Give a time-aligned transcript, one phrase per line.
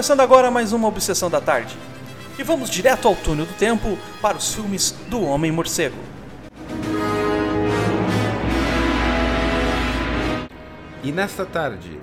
[0.00, 1.76] começando agora mais uma Obsessão da Tarde.
[2.38, 5.98] E vamos direto ao túnel do tempo para os filmes do Homem Morcego.
[11.04, 12.00] E nesta tarde,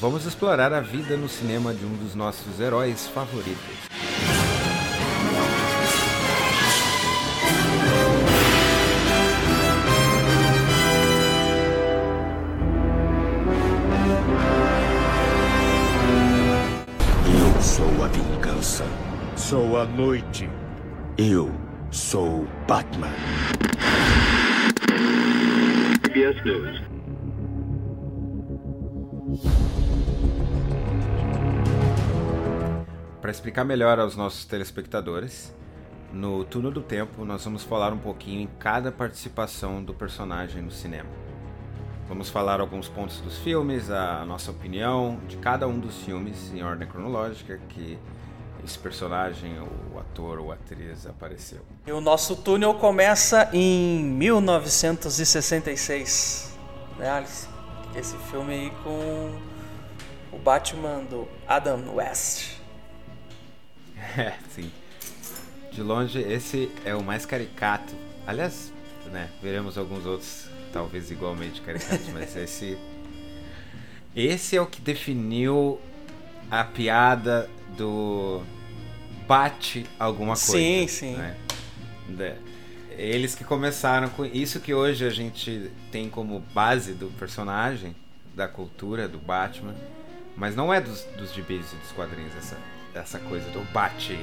[0.00, 4.37] vamos explorar a vida no cinema de um dos nossos heróis favoritos.
[18.60, 20.50] Sou a noite.
[21.16, 21.48] Eu
[21.92, 23.12] sou Batman.
[26.02, 26.82] CBS News.
[33.20, 35.54] Para explicar melhor aos nossos telespectadores,
[36.12, 40.72] no Túnel do Tempo nós vamos falar um pouquinho em cada participação do personagem no
[40.72, 41.08] cinema.
[42.08, 46.64] Vamos falar alguns pontos dos filmes, a nossa opinião de cada um dos filmes em
[46.64, 47.96] ordem cronológica que
[48.64, 51.60] esse personagem, o ator ou atriz apareceu.
[51.86, 56.56] E o nosso túnel começa em 1966,
[56.98, 57.46] né, Alice?
[57.94, 59.38] Esse filme aí com
[60.32, 62.56] o Batman do Adam West.
[64.16, 64.70] É, sim.
[65.72, 67.92] De longe, esse é o mais caricato.
[68.26, 68.72] Aliás,
[69.06, 72.78] né, veremos alguns outros talvez igualmente caricatos, mas esse
[74.14, 75.80] esse é o que definiu
[76.50, 78.42] a piada do
[79.26, 80.52] bate alguma coisa.
[80.52, 81.16] Sim, sim.
[82.08, 82.36] né?
[82.90, 87.94] Eles que começaram com isso que hoje a gente tem como base do personagem,
[88.34, 89.74] da cultura do Batman,
[90.36, 92.56] mas não é dos, dos gibis e dos quadrinhos essa,
[92.94, 94.18] essa coisa do bate.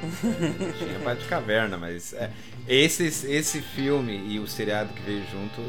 [0.78, 2.30] Tinha Bate Caverna, mas é,
[2.66, 5.62] esse, esse filme e o seriado que veio junto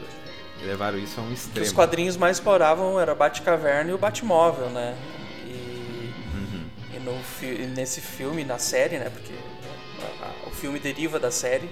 [0.66, 1.66] levaram isso a um Que extremo.
[1.66, 4.96] os quadrinhos mais exploravam era Batcaverna e o Batmóvel, né?
[7.04, 7.20] No,
[7.76, 9.10] nesse filme, na série, né?
[9.10, 9.34] Porque
[10.48, 11.70] o filme deriva da série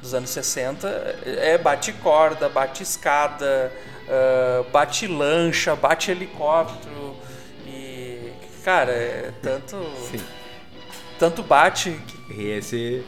[0.00, 0.88] dos anos 60,
[1.24, 3.72] é bate-corda, bate-escada,
[4.08, 7.16] ah, bate-lancha, bate-helicóptero.
[7.66, 8.32] E,
[8.64, 9.76] cara, é tanto,
[10.10, 10.20] Sim.
[11.18, 13.04] tanto bate que E esse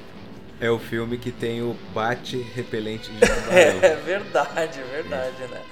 [0.61, 3.21] é o filme que tem o bate repelente de
[3.51, 5.63] É, é verdade, é verdade, né?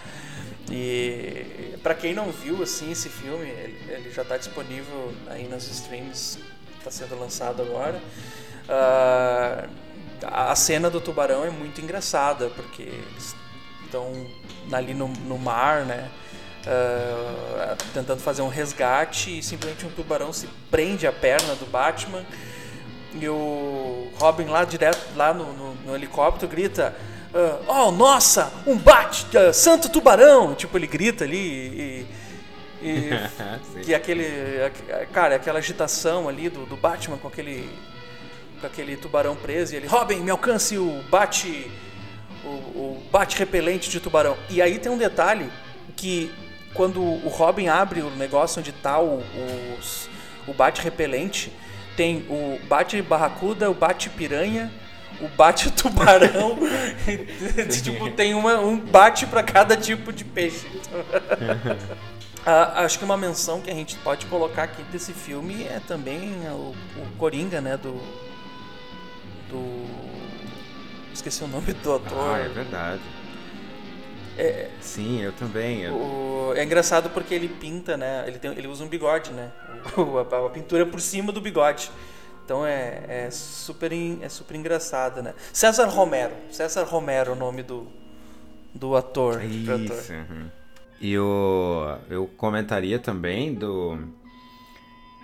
[0.71, 5.65] E pra quem não viu assim esse filme, ele, ele já tá disponível aí nas
[5.69, 6.39] streams,
[6.83, 8.01] tá sendo lançado agora.
[8.69, 9.69] Ah,
[10.51, 13.35] a cena do tubarão é muito engraçada, porque eles
[13.85, 14.13] estão
[14.73, 16.11] ali no, no mar, né?
[16.67, 22.25] Ah, tentando fazer um resgate e simplesmente um tubarão se prende à perna do Batman
[23.15, 26.95] e o Robin lá direto lá no, no- no helicóptero grita
[27.37, 30.55] ah, oh nossa um bate ah, santo tubarão.
[30.55, 32.07] Tipo ele grita ali e,
[32.83, 33.11] e,
[33.85, 34.27] que aquele
[34.65, 37.69] aque- cara aquela agitação ali do, do Batman com aquele
[38.61, 41.71] com aquele tubarão preso e ele Robin me alcance o bate
[42.45, 44.37] o, o bate repelente de tubarão.
[44.49, 45.51] E aí tem um detalhe
[45.97, 46.33] que
[46.75, 49.23] quando o Robin abre o negócio onde tá o,
[49.79, 50.09] os-
[50.47, 51.51] o bate repelente
[51.97, 54.71] tem o bate barracuda o bate piranha
[55.21, 56.59] o bate tubarão
[57.83, 60.67] tipo tem uma, um bate para cada tipo de peixe
[62.49, 66.33] Ah, acho que uma menção que a gente pode colocar aqui desse filme é também
[66.49, 67.77] o, o Coringa, né?
[67.77, 67.95] Do.
[69.51, 69.85] Do.
[71.13, 72.37] Esqueci o nome do ator.
[72.37, 73.01] Ah, é verdade.
[74.39, 75.81] É, Sim, eu também.
[75.83, 78.23] eu- o- é engraçado porque ele pinta, né?
[78.29, 79.51] Ele, tem, ele usa um bigode, né?
[80.31, 81.91] A, a pintura por cima do bigode.
[82.47, 83.91] Então é, é super,
[84.23, 85.35] é super engraçado, né?
[85.53, 86.33] César Romero.
[86.49, 87.89] César Romero é o nome do,
[88.73, 89.39] do ator.
[89.39, 89.45] ator.
[89.81, 90.13] Isso.
[90.13, 90.49] uhum.
[91.01, 93.99] E eu, eu comentaria também do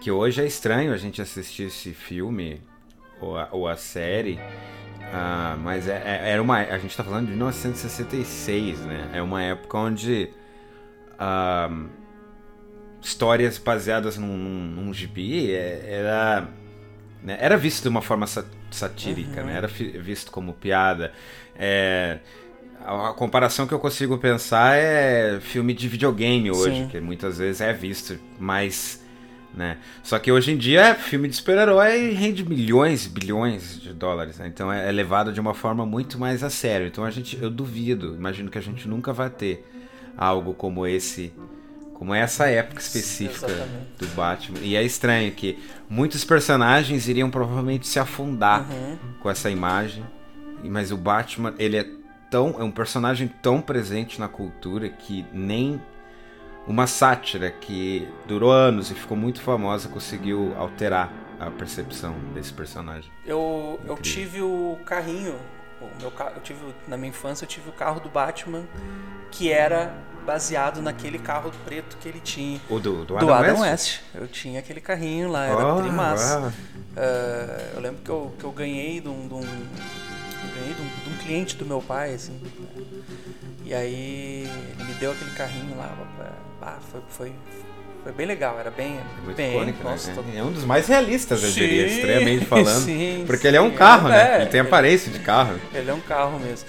[0.02, 2.60] que hoje é estranho a gente assistir esse filme
[3.20, 4.40] ou a, ou a série,
[5.12, 9.10] ah, mas é, é- era uma a gente tá falando de 1966, né?
[9.14, 10.28] É uma época onde
[11.16, 11.70] ah,
[13.00, 16.48] histórias baseadas num, num, num gibi é- era
[17.22, 19.56] né, era visto de uma forma sa- satírica, né?
[19.56, 21.12] Era visto como piada.
[21.56, 22.18] É,
[22.84, 26.88] a, comparação que eu consigo pensar é filme de videogame hoje, Sim.
[26.88, 29.00] que muitas vezes é visto mais.
[29.54, 29.76] Né?
[30.02, 34.38] Só que hoje em dia, filme de super-herói rende milhões, bilhões de dólares.
[34.38, 34.46] né?
[34.46, 36.86] Então é é levado de uma forma muito mais a sério.
[36.86, 39.62] Então a gente, eu duvido, imagino que a gente nunca vai ter
[40.16, 41.32] algo como esse,
[42.02, 43.86] como essa época específica Exatamente.
[43.96, 44.58] do Batman.
[44.60, 45.56] E é estranho que
[45.88, 48.98] muitos personagens iriam provavelmente se afundar Uhum.
[49.20, 50.04] com essa imagem.
[50.64, 51.86] Mas o Batman, ele é
[52.28, 55.80] tão é um personagem tão presente na cultura que nem
[56.66, 61.08] uma sátira que durou anos e ficou muito famosa, conseguiu alterar
[61.38, 63.12] a percepção desse personagem.
[63.24, 65.36] Eu, eu tive o carrinho,
[65.84, 68.64] o meu ca- eu tive na minha infância eu tive o carro do Batman
[69.30, 69.92] que era
[70.26, 72.60] baseado naquele carro preto que ele tinha.
[72.70, 73.70] O do, do do Adam, Adam West?
[73.72, 74.00] West.
[74.14, 76.38] Eu tinha aquele carrinho lá, era Oh, trimassa.
[76.40, 76.52] uau.
[76.96, 80.86] Ah, eu lembro que eu, que eu ganhei de um, de um- ganhei de um,
[81.04, 82.32] de um cliente do meu pai, assim.
[82.32, 82.50] né?
[83.64, 84.46] E aí
[84.78, 85.90] ele me deu aquele carrinho lá.
[86.60, 87.32] ah, foi, foi,
[88.02, 88.98] foi bem legal, era bem.
[88.98, 89.90] É muito bem, icônico, né?
[89.90, 92.84] nossa, todo- É- É um dos mais realistas, eu Sim, diria, estranhamente falando.
[92.84, 93.76] sim, porque ele é um sim.
[93.76, 94.36] carro, É, né?
[94.42, 95.58] Ele tem ele- aparência de carro.
[95.72, 96.68] Ele é um carro mesmo.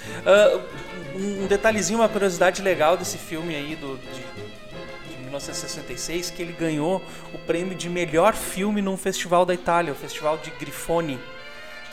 [1.15, 6.53] Um um detalhezinho, uma curiosidade legal desse filme aí do, de, de 1966, que ele
[6.53, 11.19] ganhou o prêmio de melhor filme num festival da Itália, o Festival de Grifone,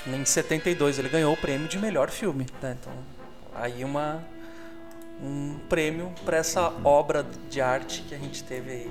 [0.07, 0.99] em 72.
[0.99, 2.47] Ele ganhou o prêmio de melhor filme.
[2.63, 2.77] né?
[2.81, 2.93] Então,
[3.55, 4.25] aí uma,
[5.23, 8.91] um prêmio para essa obra de arte que a gente teve aí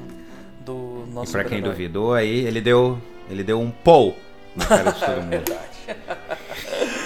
[0.60, 2.98] do E nosso pra quem duvidou, aí ele deu,
[3.30, 4.18] ele deu um pou
[4.56, 5.56] na cara de todo mundo.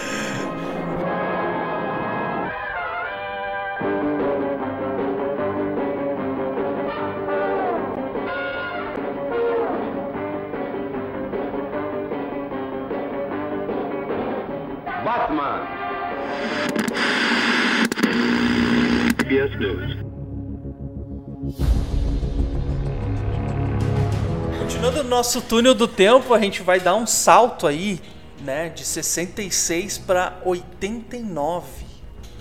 [25.14, 28.02] nosso túnel do tempo, a gente vai dar um salto aí,
[28.42, 31.86] né, de 66 para 89.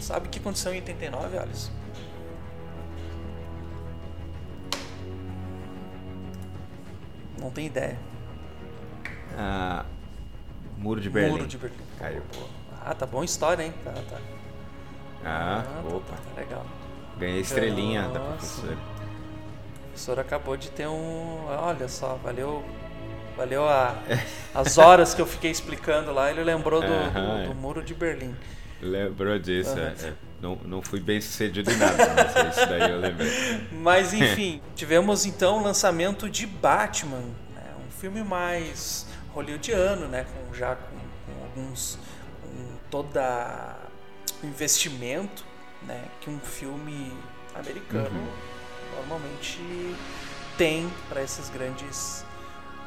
[0.00, 1.70] Sabe o que aconteceu em 89, Alisson?
[7.38, 7.98] Não tem ideia.
[9.36, 9.84] Ah,
[10.78, 11.32] Muro de Berlim.
[11.32, 11.76] Muro de Berlim.
[11.98, 12.22] Caiu.
[12.84, 13.74] Ah, tá bom história, hein?
[13.84, 14.18] Tá, tá.
[15.24, 16.14] Ah, tá, opa.
[16.16, 16.66] tá legal.
[17.18, 18.32] Ganhei estrelinha da Nossa.
[18.32, 18.91] professora.
[19.92, 21.44] O professor acabou de ter um.
[21.46, 22.64] Olha só, valeu.
[23.36, 23.94] Valeu a,
[24.54, 26.30] as horas que eu fiquei explicando lá.
[26.30, 27.54] Ele lembrou do, do- do é.
[27.54, 28.34] muro de Berlim.
[28.80, 29.94] Lembrou disso, Aham.
[30.02, 30.12] é, é.
[30.40, 33.30] Não, não fui bem sucedido em nada, mas isso daí eu lembrei.
[33.70, 37.20] Mas enfim, tivemos então o lançamento de Batman,
[37.54, 37.62] né?
[37.86, 40.24] um filme mais hollywoodiano, né?
[40.24, 41.96] com, já com, com alguns.
[42.42, 43.76] com toda
[44.42, 45.44] o investimento
[45.86, 46.02] né?
[46.20, 47.12] que um filme
[47.54, 48.20] americano
[48.96, 49.58] normalmente
[50.56, 52.24] tem para esses grandes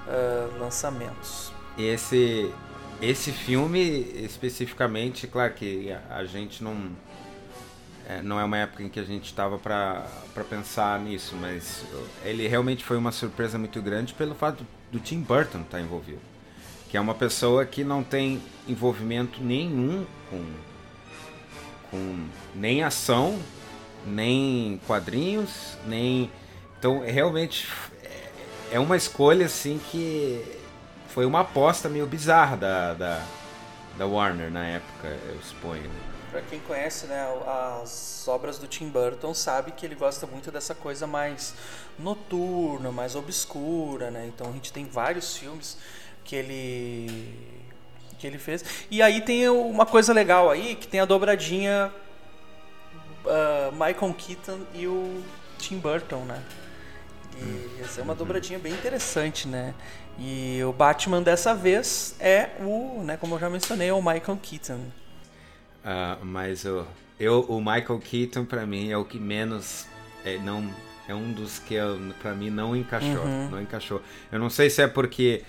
[0.08, 1.52] ah, lançamentos.
[1.78, 2.52] Esse,
[3.02, 3.82] esse filme
[4.24, 6.92] especificamente, claro que a, gente não.
[8.08, 10.08] é, não é uma época em que a gente estava para
[10.50, 11.84] pensar nisso, mas
[12.24, 16.22] ele realmente foi uma surpresa muito grande pelo fato do Tim Burton estar envolvido.
[16.90, 20.46] Que é uma pessoa que não tem envolvimento nenhum com,
[21.92, 23.38] com nem ação,
[24.06, 26.32] nem quadrinhos, nem.
[26.78, 27.68] Então, realmente
[28.72, 30.44] é uma escolha assim que
[31.10, 33.26] foi uma aposta meio bizarra da, da,
[33.98, 35.90] da Warner na época, eu suponho.
[36.30, 37.26] Pra quem conhece né,
[37.74, 41.54] as obras do Tim Burton, sabe que ele gosta muito dessa coisa mais
[41.98, 44.26] noturna, mais obscura, né?
[44.28, 45.78] Então a gente tem vários filmes
[46.26, 47.56] que ele
[48.20, 48.66] que ele fez.
[48.92, 51.92] E aí tem uma coisa legal aí, que tem a dobradinha
[53.28, 55.24] ah, Michael Keaton e o
[55.58, 56.42] Tim Burton, né?
[57.38, 59.74] E essa é uma dobradinha bem interessante, né?
[60.18, 64.40] E o Batman dessa vez é o, né, como eu já mencionei, é o Michael
[64.42, 64.80] Keaton.
[65.84, 66.86] Ah, mas o,
[67.20, 69.86] eu, o Michael Keaton pra mim é o que menos
[70.24, 70.74] é, não
[71.08, 71.76] é um dos que
[72.22, 73.50] pra mim não encaixou, Uhum.
[73.50, 74.02] não encaixou.
[74.32, 75.44] Eu não sei se é porque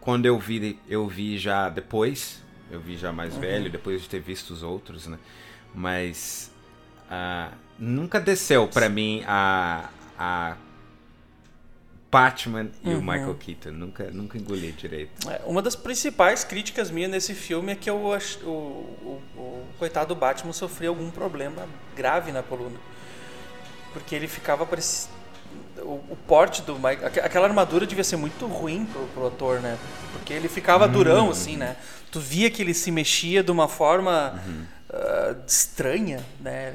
[0.00, 4.20] quando eu vi eu vi já depois, eu vi já mais velho depois de ter
[4.20, 5.18] visto os outros, né?
[5.74, 6.50] Mas
[7.10, 9.88] ah, nunca desceu pra mim a
[10.18, 10.56] a
[12.10, 13.00] Batman e o Uhum.
[13.02, 15.30] Michael Keaton, nunca nunca engoli direito.
[15.30, 19.66] É, Uma das principais críticas minhas nesse filme é que eu ach- o, o, o
[19.78, 22.76] coitado do Batman sofreu algum problema grave na coluna.
[23.92, 25.06] Porque ele ficava parec-
[25.78, 29.76] o, o porte do aquela armadura devia ser muito ruim pro, pro ator, né?
[30.12, 30.92] Porque ele ficava Hum.
[30.92, 31.76] durão assim, né?
[32.10, 34.64] Tu via que ele se mexia de uma forma Uhum.
[34.90, 36.74] Ah, estranha, né?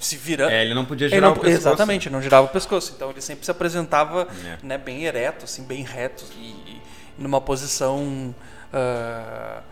[0.00, 0.50] Se, virando.
[0.52, 1.68] É, ele não podia girar não- o pescoço.
[1.68, 2.92] Exatamente, não girava o pescoço.
[2.96, 4.58] Então ele sempre se apresentava É.
[4.66, 6.82] né, bem ereto, assim, bem reto e, e
[7.18, 8.34] numa posição
[8.72, 9.62] ah,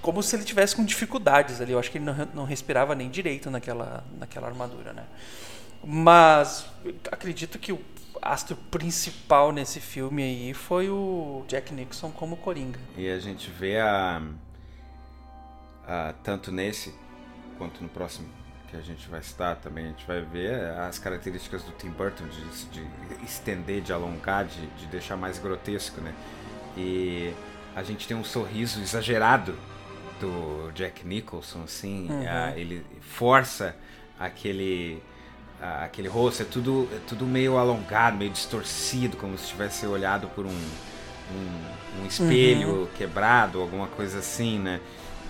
[0.00, 1.72] como se ele tivesse com dificuldades ali.
[1.72, 5.04] Eu acho que ele não, não respirava nem direito naquela, naquela armadura, né?
[5.84, 6.66] Mas
[7.10, 7.80] acredito que o
[8.20, 12.78] astro principal nesse filme aí foi o Jack Nixon como Coringa.
[12.96, 14.20] E a gente vê a,
[15.88, 16.94] a- tanto nesse
[17.56, 18.28] quanto no próximo
[18.70, 22.24] que a gente vai citar também, a gente vai ver as características do Tim Burton
[22.28, 26.12] de, de estender, de alongar, de, de deixar mais grotesco, né?
[26.76, 27.32] E
[27.74, 29.54] a gente tem um sorriso exagerado
[30.20, 32.24] do Jack Nicholson, assim, Uhum.
[32.28, 33.74] ah, ele força
[34.18, 35.02] aquele
[35.60, 40.28] ah, aquele rosto, é tudo, é tudo meio alongado, meio distorcido, como se tivesse olhado
[40.28, 44.80] por um, um, um espelho quebrado, alguma coisa assim, né?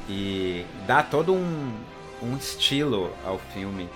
[0.09, 1.85] E dá todo um,
[2.23, 3.88] um estilo ao filme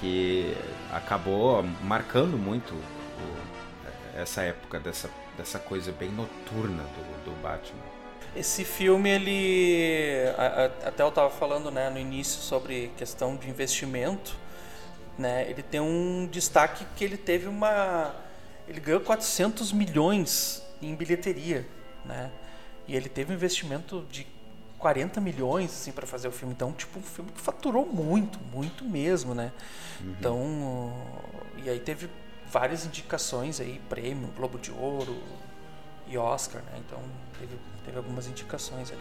[0.00, 0.56] que
[0.92, 7.78] acabou marcando muito o- essa época dessa, dessa coisa bem noturna do, do Batman.
[8.34, 10.22] Esse filme, ele.
[10.84, 14.34] até eu tava falando né, no início sobre questão de investimento.
[15.18, 18.14] Né, ele tem um destaque que ele teve uma.
[18.66, 21.66] Ele ganhou 400 milhões em bilheteria.
[22.06, 22.30] Né?
[22.88, 24.26] E ele teve um investimento de
[24.82, 26.52] 40 milhões assim, para fazer o filme.
[26.52, 29.34] Então, tipo, um filme que faturou muito, muito mesmo.
[29.34, 29.52] Né?
[30.00, 30.92] Então.
[31.64, 32.10] E aí teve
[32.50, 35.16] várias indicações aí, prêmio, Globo de Ouro,
[36.08, 36.72] e Oscar, né?
[36.84, 36.98] Então
[37.38, 39.00] teve, teve algumas indicações ali.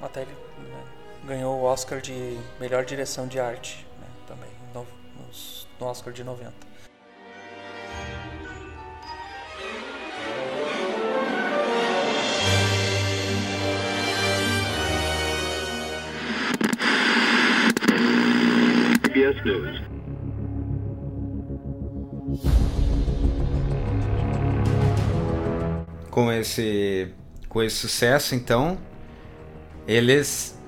[0.00, 0.84] Até ele né,
[1.24, 4.06] ganhou o Oscar de melhor direção de arte, né?
[4.26, 4.86] Também no,
[5.24, 6.54] nos- no Oscar de 90.
[19.08, 19.80] CBS News.
[26.10, 27.08] Com esse,
[27.48, 28.76] com esse sucesso, então,
[29.86, 30.60] eles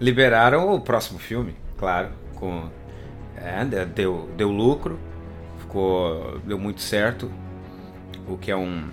[0.00, 2.10] liberaram o próximo filme, claro.
[2.36, 2.70] Com,
[3.36, 4.98] é, de- deu, deu lucro,
[5.58, 7.30] ficou, deu muito certo,
[8.26, 8.88] o que é um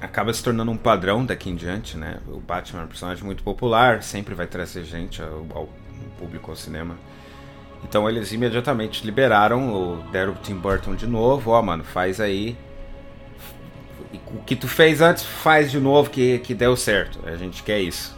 [0.00, 2.18] acaba se tornando um padrão daqui em diante, né?
[2.26, 5.68] O Batman é um personagem muito popular, sempre vai trazer gente ao, ao
[6.18, 6.96] público ao cinema.
[7.88, 12.56] Então eles imediatamente liberaram, o deram o Tim Burton de novo, ó, mano, faz aí
[14.34, 17.20] o que tu fez antes, faz de novo que, que deu certo.
[17.24, 18.16] A gente quer isso.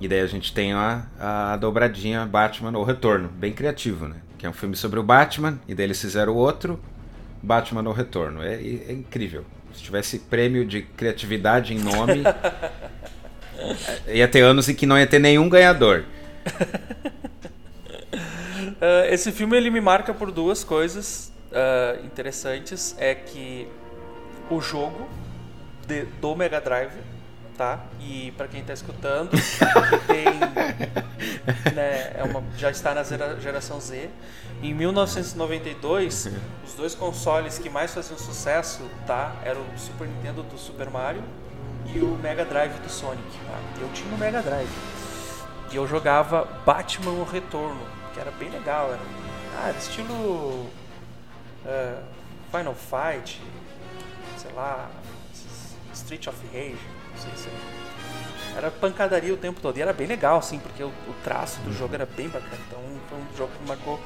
[0.00, 4.16] E daí a gente tem a, a dobradinha Batman O Retorno, bem criativo, né?
[4.38, 6.80] Que é um filme sobre o Batman, e daí eles fizeram outro
[7.42, 8.42] Batman O Retorno.
[8.42, 9.44] É, é- é incrível.
[9.74, 12.22] Se tivesse prêmio de criatividade em nome,
[14.08, 16.04] ia ter anos em que não ia ter nenhum ganhador.
[18.82, 22.96] Ah, esse filme ele me marca por duas coisas ah, interessantes.
[22.98, 23.68] É que
[24.50, 25.08] o jogo
[25.86, 26.92] de- do Mega Drive,
[27.56, 27.78] tá?
[28.00, 29.30] E para quem tá escutando,
[30.08, 30.24] tem,
[31.72, 33.04] né, é uma, já está na
[33.38, 34.10] geração Z.
[34.60, 36.28] Em 1992,
[36.66, 39.32] os dois consoles que mais faziam sucesso, tá?
[39.44, 41.22] Era o Super Nintendo do Super Mario
[41.94, 43.22] e o Mega Drive do Sonic.
[43.46, 43.58] Tá?
[43.80, 44.68] Eu tinha o Mega Drive.
[45.72, 47.80] E eu jogava Batman o Retorno,
[48.12, 48.88] que era bem legal.
[48.92, 49.00] Era,
[49.58, 50.66] ah, era estilo
[51.66, 52.02] eh,
[52.50, 53.40] Final Fight,
[54.36, 54.90] sei lá,
[55.92, 56.76] Street of Rage,
[57.12, 57.48] não sei se
[58.56, 59.76] era pancadaria o tempo todo.
[59.78, 62.58] E era bem legal, assim, porque o, o traço do jogo era bem bacana.
[62.66, 64.00] Então foi um jogo que me marcou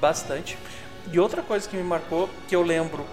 [0.00, 0.58] bastante.
[1.10, 3.06] E outra coisa que me marcou, que eu lembro,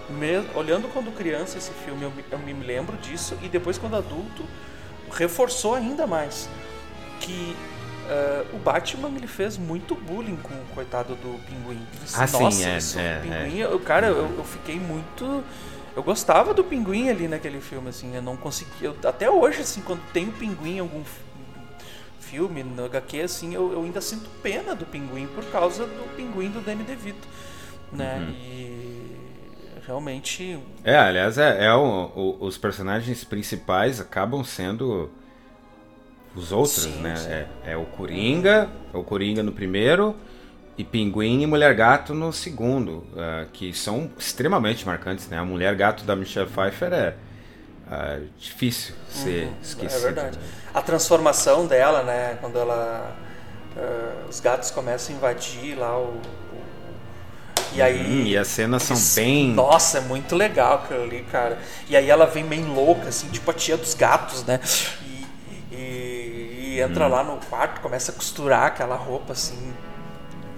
[0.55, 4.43] olhando quando criança esse filme, eu eu me lembro disso, e depois quando adulto,
[5.11, 6.49] reforçou ainda mais.
[7.19, 7.55] Que
[8.09, 11.81] ah, o Batman ele fez muito bullying com o coitado do pinguim.
[12.15, 15.43] Ah, sim, é, isso, é, pinguim, eu, cara, eu, eu fiquei muito.
[15.95, 18.73] Eu gostava do pinguim ali naquele filme, assim, eu não conseguia.
[18.89, 21.21] eu- até hoje, assim, quando tem o pinguim em algum fi-
[22.19, 26.49] filme, no HQ, assim, eu, eu ainda sinto pena do pinguim por causa do pinguim
[26.49, 27.27] do Danny DeVito.
[27.91, 28.17] Né?
[28.17, 28.29] Uhum.
[28.31, 29.15] E
[29.85, 30.59] realmente.
[30.83, 35.11] É, aliás, é, é o- o- os personagens principais acabam sendo
[36.35, 37.15] os outros, Sim, né?
[37.15, 37.29] sim.
[37.29, 40.15] É, é o Coringa, é o Coringa no primeiro,
[40.77, 45.37] e Pinguim e Mulher Gato no segundo, ah, que são extremamente marcantes, né?
[45.37, 47.15] A Mulher Gato da Michelle Pfeiffer é
[47.89, 49.99] ah, difícil ser esquecida.
[49.99, 50.39] É verdade.
[50.73, 52.37] A transformação dela, né?
[52.41, 53.15] Quando ela.
[53.77, 56.19] ah, os gatos começam a invadir lá o.
[57.75, 58.01] e aí.
[58.01, 59.49] Hum, e as cenas são eles- bem.
[59.53, 61.59] Nossa, é muito legal aquilo ali, cara.
[61.87, 64.59] E aí ela vem bem louca, assim, tipo a tia dos gatos, né?
[65.05, 65.12] E,
[66.77, 69.73] e- entra lá no quarto, começa a costurar aquela roupa, assim.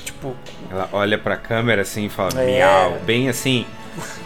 [0.03, 0.35] Tipo,
[0.69, 2.45] Ela olha pra câmera assim e fala É.
[2.57, 3.65] miau, bem assim.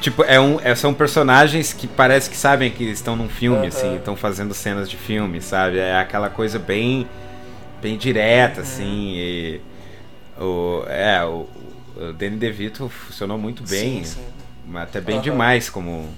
[0.02, 3.68] Tipo, é um, é- são personagens que parece que sabem que estão num filme, Aham.
[3.68, 5.78] assim, estão fazendo cenas de filme, sabe?
[5.78, 7.08] É aquela coisa bem,
[7.82, 9.14] bem direta, assim.
[9.16, 9.62] E
[10.40, 11.48] o, é, o,
[11.96, 14.16] o Danny DeVito funcionou muito bem, Sim,
[14.72, 14.78] sim.
[14.78, 15.24] até bem Aham.
[15.24, 16.10] demais como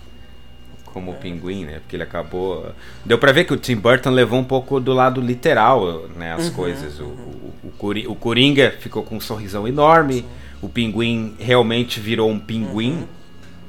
[0.93, 1.79] como o pinguim, né?
[1.79, 2.71] Porque ele acabou.
[3.05, 6.33] Deu pra ver que o Tim Burton levou um pouco do lado literal, né?
[6.33, 6.99] As coisas.
[6.99, 10.25] O, o, o o Coringa ficou com um sorrisão enorme.
[10.61, 13.07] O pinguim realmente virou um pinguim.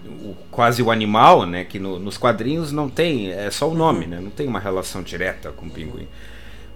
[0.05, 1.64] o- quase o animal, né?
[1.64, 4.21] Que no- nos quadrinhos não tem, é só o nome, né?
[4.21, 6.07] Não tem uma relação direta com o pinguim,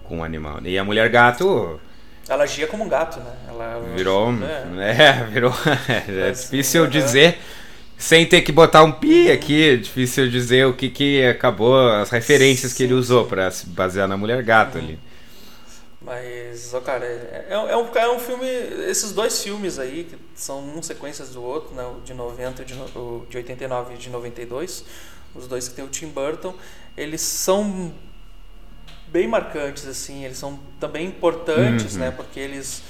[0.03, 0.59] com o animal.
[0.63, 1.79] E a mulher gato
[2.27, 3.31] Ela agia como um gato, né?
[3.47, 4.33] Ela virou.
[4.43, 4.65] É.
[5.01, 5.53] É, virou.
[5.87, 7.37] É difícil dizer.
[7.97, 12.09] Sem ter que botar um pi aqui, é difícil dizer o que, que acabou, as
[12.11, 14.99] referências que ele Sim, usou pra se basear na mulher gato ali.
[16.01, 18.45] Mas, ó, cara, é, é, um, é um filme.
[18.87, 21.83] Esses dois filmes aí, que são um sequências do outro, né?
[21.83, 24.85] O de 90 e o de, o de 89 e de 92,
[25.35, 26.53] os dois que tem o Tim Burton,
[26.95, 27.91] eles são
[29.07, 31.99] bem marcantes, assim, eles são também importantes, Uhum.
[32.01, 32.11] né?
[32.11, 32.83] Porque eles.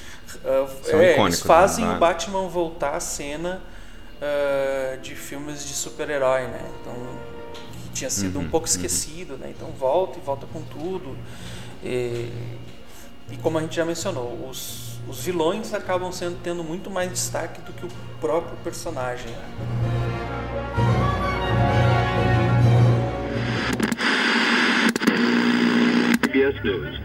[0.84, 1.96] São é, eles fazem né?
[1.96, 3.62] o Batman voltar à cena
[4.22, 6.62] ah, de filmes de super-herói, né?
[6.82, 6.94] Então,
[7.84, 8.72] que tinha sido um Uhum, pouco uhum.
[8.72, 9.52] esquecido, né?
[9.56, 11.16] Então volta e volta com tudo.
[11.84, 12.32] E,
[13.32, 17.62] e como a gente já mencionou, os, os vilões acabam sendo tendo muito mais destaque
[17.62, 19.34] do que o próprio personagem.
[26.22, 27.00] CBS News.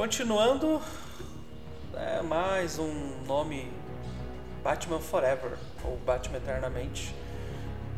[0.00, 0.80] Continuando,
[1.94, 3.70] é mais um nome
[4.64, 7.14] Batman Forever, ou Batman Eternamente,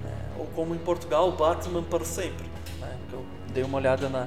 [0.03, 0.33] né?
[0.37, 2.45] ou como em Portugal, Batman para sempre.
[2.81, 2.99] Né?
[3.13, 4.27] Eu dei uma olhada na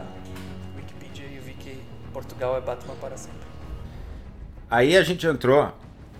[0.78, 3.46] Wikipedia e vi que Portugal é Batman para sempre.
[4.72, 5.70] Aí a gente entrou,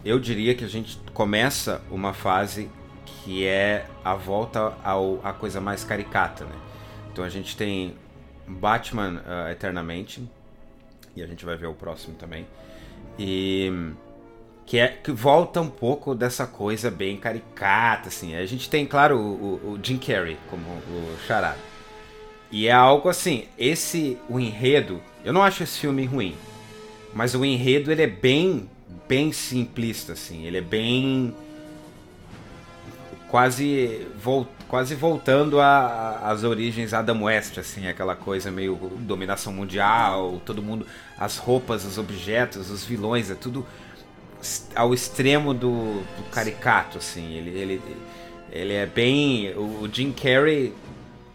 [0.04, 2.70] eu diria que a gente começa uma fase
[3.06, 6.56] que é a volta ao, à coisa mais caricata, né?
[7.14, 7.96] Então a gente tem
[8.46, 10.30] Batman ah, Eternamente,
[11.16, 12.46] e a gente vai ver o próximo também,
[13.18, 13.72] e
[14.66, 18.36] que, é, que volta um pouco dessa coisa bem caricata, assim.
[18.36, 21.60] A gente tem, claro, o, o- Jim Carrey como o charada.
[22.52, 26.36] E é algo assim, esse, o enredo, eu não acho esse filme ruim,
[27.14, 28.70] mas o enredo ele é bem
[29.08, 31.34] bem simplista assim, ele é bem
[33.30, 40.62] quase vol, quase voltando às origens Adam West assim, aquela coisa meio dominação mundial, todo
[40.62, 40.86] mundo
[41.18, 43.66] as roupas, os objetos, os vilões, é tudo
[44.76, 47.34] ao extremo do, do caricato assim.
[47.34, 47.82] Ele, ele
[48.52, 50.74] ele é bem o o Jim Carrey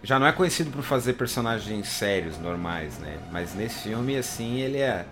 [0.03, 3.19] já não é conhecido por fazer personagens sérios, normais, né?
[3.31, 5.05] Mas nesse filme, assim, ele é.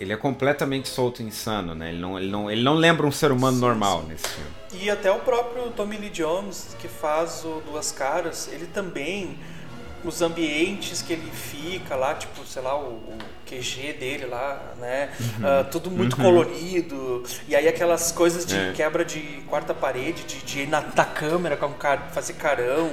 [0.00, 1.90] Ele é completamente solto e insano, né?
[1.90, 4.08] Ele não, ele não, ele não lembra um ser humano Sim, normal sim.
[4.08, 4.50] nesse filme.
[4.72, 9.38] E até o próprio Tommy Lee Jones, que faz o Duas Caras, ele também,
[10.04, 15.10] os ambientes que ele fica lá, tipo, sei lá, o, o QG dele lá, né?
[15.20, 15.46] Uhum.
[15.46, 17.22] Ah, tudo muito colorido.
[17.48, 18.72] E aí aquelas coisas de É.
[18.74, 22.90] quebra de quarta parede, de, de ir na, na câmera com car fazer carão.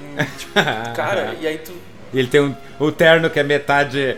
[0.00, 0.52] Hum, tipo,
[0.94, 1.72] cara, e aí tu.
[2.12, 4.16] Ele tem um, o terno que é metade.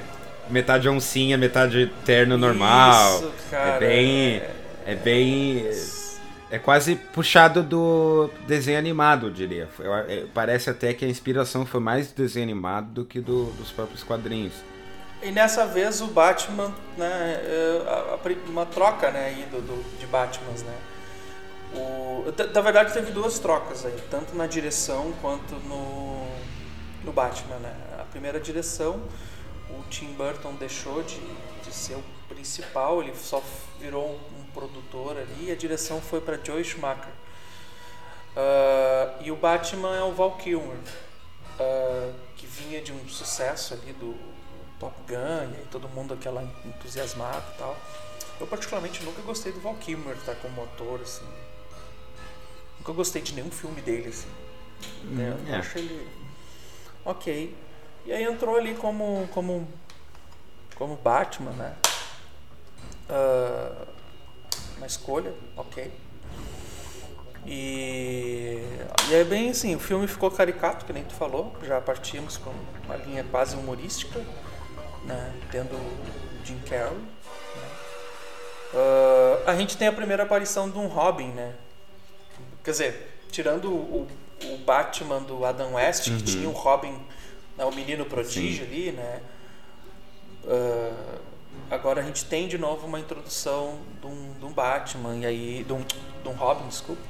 [0.48, 3.16] Metade oncinha, metade terno normal.
[3.18, 4.36] Isso, cara, é bem.
[4.36, 4.50] é-
[4.86, 5.66] É bem.
[5.66, 5.70] É
[6.58, 9.68] quase puxado do desenho animado, eu diria.
[10.08, 13.72] É, Parece até que a inspiração foi mais do desenho animado do que do- dos
[13.72, 14.52] próprios quadrinhos.
[15.22, 20.62] E nessa vez o Batman, né, é, uma troca, né, aí do, do- de Batmans,
[20.62, 20.74] né.
[21.74, 26.26] O, na verdade teve duas trocas aí, tanto na direção quanto no,
[27.04, 27.74] no Batman, né.
[27.98, 29.00] A primeira direção,
[29.68, 31.18] o Tim Burton deixou de,
[31.64, 33.42] de ser o principal, ele só
[33.80, 34.18] virou
[34.56, 37.12] produtor ali, e a direção foi para Joe Schumacher.
[38.34, 40.78] Ah, e o Batman é o Val Kilmer,
[41.60, 44.16] ah, que vinha de um sucesso ali do
[44.80, 47.76] Top Gun, e todo mundo aquela entusiasmado e tal.
[48.40, 51.26] Eu particularmente nunca gostei do Val Kilmer tá com motor assim.
[52.78, 54.28] Nunca gostei de nenhum filme dele assim.
[55.04, 55.36] né?
[55.46, 55.58] Eu é.
[55.58, 56.06] acho ele
[57.04, 57.56] OK.
[58.04, 59.66] E aí entrou ali como como
[60.74, 61.74] como Batman, né?
[63.08, 63.86] Ah,
[64.76, 65.90] uma escolha, ok.
[67.46, 68.60] E,
[69.08, 72.52] e é bem assim, o filme ficou caricato, que nem tu falou, já partimos com
[72.84, 74.18] uma linha quase humorística,
[75.04, 76.92] né, tendo o Jim Carrey.
[76.96, 77.06] né.
[78.74, 81.54] Ah, a gente tem a primeira aparição de um Robin, né?
[82.64, 84.08] Quer dizer, tirando o,
[84.42, 87.00] o Batman do Adam West, que tinha o Robin,
[87.56, 89.20] né, o menino prodígio ali, né?
[90.48, 91.18] Ah,
[91.70, 95.64] agora a gente tem de novo uma introdução de um, de um Batman, e aí.
[95.66, 97.02] De um, de um Robin, desculpa.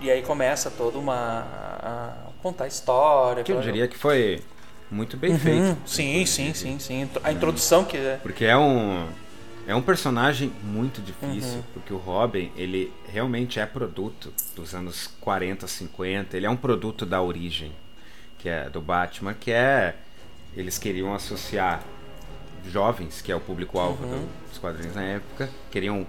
[0.00, 1.44] E aí começa toda uma.
[1.82, 3.42] a contar a história.
[3.42, 4.42] Que eu diria que foi
[4.90, 5.76] muito bem Uhum, feito.
[5.86, 7.10] Sim, sim, sim, sim.
[7.24, 8.18] A introdução que é.
[8.22, 9.06] Porque é um
[9.66, 11.62] é um personagem muito difícil, Uhum.
[11.74, 17.04] porque o Robin, ele realmente é produto dos anos 40, 50, ele é um produto
[17.04, 17.72] da origem.
[18.38, 19.96] que é do Batman, que é
[20.56, 21.82] eles queriam associar
[22.70, 24.26] jovens, que é o público-alvo Uhum.
[24.48, 26.06] dos quadrinhos na época, queriam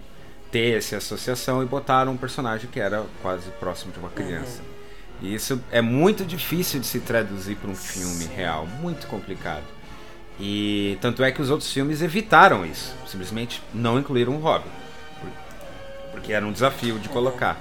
[0.52, 4.62] ter essa associação e botaram um personagem que era quase próximo de uma criança.
[5.22, 9.64] E isso é muito difícil de se traduzir para um filme real, muito complicado.
[10.40, 14.70] E tanto é que os outros filmes evitaram isso, simplesmente não incluíram o Robin,
[15.20, 15.30] por-
[16.12, 17.58] porque era um desafio de colocar.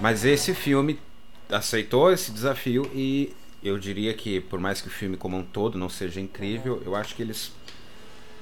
[0.00, 0.98] Mas esse filme
[1.50, 5.76] aceitou esse desafio e eu diria que por mais que o filme como um todo
[5.76, 7.52] não seja incrível, eu acho que eles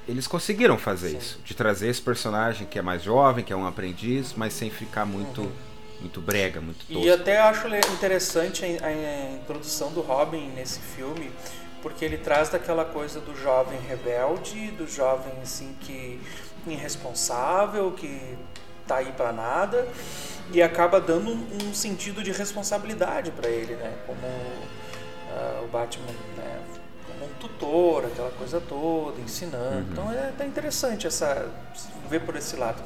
[0.09, 3.67] eles conseguiram fazer isso, de trazer esse personagem que é mais jovem, que é um
[3.67, 5.49] aprendiz, mas sem ficar muito
[6.01, 7.05] muito brega, muito tosco.
[7.05, 11.31] E até acho interessante a, introdução do Robin nesse filme,
[11.83, 16.21] porque ele traz daquela coisa do jovem rebelde, do jovem assim que
[16.67, 18.37] irresponsável, que
[18.87, 19.89] tá aí pra nada,
[20.53, 23.95] e acaba dando um, um sentido de responsabilidade pra ele, né?
[24.07, 24.21] Como
[25.33, 26.61] ah, o Batman, né?
[27.59, 29.87] Tutor, aquela coisa toda, ensinando.
[29.93, 31.49] Então é até interessante essa
[32.09, 32.83] ver por esse lado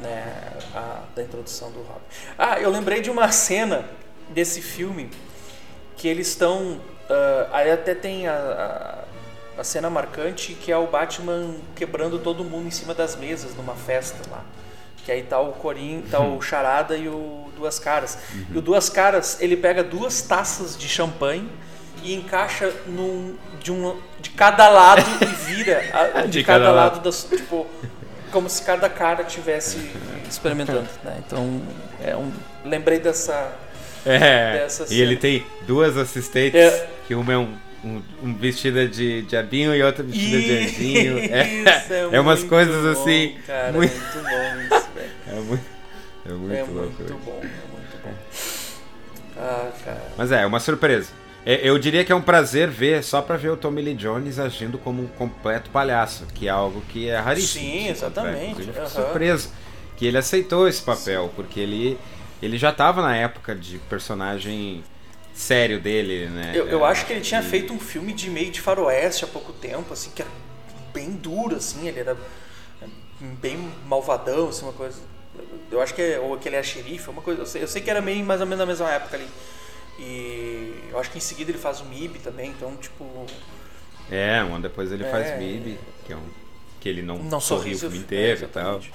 [0.00, 0.32] né,
[0.74, 2.00] a- da introdução do Robin.
[2.38, 3.84] Ah, eu lembrei de uma cena
[4.30, 5.10] desse filme
[5.96, 6.80] que eles estão.
[7.08, 9.04] ah, aí até tem a,
[9.56, 13.54] a, a cena marcante que é o Batman quebrando todo mundo em cima das mesas
[13.54, 14.44] numa festa lá.
[15.04, 18.18] Que aí tá o Corinho, tá o Charada e o Duas Caras.
[18.52, 21.50] E o Duas Caras, ele pega duas taças de champanhe
[22.02, 26.74] e encaixa num, de, um, de cada lado e vira a- de, De cada, cada
[26.74, 27.04] lado lado.
[27.04, 27.24] das.
[27.24, 27.66] Tipo,
[28.32, 29.90] como se cada cara tivesse
[30.28, 31.16] experimentando, né?
[31.26, 31.60] Então,
[32.04, 32.30] é um,
[32.64, 33.52] lembrei dessa.
[34.06, 35.00] É, dessa e cena.
[35.02, 36.88] ele tem duas assistentes, É.
[37.06, 41.18] que uma é um, um, um vestida de diabinho e outra vestida de anjinho.
[41.20, 43.36] Isso, É, é umas coisas bom, assim.
[43.46, 44.22] Cara, muito, é muito
[44.70, 45.10] bom isso, velho.
[45.28, 45.64] é muito,
[46.26, 46.72] é muito É louco.
[47.02, 48.14] muito bom, é muito bom.
[49.36, 50.02] Ah, cara.
[50.16, 51.10] Mas é, é uma surpresa.
[51.44, 54.38] É, Eu diria que é um prazer ver, só pra ver o Tommy Lee Jones
[54.38, 57.64] agindo como um completo palhaço, que é algo que é raríssimo.
[57.64, 58.88] Sim, exatamente, Inclusive, eu aham.
[58.90, 59.50] surpreso
[59.96, 61.98] que ele aceitou esse papel, porque ele,
[62.42, 64.82] ele já tava na época de personagem
[65.34, 66.52] sério dele, né?
[66.58, 69.28] Eu, eu acho que ele tinha e- feito um filme de meio de faroeste há
[69.28, 70.30] pouco tempo, assim, que era
[70.92, 72.16] bem duro, assim, ele era
[73.40, 75.00] bem malvadão, assim, uma coisa.
[75.70, 77.42] Eu acho que é, ou que ele é xerife, uma coisa.
[77.42, 79.28] Eu sei, eu sei que era meio mais ou menos na mesma época ali.
[80.02, 83.04] E eu acho que em seguida ele faz o MIB também, então, tipo.
[84.10, 85.10] É, um ano depois ele É.
[85.10, 86.22] faz MIB, que é um
[86.80, 88.80] que ele não, Não sorriu o filme é, inteiro e tal.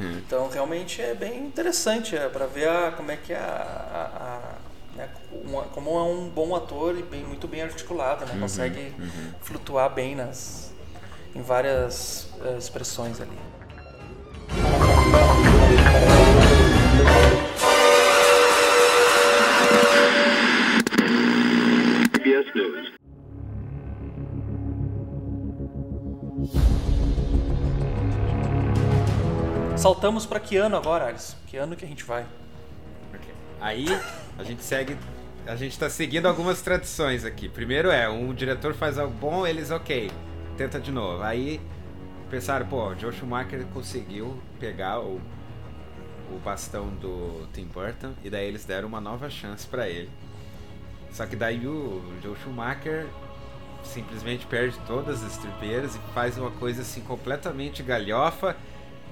[0.00, 4.24] Então realmente é bem interessante é, para ver a, como é que é a, a-
[4.24, 5.08] a- né,
[5.44, 8.40] uma- como é um bom ator e bem, muito bem articulado, Uhum, né?
[8.40, 8.94] consegue
[9.42, 10.72] flutuar bem nas
[11.34, 13.36] em várias eh, expressões ali.
[29.88, 31.34] Saltamos para que ano agora, Alice?
[31.46, 32.26] Que ano que a gente vai?
[33.14, 33.32] Ok.
[33.58, 33.86] Aí
[34.38, 34.94] a gente segue.
[35.46, 37.48] A gente tá seguindo algumas tradições aqui.
[37.48, 40.10] Primeiro é, um diretor faz algo bom, eles, ok,
[40.58, 41.22] tenta de novo.
[41.22, 41.58] Aí
[42.28, 45.22] pensaram, pô, Joe Schumacher conseguiu pegar o,
[46.30, 50.10] o bastão do Tim Burton e daí eles deram uma nova chance pra ele.
[51.12, 53.06] Só que daí o Joe Schumacher
[53.82, 58.54] simplesmente perde todas as estripeiras e faz uma coisa assim completamente galhofa,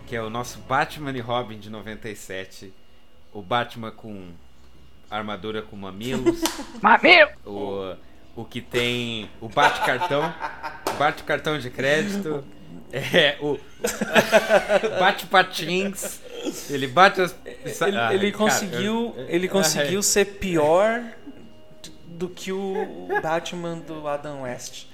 [0.06, 2.72] que é o nosso Batman e Robin de 97.
[3.32, 4.28] O Batman com
[5.10, 6.40] armadura com mamilos.
[6.82, 7.30] Mamilo!
[7.44, 7.96] o,
[8.40, 10.32] o que tem o bate-cartão.
[10.88, 12.44] O bate-cartão de crédito.
[12.92, 13.58] É, o.
[15.00, 16.20] Bate-patins.
[16.70, 17.34] Ele bate as.
[17.44, 21.02] Ele, Ah, ele cara, conseguiu, eu- ele é, conseguiu ser pior
[22.06, 24.86] do que o Batman do Adam West.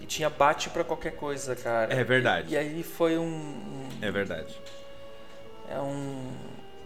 [0.00, 1.92] Que tinha bate pra qualquer coisa, cara.
[1.94, 2.48] É verdade.
[2.50, 3.22] E, e aí foi um.
[3.24, 4.60] um- É verdade.
[5.68, 6.32] É um.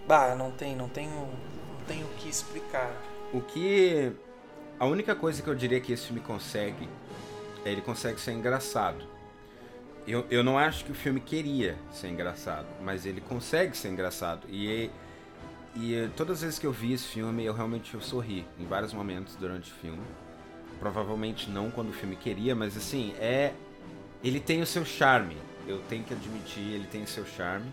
[0.09, 1.11] Ah, não tem, não tenho.
[1.12, 2.92] Não tenho o que explicar.
[3.33, 4.12] O que.
[4.79, 6.88] A única coisa que eu diria que esse filme consegue
[7.64, 9.05] é ele consegue ser engraçado.
[10.07, 14.46] Eu, eu não acho que o filme queria ser engraçado, mas ele consegue ser engraçado.
[14.50, 14.90] E,
[15.77, 18.92] e todas as vezes que eu vi esse filme, eu realmente eu sorri em vários
[18.92, 20.03] momentos durante o filme.
[20.85, 23.55] Provavelmente não quando o filme queria, mas assim, é.
[24.23, 25.35] Ele tem o seu charme.
[25.66, 27.73] Eu tenho que admitir, ele tem o seu charme.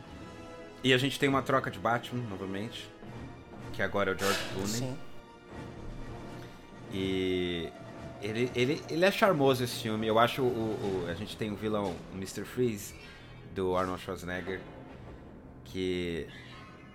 [0.82, 2.90] E a gente tem uma troca de Batman novamente.
[3.74, 4.70] Que agora é o George Clooney.
[4.72, 4.98] Sim.
[6.94, 7.70] E
[8.22, 10.08] ele, ele, ele é charmoso esse filme.
[10.08, 12.46] Eu acho o, o- a gente tem o vilão, o Mr.
[12.46, 12.96] Freeze,
[13.54, 14.62] do Arnold Schwarzenegger,
[15.66, 16.28] que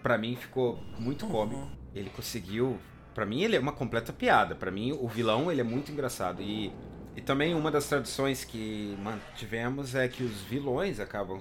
[0.02, 1.68] pra mim ficou muito cômico.
[1.94, 2.78] Ele conseguiu
[3.16, 4.54] para mim ele é uma completa piada.
[4.54, 6.70] Para mim o vilão ele é muito engraçado e
[7.16, 11.40] e também uma das tradições que mantivemos é que os vilões acabam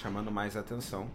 [0.00, 1.10] chamando mais atenção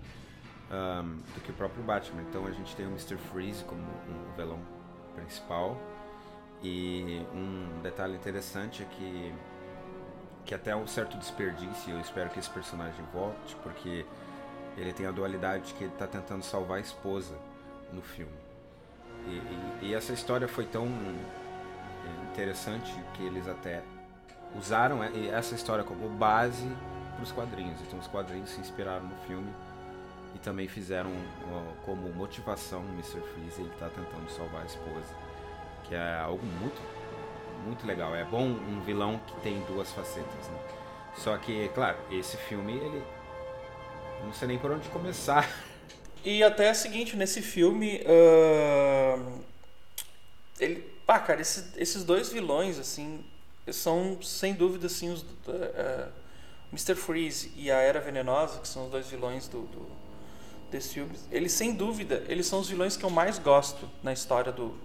[0.69, 2.21] um, do que o próprio Batman.
[2.23, 3.15] Então a gente tem o Mr.
[3.15, 4.59] Freeze como um vilão
[5.15, 5.81] principal.
[6.61, 9.33] E um detalhe interessante é que,
[10.43, 14.05] que até um certo desperdício, eu espero que esse personagem volte, porque
[14.75, 17.39] ele tem a dualidade que ele está tentando salvar a esposa
[17.93, 18.44] no filme.
[19.27, 20.87] E, e, e essa história foi tão
[22.31, 23.81] interessante que eles até
[24.57, 26.67] usaram essa história como base
[27.15, 27.79] para os quadrinhos.
[27.81, 29.49] Então os quadrinhos se inspiraram no filme
[30.35, 31.11] e também fizeram
[31.85, 33.21] como motivação o Mr.
[33.21, 35.15] Freeze ele está tentando salvar a esposa,
[35.85, 36.81] que é algo muito
[37.65, 38.13] muito legal.
[38.15, 40.59] É bom um vilão que tem duas facetas, né?
[41.15, 43.03] Só que, claro, esse filme ele
[44.23, 45.49] não sei nem por onde começar.
[46.25, 49.41] E até é o seguinte, nesse filme, uh,
[50.59, 53.23] ele Pá, cara, esse, esses dois vilões, assim,
[53.71, 55.21] são sem dúvida, assim, os.
[55.21, 56.25] Uh, uh,
[56.71, 56.95] Mr.
[56.95, 59.87] Freeze e a Era Venenosa, que são os dois vilões do, do,
[60.69, 64.51] desse filme, eles sem dúvida, eles são os vilões que eu mais gosto na história
[64.51, 64.75] do,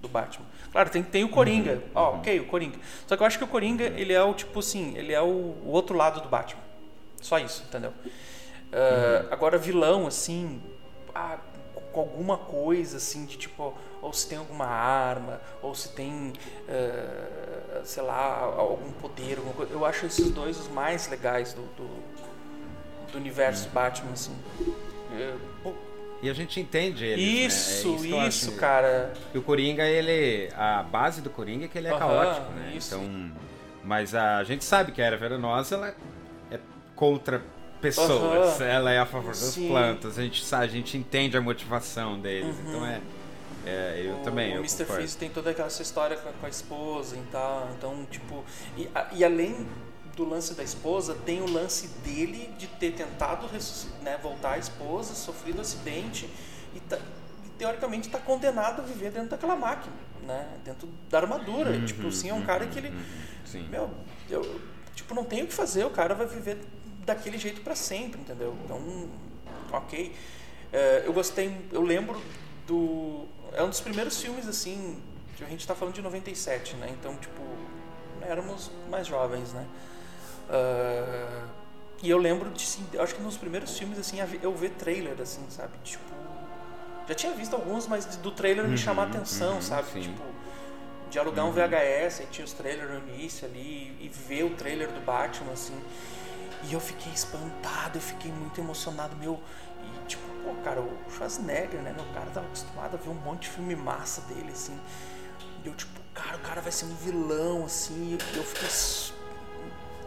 [0.00, 0.46] do Batman.
[0.72, 1.72] Claro, tem, tem o Coringa.
[1.74, 1.82] Uhum.
[1.94, 2.78] Oh, ok, o Coringa.
[3.06, 5.26] Só que eu acho que o Coringa, ele é o tipo assim, ele é o,
[5.26, 6.62] o outro lado do Batman.
[7.20, 7.92] Só isso, entendeu?
[8.72, 9.28] Uh, uhum.
[9.30, 10.60] Agora, vilão, assim,
[11.14, 11.38] ah,
[11.92, 16.32] com alguma coisa, assim, de tipo ou se tem alguma arma, ou se tem,
[16.68, 19.72] uh, sei lá, algum poder, alguma coisa.
[19.72, 21.88] Eu acho esses dois os mais legais do, do,
[23.12, 24.36] do universo Batman, assim.
[25.12, 25.34] É,
[26.22, 27.22] e a gente entende ele.
[27.22, 27.94] Isso, né?
[27.94, 29.12] é isso, isso cara.
[29.32, 30.52] E o Coringa, ele.
[30.56, 32.72] A base do Coringa é que ele é caótico, né?
[32.76, 32.94] Isso.
[32.94, 33.32] Então.
[33.84, 35.94] Mas a gente sabe que a Era Venenosa ela
[36.50, 36.58] é
[36.94, 37.42] contra
[37.80, 39.68] pessoas, ela é a favor das Sim.
[39.68, 40.18] plantas.
[40.18, 42.56] A gente, sabe, a gente entende a motivação deles.
[42.56, 42.68] Uhum.
[42.68, 43.00] Então é.
[43.66, 44.52] É, eu o, também.
[44.52, 44.84] O eu Mr.
[44.84, 47.68] Freeze tem toda aquela história com a, com a esposa e tal.
[47.76, 48.44] Então, tipo.
[48.76, 49.66] E, a, e, além
[50.16, 53.46] do lance da esposa, tem o lance dele de ter tentado
[54.02, 56.28] né, voltar à esposa, sofrido acidente
[56.74, 56.98] e, tá,
[57.44, 59.94] e teoricamente está condenado a viver dentro daquela máquina,
[60.26, 60.48] né?
[60.64, 61.70] Dentro da armadura.
[61.70, 62.88] Uhum, tipo, sim, é um cara que ele.
[62.88, 63.02] Uhum,
[63.44, 63.68] sim.
[63.68, 63.90] Meu,
[64.30, 64.60] eu,
[64.94, 66.58] tipo, não tem o que fazer, o cara vai viver
[67.08, 68.56] daquele jeito para sempre, entendeu?
[68.64, 68.80] Então,
[69.72, 70.14] ok.
[70.72, 72.20] É, eu gostei, eu lembro
[72.66, 75.02] do é um dos primeiros filmes, assim,
[75.40, 76.88] a gente está falando de 97, né?
[76.90, 77.42] Então, tipo,
[78.22, 79.66] éramos mais jovens, né?
[80.48, 81.48] Uh,
[82.02, 85.44] e eu lembro de, assim, acho que nos primeiros filmes, assim, eu ver trailer, assim,
[85.48, 85.72] sabe?
[85.82, 86.04] Tipo,
[87.08, 89.90] já tinha visto alguns, mas do trailer me chamar a uhum, atenção, uhum, sabe?
[89.92, 90.00] Sim.
[90.02, 90.22] Tipo,
[91.10, 91.50] de alugar uhum.
[91.50, 95.52] um VHS, e tinha os trailers no início ali, e ver o trailer do Batman,
[95.52, 95.78] assim.
[96.64, 99.40] E eu fiquei espantado, eu fiquei muito emocionado, meu
[100.08, 101.92] tipo, pô, cara, o Schwarzenegger, né?
[101.94, 104.78] Meu cara tava acostumado a ver um monte de filme massa dele, assim.
[105.64, 108.18] E eu, tipo, cara, o cara vai ser um vilão, assim.
[108.32, 109.16] E eu fiquei.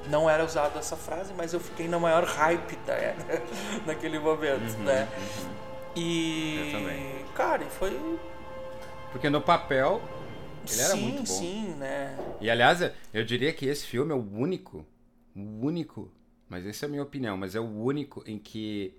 [0.10, 3.44] Não era usado essa frase, mas eu fiquei na maior hype da era,
[3.86, 5.08] naquele momento, uhum, né?
[5.16, 5.52] Uhum.
[5.96, 6.74] E.
[6.74, 7.26] Eu também.
[7.36, 8.20] Cara, e foi.
[9.12, 10.02] Porque no papel
[10.70, 11.26] ele era sim, muito bom.
[11.26, 12.18] Sim, né?
[12.40, 12.80] E aliás,
[13.14, 14.86] eu diria que esse filme é o único,
[15.36, 16.10] o único,
[16.52, 18.94] mas essa é a minha opinião, mas é o único em que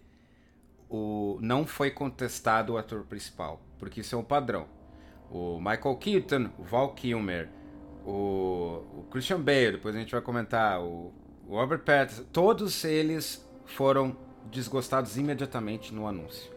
[0.89, 4.67] o, não foi contestado o ator principal, porque isso é um padrão.
[5.31, 7.51] O Michael Keaton, o Val Kilmer,
[8.07, 11.13] o, o Christian Bale, depois a gente vai comentar, o,
[11.47, 14.17] o Robert Pattinson, todos eles foram
[14.51, 16.51] desgostados imediatamente no anúncio.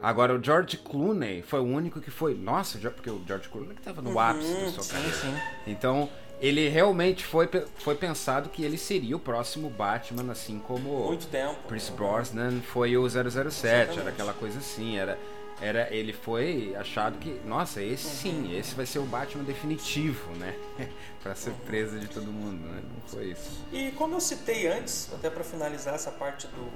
[0.00, 2.32] Agora, o George Clooney foi o único que foi.
[2.34, 5.42] Nossa, porque o George Clooney estava no ápice uhum, da sua carreira.
[5.66, 6.08] Então,
[6.40, 7.48] ele realmente foi,
[7.78, 11.56] foi pensado que ele seria o próximo Batman, assim como Muito tempo.
[11.68, 13.98] Chris Brosnan foi o 007, Exatamente.
[13.98, 15.18] era aquela coisa assim, era,
[15.60, 18.44] era ele foi achado que, nossa, esse uhum.
[18.44, 20.54] sim, esse vai ser o Batman definitivo, né?
[21.22, 22.00] para surpresa uhum.
[22.00, 22.82] de todo mundo, né?
[22.82, 23.64] Não foi isso.
[23.72, 26.70] E como eu citei antes, até para finalizar essa parte do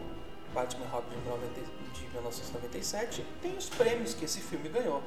[0.52, 1.16] Batman Robin
[1.94, 5.02] de 1997, tem os prêmios que esse filme ganhou,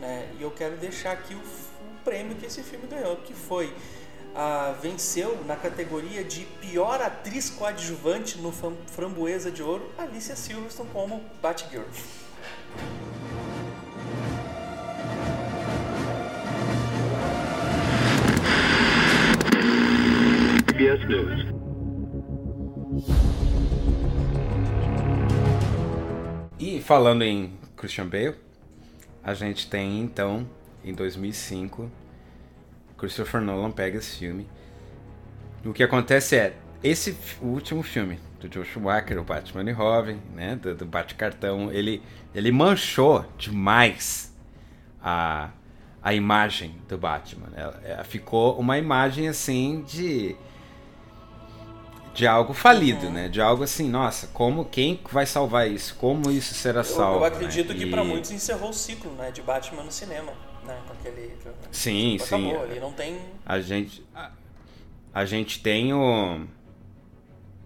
[0.00, 0.28] né?
[0.38, 1.42] E eu quero deixar aqui o
[2.04, 3.72] prêmio que esse filme ganhou, que foi
[4.34, 11.22] ah, venceu na categoria de pior atriz coadjuvante no Framboesa de Ouro, Alicia Silverstone como
[11.40, 11.84] Batgirl.
[20.66, 21.52] CBS News.
[26.58, 28.36] E falando em Christian Bale,
[29.22, 30.46] a gente tem então
[30.84, 31.90] em 2005,
[32.98, 34.46] Christopher Nolan pega esse filme.
[35.64, 40.56] O que acontece é, esse último filme do Joe Schumacher, o Batman e Robin, né,
[40.56, 42.02] do, do Bate-Cartão, ele,
[42.34, 44.34] ele manchou demais
[45.00, 45.50] a,
[46.02, 47.48] a imagem do Batman.
[47.54, 50.36] Ela, ela ficou uma imagem assim de
[52.14, 53.12] de algo falido, Uhum.
[53.12, 53.28] né?
[53.30, 55.94] De algo assim, nossa, como quem vai salvar isso?
[55.98, 57.20] Como isso será Eu, salvo?
[57.20, 57.74] eu acredito né?
[57.78, 60.30] que E- pra muitos encerrou o ciclo, né, de Batman no cinema,
[60.66, 61.32] né, com aquele
[61.70, 62.48] Sim, tipo, sim.
[62.50, 64.30] acabou ali, não tem A gente a,
[65.14, 66.46] a gente tem o,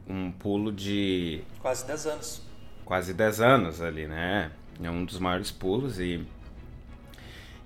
[0.08, 2.42] um pulo de quase 10 anos.
[2.84, 4.50] quase 10 anos ali, né?
[4.82, 6.24] É um dos maiores pulos e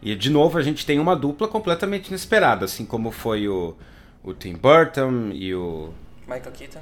[0.02, 3.76] e de novo a gente tem uma dupla completamente inesperada, assim como foi o
[4.22, 5.92] o Tim Burton e o
[6.26, 6.80] Michael Keaton.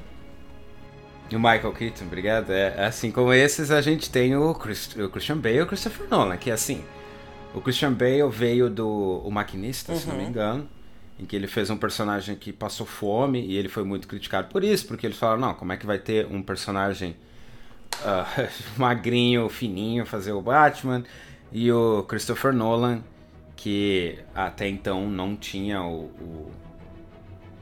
[1.31, 2.51] E o Michael Keaton, obrigado.
[2.51, 6.09] É, assim como esses, a gente tem o, Chris- o Christian Bale e o Christopher
[6.09, 6.83] Nolan, que é assim.
[7.55, 10.29] O Christian Bale veio do O Maquinista, se não me Uhum.
[10.29, 10.69] engano,
[11.19, 14.63] em que ele fez um personagem que passou fome e ele foi muito criticado por
[14.63, 17.17] isso, porque eles falaram, não, como é que vai ter um personagem
[18.05, 18.27] ah,
[18.77, 21.03] magrinho, fininho, fazer o Batman?
[21.51, 23.03] E o Christopher Nolan,
[23.57, 26.53] que até então não tinha o- o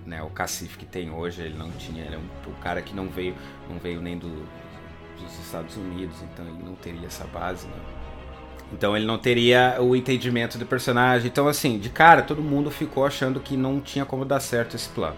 [0.05, 2.94] né, o cacife que tem hoje, ele não tinha, ele é um, o cara que
[2.94, 3.35] não veio,
[3.68, 4.29] não veio nem do,
[5.20, 7.75] dos Estados Unidos, então ele não teria essa base, né?
[8.73, 11.29] Então ele não teria o entendimento do personagem.
[11.29, 14.89] Então assim, de cara todo mundo ficou achando que não tinha como dar certo esse
[14.89, 15.17] plano.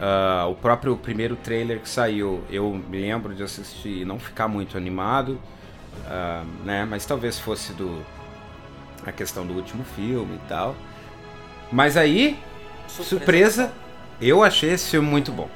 [0.00, 4.48] Ah, o próprio primeiro trailer que saiu, eu me lembro de assistir e não ficar
[4.48, 5.38] muito animado,
[6.06, 6.86] ah, né?
[6.88, 8.02] Mas talvez fosse do
[9.04, 10.74] a questão do último filme e tal.
[11.70, 12.38] Mas aí
[12.88, 13.72] Surpresa,
[14.20, 15.48] eu achei esse filme muito bom.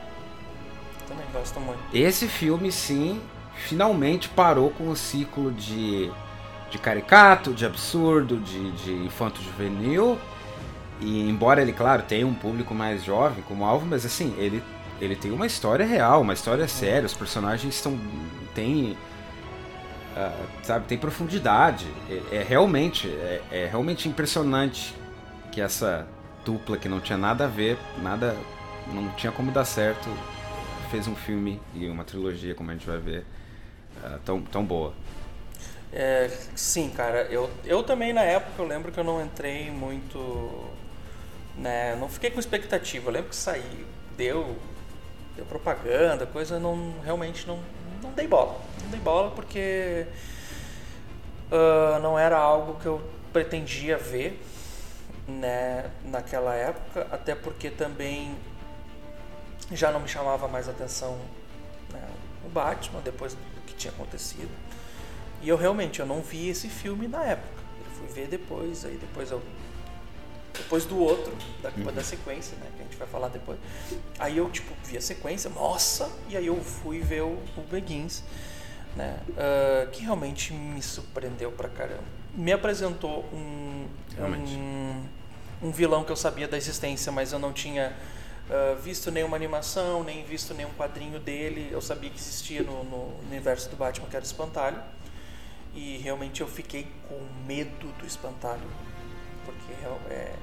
[1.09, 1.81] Também gosto muito.
[1.92, 3.20] Esse filme, sim,
[3.57, 6.11] finalmente parou com o ciclo de,
[6.74, 10.18] de caricato, de absurdo, de, de infanto juvenil.
[11.00, 14.62] E embora ele, claro, tenha um público mais jovem como alvo, mas assim, ele,
[15.00, 17.06] ele tem uma história real, uma história séria.
[17.06, 17.98] Os personagens estão.
[18.54, 18.96] têm.
[20.16, 21.87] ah, sabe, tem profundidade.
[22.10, 23.08] É, é realmente.
[23.08, 24.94] É, é realmente impressionante
[25.52, 26.06] que essa
[26.44, 28.37] dupla que não tinha nada a ver, nada.
[28.92, 30.08] não tinha como dar certo,
[30.90, 33.24] fez um filme e uma trilogia, como a gente vai ver,
[34.02, 34.92] ah, tão, tão boa.
[35.94, 40.68] É, sim, cara, eu, eu também na época eu lembro que eu não entrei muito.
[41.57, 43.09] Né, não fiquei com expectativa.
[43.09, 44.57] Eu lembro que saí, deu,
[45.37, 47.61] deu propaganda, coisa, não realmente não,
[48.02, 48.61] não dei bola.
[48.83, 50.07] Não dei bola porque
[51.54, 53.00] ah, não era algo que eu
[53.33, 54.40] pretendia ver
[55.26, 58.37] né, naquela época, até porque também
[59.72, 61.16] já não me chamava mais atenção
[61.92, 62.02] né,
[62.44, 64.50] o Batman depois do que tinha acontecido.
[65.44, 67.62] E eu realmente eu não vi esse filme na época.
[67.78, 69.42] Eu fui ver depois, aí depois eu
[70.54, 73.59] depois do outro, da, da sequência, né, que a gente vai falar depois.
[74.18, 78.22] Aí eu tipo vi a sequência, nossa, e aí eu fui ver o, o Begins,
[78.96, 82.04] né, ah, que realmente me surpreendeu pra caramba.
[82.35, 83.87] Me apresentou um
[84.18, 85.04] um,
[85.62, 87.92] um vilão que eu sabia da existência, mas eu não tinha
[88.50, 91.68] ah, visto nenhuma animação, nem visto nenhum quadrinho dele.
[91.70, 94.80] Eu sabia que existia no, no universo do Batman, que era o Espantalho.
[95.74, 98.68] E realmente eu fiquei com medo do Espantalho.
[99.44, 100.34] Porque é, é,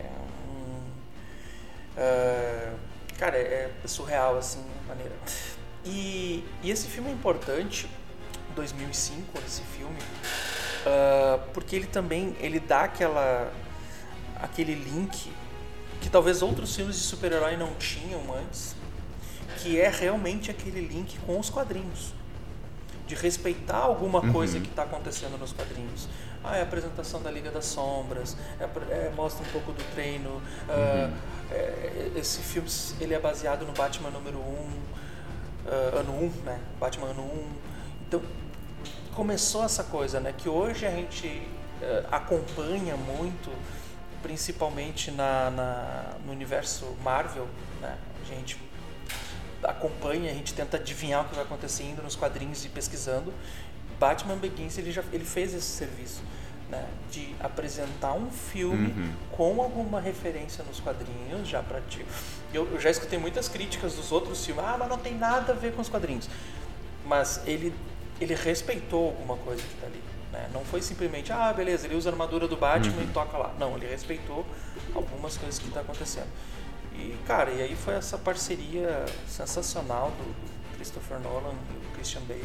[0.00, 0.10] é
[0.48, 0.80] um.
[1.96, 2.74] ah,
[3.18, 5.14] cara, é surreal, assim, maneira.
[5.84, 7.88] E, e esse filme é importante,
[8.54, 9.98] 2005, esse filme,
[10.86, 13.52] ah, porque ele também ele dá aquela
[14.36, 15.32] aquele link
[16.00, 18.74] que talvez outros filmes de super-herói não tinham antes,
[19.58, 22.12] que é realmente aquele link com os quadrinhos.
[23.12, 26.08] De respeitar alguma coisa que está acontecendo nos quadrinhos.
[26.42, 30.40] Ah, é a apresentação da Liga das Sombras, é, é, mostra um pouco do treino.
[30.66, 31.10] ah,
[31.50, 32.66] é, esse filme
[32.98, 34.42] ele é baseado no Batman número 1,
[35.98, 36.58] ano 1, né?
[36.80, 37.48] Batman ano 1.
[38.08, 38.22] Então,
[39.14, 40.32] começou essa coisa, né?
[40.36, 41.46] Que hoje a gente
[41.82, 43.50] eh, acompanha muito,
[44.22, 47.46] principalmente na, na- no universo Marvel,
[47.82, 47.94] né?
[48.22, 48.58] A gente
[49.62, 53.32] acompanha, a gente tenta adivinhar o que vai acontecendo nos quadrinhos e pesquisando.
[53.98, 56.22] Batman Begins ele já ele fez esse serviço,
[56.68, 56.84] né?
[57.10, 62.04] De apresentar um filme com alguma referência nos quadrinhos já para ti.
[62.52, 64.64] Eu, eu já escutei muitas críticas dos outros filmes.
[64.64, 66.28] Ah, mas não tem nada a ver com os quadrinhos.
[67.06, 67.72] Mas ele
[68.20, 70.02] ele respeitou alguma coisa que tá ali.
[70.32, 70.48] Né?
[70.52, 73.52] Não foi simplesmente, ah, beleza, ele usa a armadura do Batman e toca lá.
[73.58, 74.46] Não, ele respeitou
[74.94, 76.28] algumas coisas que tá acontecendo.
[77.02, 82.20] E, cara, e aí foi essa parceria sensacional do, do Christopher Nolan e o Christian
[82.28, 82.44] Bale.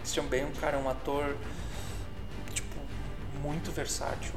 [0.00, 1.34] Christian Bale, um cara, um ator,
[2.54, 2.76] tipo,
[3.42, 4.32] muito versátil,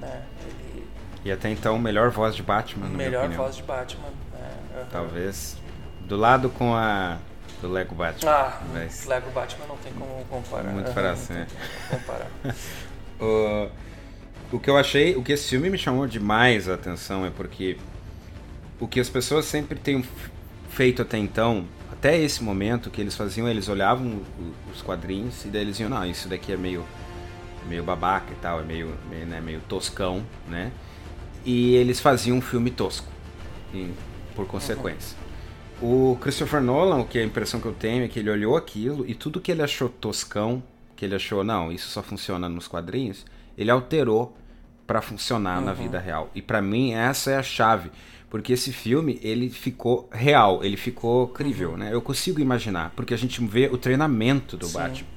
[0.00, 0.22] né?
[0.46, 0.86] Ele,
[1.24, 4.08] E até então, melhor voz de Batman, na melhor voz de Batman.
[4.32, 4.50] Né?
[4.76, 4.86] Aham.
[4.90, 5.56] Talvez.
[6.02, 7.18] Do lado com a.
[7.60, 8.30] Do Lego Batman.
[8.32, 10.70] Ah, Mas- Lego Batman não tem como comparar.
[10.72, 11.46] Muito fácil, né?
[11.90, 12.30] comparar.
[13.20, 13.68] O-
[14.52, 17.76] o que eu achei, o que esse filme me chamou demais a atenção é porque
[18.80, 20.02] o que as pessoas sempre têm
[20.70, 24.22] feito até então, até esse momento que eles faziam, eles olhavam
[24.74, 26.84] os quadrinhos e daí eles iam, não, isso daqui é meio
[27.68, 30.72] meio babaca e tal, é meio, meio, né, meio toscão, né?
[31.44, 33.06] E eles faziam um filme tosco,
[34.34, 35.16] por consequência.
[35.80, 36.12] Uhum.
[36.12, 39.08] O Christopher Nolan, o que a impressão que eu tenho é que ele olhou aquilo
[39.08, 40.62] e tudo que ele achou toscão,
[40.94, 43.24] que ele achou, não, isso só funciona nos quadrinhos,
[43.56, 44.36] ele alterou
[44.86, 45.64] para funcionar uhum.
[45.64, 46.30] na vida real.
[46.34, 47.90] E para mim essa é a chave,
[48.30, 51.76] porque esse filme ele ficou real, ele ficou crível, uhum.
[51.76, 51.92] né?
[51.92, 54.78] Eu consigo imaginar, porque a gente vê o treinamento do Sim.
[54.78, 55.08] Batman.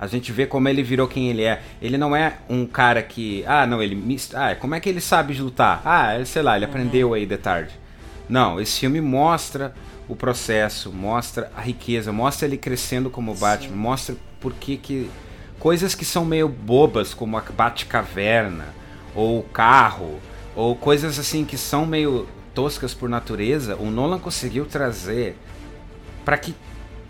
[0.00, 1.62] A gente vê como ele virou quem ele é.
[1.80, 5.34] Ele não é um cara que, ah, não, ele ah, como é que ele sabe
[5.34, 5.82] lutar?
[5.84, 6.70] Ah, sei lá, ele uhum.
[6.70, 7.78] aprendeu aí de tarde.
[8.28, 9.74] Não, esse filme mostra
[10.08, 13.78] o processo, mostra a riqueza, mostra ele crescendo como Batman, Sim.
[13.78, 15.10] mostra por que que
[15.58, 18.66] coisas que são meio bobas, como a Batcaverna,
[19.14, 20.18] ou o carro,
[20.56, 25.36] ou coisas assim que são meio toscas por natureza, o Nolan conseguiu trazer
[26.24, 26.54] para que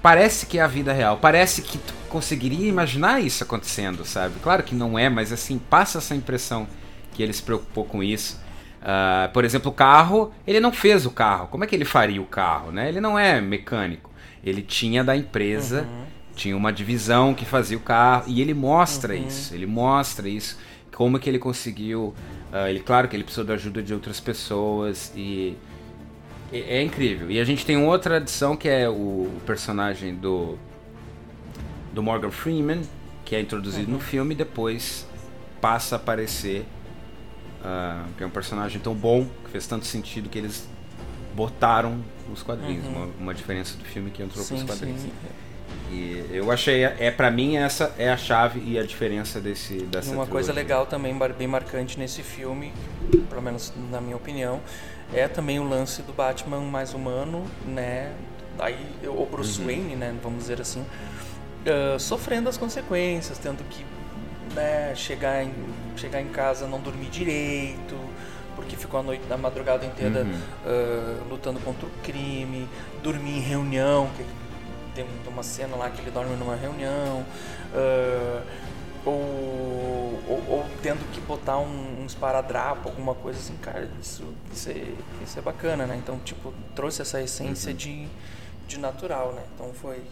[0.03, 4.35] parece que é a vida real, parece que tu conseguiria imaginar isso acontecendo, sabe?
[4.43, 6.67] Claro que não é, mas assim, passa essa impressão
[7.13, 8.43] que ele se preocupou com isso.
[8.83, 11.49] Uh, por exemplo, o carro, ele não fez o carro.
[11.49, 12.89] Como é que ele faria o carro, né?
[12.89, 14.11] Ele não é mecânico.
[14.45, 16.05] Ele tinha da empresa, uhum.
[16.37, 19.27] tinha uma divisão que fazia o carro e ele mostra uhum.
[19.27, 19.55] isso.
[19.55, 20.59] Ele mostra isso,
[20.95, 22.15] como que ele conseguiu.
[22.53, 25.57] Uh, ele, claro que ele precisou da ajuda de outras pessoas e
[26.53, 27.31] é, é incrível.
[27.31, 30.57] E a gente tem outra adição que é o personagem do
[31.93, 32.83] do Morgan Freeman,
[33.25, 33.99] que é introduzido uhum.
[33.99, 35.07] no filme, e depois
[35.61, 36.67] passa a aparecer.
[37.61, 40.69] Uh, que é um personagem tão bom, que fez tanto sentido que eles
[41.35, 42.85] botaram os quadrinhos.
[42.85, 42.93] Uhum.
[42.93, 45.01] Uma, uma, diferença do filme que entrou sim, os quadrinhos.
[45.01, 45.11] Sim.
[45.91, 50.09] E eu achei, é para mim essa é a chave e a diferença desse dessa
[50.09, 50.33] Uma trilogia.
[50.33, 52.73] coisa legal também bem marcante nesse filme,
[53.29, 54.61] pelo menos na minha opinião,
[55.13, 58.13] é também o lance do Batman mais humano, né?
[58.59, 58.77] Aí
[59.07, 59.67] o Bruce uhum.
[59.67, 63.85] Wayne, né, vamos dizer assim, uh, sofrendo as consequências, tendo que
[64.55, 65.53] né, chegar, em,
[65.97, 67.99] chegar em casa não dormir direito,
[68.55, 70.31] porque ficou a noite da madrugada inteira uhum.
[70.31, 72.69] uh, lutando contra o crime,
[73.03, 74.25] dormir em reunião, que
[74.95, 77.25] tem uma cena lá que ele dorme numa reunião,
[77.73, 78.47] uh,
[79.05, 79.13] ou,
[80.29, 84.95] ou, ou, tendo que botar um, um esparadrapo, alguma coisa assim, cara, isso, isso, é,
[85.23, 85.97] isso é bacana, né?
[85.97, 87.77] Então, tipo, trouxe essa essência uhum.
[87.77, 88.09] de,
[88.67, 89.43] de natural, né?
[89.55, 90.03] Então foi,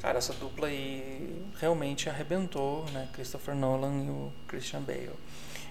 [0.00, 3.08] Cara, essa dupla aí realmente arrebentou, né?
[3.12, 5.10] Christopher Nolan e o Christian Bale.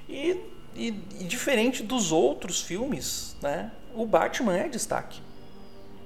[0.08, 0.44] E,
[0.76, 0.88] e,
[1.20, 3.72] e diferente dos outros filmes, né?
[3.96, 5.22] O Batman é destaque,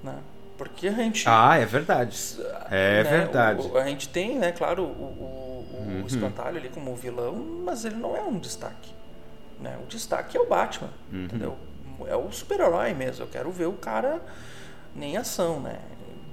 [0.03, 0.19] né?
[0.61, 1.23] Porque a gente...
[1.27, 2.15] Ah, é verdade.
[2.69, 3.67] É né, verdade.
[3.67, 6.05] O, a gente tem, né, claro, o, o, o uhum.
[6.05, 7.35] Espantalho ali como vilão,
[7.65, 8.93] mas ele não é um destaque.
[9.59, 9.75] Né?
[9.83, 11.23] O destaque é o Batman, uhum.
[11.23, 11.57] entendeu?
[12.05, 13.23] É o super-herói mesmo.
[13.23, 14.21] Eu quero ver o cara
[14.95, 15.79] nem ação, né?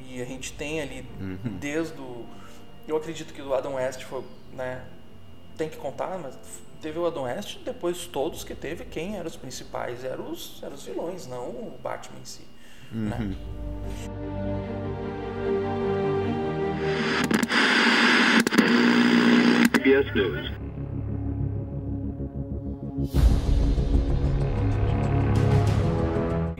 [0.07, 1.39] E a gente tem ali uhum.
[1.59, 2.27] desde o.
[2.87, 4.23] Eu acredito que do Adam West foi.
[4.53, 4.83] Né,
[5.57, 6.39] tem que contar, mas
[6.83, 10.05] teve o Adam West, depois todos que teve, quem eram os principais?
[10.05, 12.47] Eram os, eram os vilões, não o Batman em si.
[12.93, 13.17] Né?
[13.19, 13.29] Uhum.
[13.29, 13.37] Né?
[19.73, 20.69] PBS News.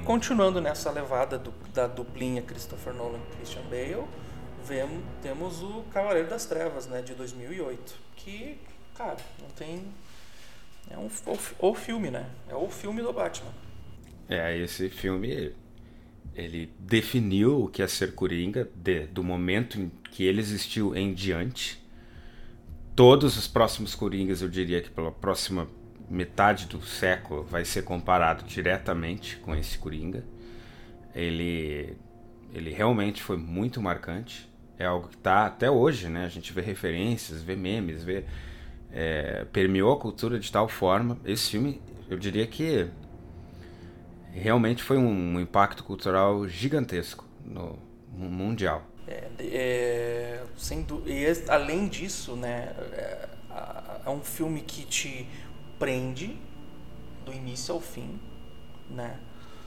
[0.09, 4.05] continuando nessa levada do, da duplinha Christopher Nolan e Christian Bale,
[4.65, 8.59] vemos, temos o Cavaleiro das Trevas, né, de 2008, que,
[8.97, 9.85] cara, não tem
[10.91, 12.25] é um o, o filme, né?
[12.49, 13.53] É o filme do Batman.
[14.31, 15.55] É, esse filme
[16.35, 21.13] ele definiu o que é ser Coringa de, do momento em que ele existiu em
[21.13, 21.83] diante.
[22.95, 25.69] Todos os próximos Coringas, eu diria que pela próxima
[26.09, 30.25] metade do século vai ser comparado diretamente com esse Coringa.
[31.15, 31.97] Ele,
[32.53, 34.49] ele realmente foi muito marcante.
[34.79, 36.25] É algo que está até hoje, né?
[36.25, 38.25] A gente vê referências, vê memes, vê
[38.91, 41.19] é, permeou a cultura de tal forma.
[41.25, 42.87] Esse filme, eu diria que
[44.39, 47.79] realmente foi um, impacto cultural gigantesco no,
[48.17, 48.83] no mundial.
[49.07, 53.29] É, é, sendo, e além disso, né, é,
[54.07, 55.27] é um filme que te
[55.79, 56.37] prende
[57.25, 58.19] do início ao fim,
[58.91, 59.19] né?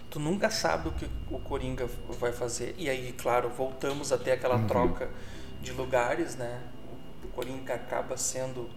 [0.10, 1.88] Tu nunca sabe o que o Coringa
[2.20, 2.76] vai fazer.
[2.78, 4.68] E aí, claro, voltamos até aquela uhum.
[4.68, 5.10] troca
[5.62, 6.60] de lugares, né?
[7.24, 8.70] O Coringa acaba sendo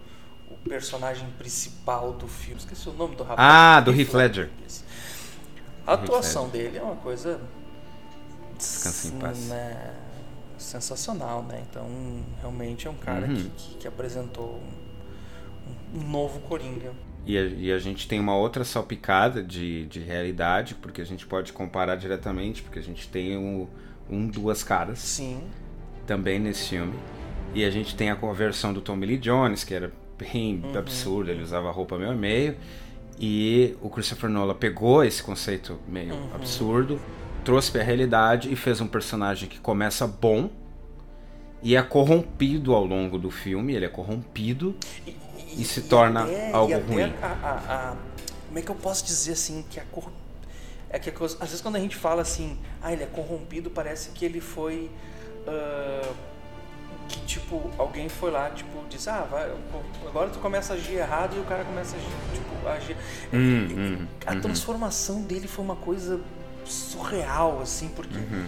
[0.49, 2.59] o personagem principal do filme.
[2.59, 3.39] Esqueci o nome do rapaz.
[3.41, 4.49] Ah, do Heath Ledger.
[5.85, 7.39] A atuação dele é uma coisa
[8.57, 9.47] Descansa em paz.
[9.47, 9.93] Né,
[10.57, 11.63] sensacional, né?
[11.69, 11.85] Então,
[12.39, 13.35] realmente é um cara uhum.
[13.35, 14.61] que, que, que, apresentou
[15.93, 16.91] um, um novo Coringa.
[17.25, 21.25] E a, e a gente tem uma outra salpicada de, de realidade, porque a gente
[21.25, 23.67] pode comparar diretamente, porque a gente tem um,
[24.09, 25.43] um Duas Caras Sim.
[26.05, 26.93] também nesse filme.
[27.53, 31.43] E a gente tem a conversão do Tommy Lee Jones, que era bem absurdo, ele
[31.43, 32.55] usava roupa meio a meio.
[33.19, 36.99] E o Christopher Nolan pegou esse conceito meio absurdo,
[37.43, 40.49] trouxe pra realidade e fez um personagem que começa bom
[41.63, 44.75] e é corrompido ao longo do filme, ele é corrompido
[45.57, 47.13] e se torna até- algo e ruim.
[47.21, 47.95] a- a- a-
[48.47, 50.11] como é que eu posso dizer assim que a cor
[50.89, 54.09] é que a às vezes quando a gente fala assim, ah, ele é corrompido, parece
[54.09, 54.91] que ele foi
[55.47, 56.11] ah,
[57.07, 59.51] que tipo alguém foi lá tipo disse, ah, vai,
[60.07, 62.97] agora tu começa a agir errado e o cara começa a agir, tipo, a agir.
[63.33, 64.41] Hum, E- e- hum, a uhum.
[64.41, 66.19] transformação dele foi uma coisa
[66.65, 68.47] surreal assim, porque Uhum.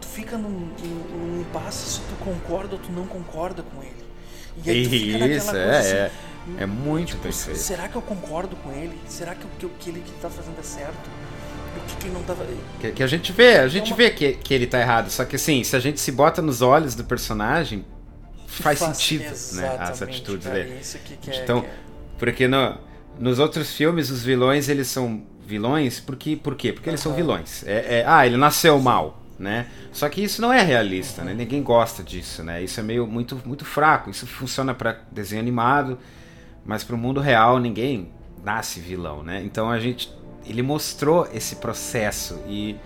[0.00, 4.04] tu fica num, num, num impasse se tu concorda ou tu não concorda com ele.
[4.64, 6.14] E aí tu fica naquela Isso, coisa é, assim,
[6.58, 7.58] é, é muito Tipo, bem feito.
[7.58, 8.98] será que eu concordo com ele?
[9.08, 11.10] Será que o que, que ele que tá fazendo é certo?
[11.88, 12.46] Que, que não tava.
[12.80, 15.10] Que, que a gente vê, a gente uma- vê que, que ele tá errado.
[15.10, 17.84] Só que assim, se a gente se bota nos olhos do personagem,
[18.46, 19.76] faz, sentido, né?
[19.78, 20.78] As atitudes cara, dele.
[20.80, 21.70] Isso que, que é, Então, é-
[22.18, 22.76] Porque no,
[23.18, 26.72] nos outros filmes, os vilões, eles são vilões porque, por quê?
[26.72, 27.64] Porque eles são vilões.
[27.66, 29.66] É, é- ah, ele nasceu mal, né?
[29.92, 31.34] Só que isso não é realista, né?
[31.34, 32.62] Ninguém gosta disso, né?
[32.62, 34.08] Isso é meio muito, muito fraco.
[34.10, 35.98] Isso funciona para desenho animado,
[36.64, 38.10] mas para o mundo real ninguém
[38.42, 39.42] nasce vilão, né?
[39.44, 40.10] Então a gente,
[40.46, 42.76] ele mostrou esse processo e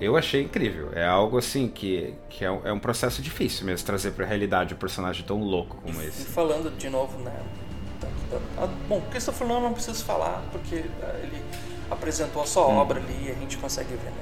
[0.00, 0.90] eu achei incrível.
[0.94, 4.28] É algo assim que, que é, um, é um processo difícil mesmo trazer para a
[4.28, 6.24] realidade um personagem tão louco como E esse.
[6.24, 7.32] falando de novo, né?
[8.88, 11.42] bom, Christopher Nolan não preciso falar, porque ah, ele
[11.90, 12.76] apresentou a sua Hum.
[12.76, 14.12] obra ali e a gente consegue ver, né?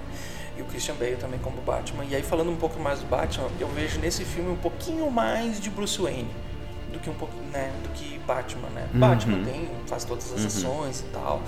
[0.56, 2.04] E o Christian Bale também como Batman.
[2.04, 5.60] E aí, falando um pouco mais do Batman, eu vejo nesse filme um pouquinho mais
[5.60, 6.30] de Bruce Wayne
[6.92, 7.70] do que um pouco, né?
[7.82, 8.88] Do que Batman, né?
[8.94, 9.00] Uhum.
[9.00, 11.42] Batman tem, faz todas as ações e tal.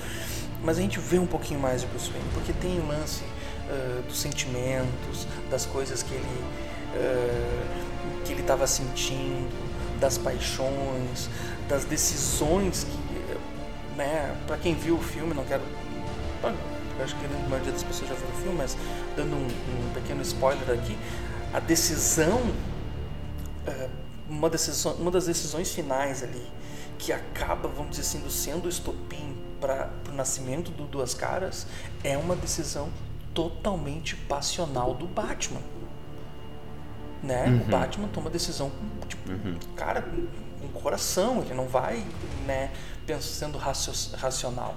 [0.62, 3.22] Mas a gente vê um pouquinho mais de Bruce Wayne, porque tem o lance
[3.70, 6.44] ah, dos sentimentos, das coisas que ele
[6.94, 7.88] ah,
[8.24, 9.48] que ele estava sentindo,
[9.98, 11.28] das paixões,
[11.68, 15.62] das decisões que, né, para quem viu o filme, não quero,
[17.02, 18.76] acho que a maioria das pessoas já viu o filme, mas
[19.16, 20.96] dando um, um pequeno spoiler aqui,
[21.52, 22.40] a decisão,
[23.66, 23.88] ah,
[24.28, 26.46] uma decisão, uma das decisões finais ali
[26.98, 31.66] que acaba, vamos dizer assim, sendo o estopim para o nascimento do Duas Caras
[32.04, 32.90] é uma decisão
[33.34, 35.60] totalmente passional do Batman
[37.22, 37.56] né?
[37.60, 38.70] O Batman toma decisão
[39.08, 39.32] tipo,
[39.74, 40.02] cara,
[40.60, 42.06] com coração, ele não vai,
[42.46, 42.72] né,
[43.06, 44.76] pensando racio- racional.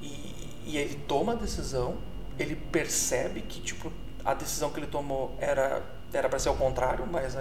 [0.00, 1.96] E, e ele toma a decisão,
[2.38, 3.92] ele percebe que, tipo,
[4.24, 7.36] a decisão que ele tomou era era para ser o contrário, mas,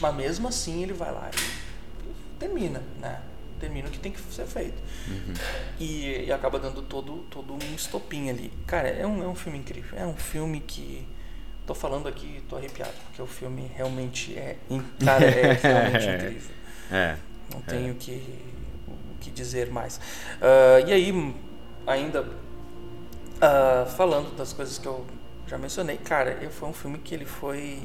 [0.00, 3.20] mas mesmo assim ele vai lá e termina, né?
[3.60, 4.82] Termina o que tem que ser feito.
[5.78, 8.50] E, e acaba dando todo, todo um estopim ali.
[8.66, 9.98] Cara, é um, é um filme incrível.
[9.98, 11.06] É um filme que.
[11.66, 14.56] Tô falando aqui, tô arrepiado, porque o filme realmente é.
[15.04, 16.54] Cara, é realmente incrível.
[16.90, 17.16] É.
[17.52, 18.22] Não tenho o que,
[18.88, 20.00] o que dizer mais.
[20.40, 21.34] Ah, e aí,
[21.86, 22.26] ainda
[23.40, 25.06] ah, falando das coisas que eu
[25.46, 27.82] já mencionei, cara, foi um filme que ele foi.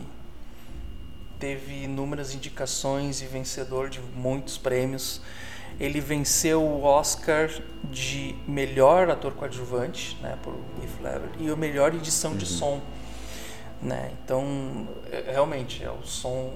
[1.40, 5.22] Teve inúmeras indicações e vencedor de muitos prêmios.
[5.80, 7.50] Ele venceu o Oscar
[7.92, 12.82] de melhor ator coadjuvante, né, por Heath Ledger, e o melhor edição de som,
[13.82, 14.12] né?
[14.24, 16.54] Então, é- realmente é o som,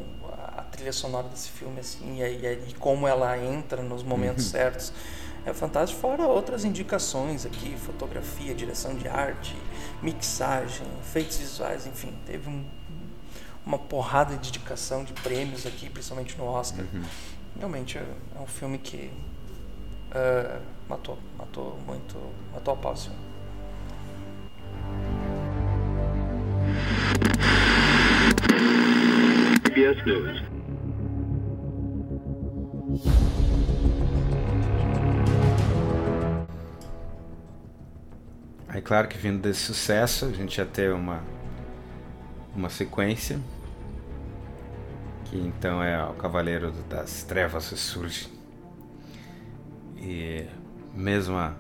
[0.58, 4.94] a trilha sonora desse filme assim, e, aí- e como ela entra nos momentos certos,
[5.46, 6.00] é fantástico.
[6.02, 9.56] Fora outras indicações aqui, fotografia, direção de arte,
[10.02, 12.64] mixagem, efeitos visuais, enfim, teve um-
[13.66, 16.84] uma porrada de indicação de prêmios aqui, principalmente no Oscar.
[17.58, 19.12] Realmente é, é um filme que
[20.12, 22.18] ah, matou, matou muito,
[22.52, 23.30] matou a pau esse filme.
[29.64, 30.44] CBS News.
[38.68, 41.24] Aí claro que vindo desse sucesso, a gente ia ter uma,
[42.56, 43.40] uma sequência.
[45.30, 48.28] Que então é o Cavaleiro das Trevas ressurge.
[49.98, 50.46] E
[50.94, 51.56] mesma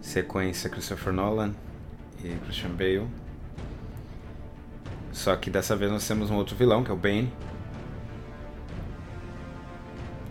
[0.00, 1.54] sequência Christopher Nolan
[2.22, 3.08] e Christian Bale.
[5.12, 7.32] Só que dessa vez nós temos um outro vilão, que é o Bane.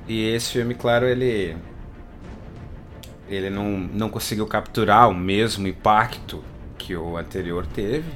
[0.07, 1.57] E esse filme, claro, ele
[3.27, 6.41] ele não, não conseguiu capturar o mesmo impacto
[6.77, 8.09] que o anterior teve,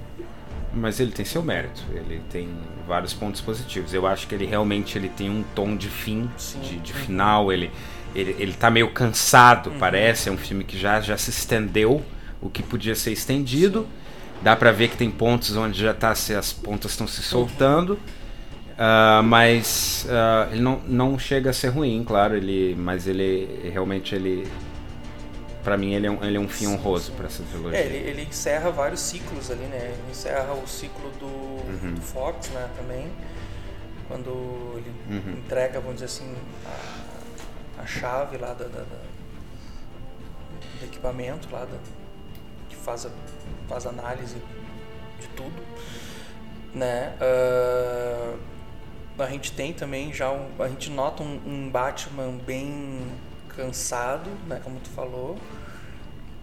[0.73, 2.49] mas ele tem seu mérito, ele tem
[2.91, 3.93] vários pontos positivos.
[3.93, 6.29] Eu acho que ele realmente ele tem um tom de fim,
[6.61, 7.71] de, de final, ele,
[8.13, 10.27] ele, ele tá meio cansado, parece.
[10.27, 12.03] É um filme que já, já se estendeu
[12.41, 13.87] o que podia ser estendido.
[14.41, 17.97] Dá pra ver que tem pontos onde já tá se as pontas estão se soltando.
[18.77, 24.13] Ah, mas ah, ele não, não chega a ser ruim, claro, ele, mas ele realmente
[24.13, 24.45] ele
[25.63, 27.77] Pra mim ele é um, ele é um fim honroso pra essa trilogia.
[27.79, 29.77] É, ele, ele encerra vários ciclos ali, né?
[29.93, 31.93] Ele encerra o ciclo do, Uhum.
[31.95, 33.11] do Fox, né, também.
[34.07, 35.33] Quando ele Uhum.
[35.37, 36.35] entrega, vamos dizer assim,
[36.65, 39.11] a, a chave lá da, da- da-
[40.79, 41.77] do equipamento lá da,
[42.69, 43.09] que faz a,
[43.69, 44.35] faz análise
[45.19, 45.61] de tudo,
[46.73, 47.13] né?
[47.21, 48.33] Ah,
[49.19, 53.01] a gente tem também já um, a gente nota um, um Batman bem
[53.55, 55.37] cansado, né, como tu falou,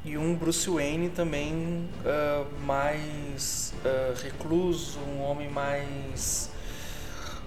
[0.04, 6.50] e um Bruce Wayne também ah, mais ah, recluso, um homem mais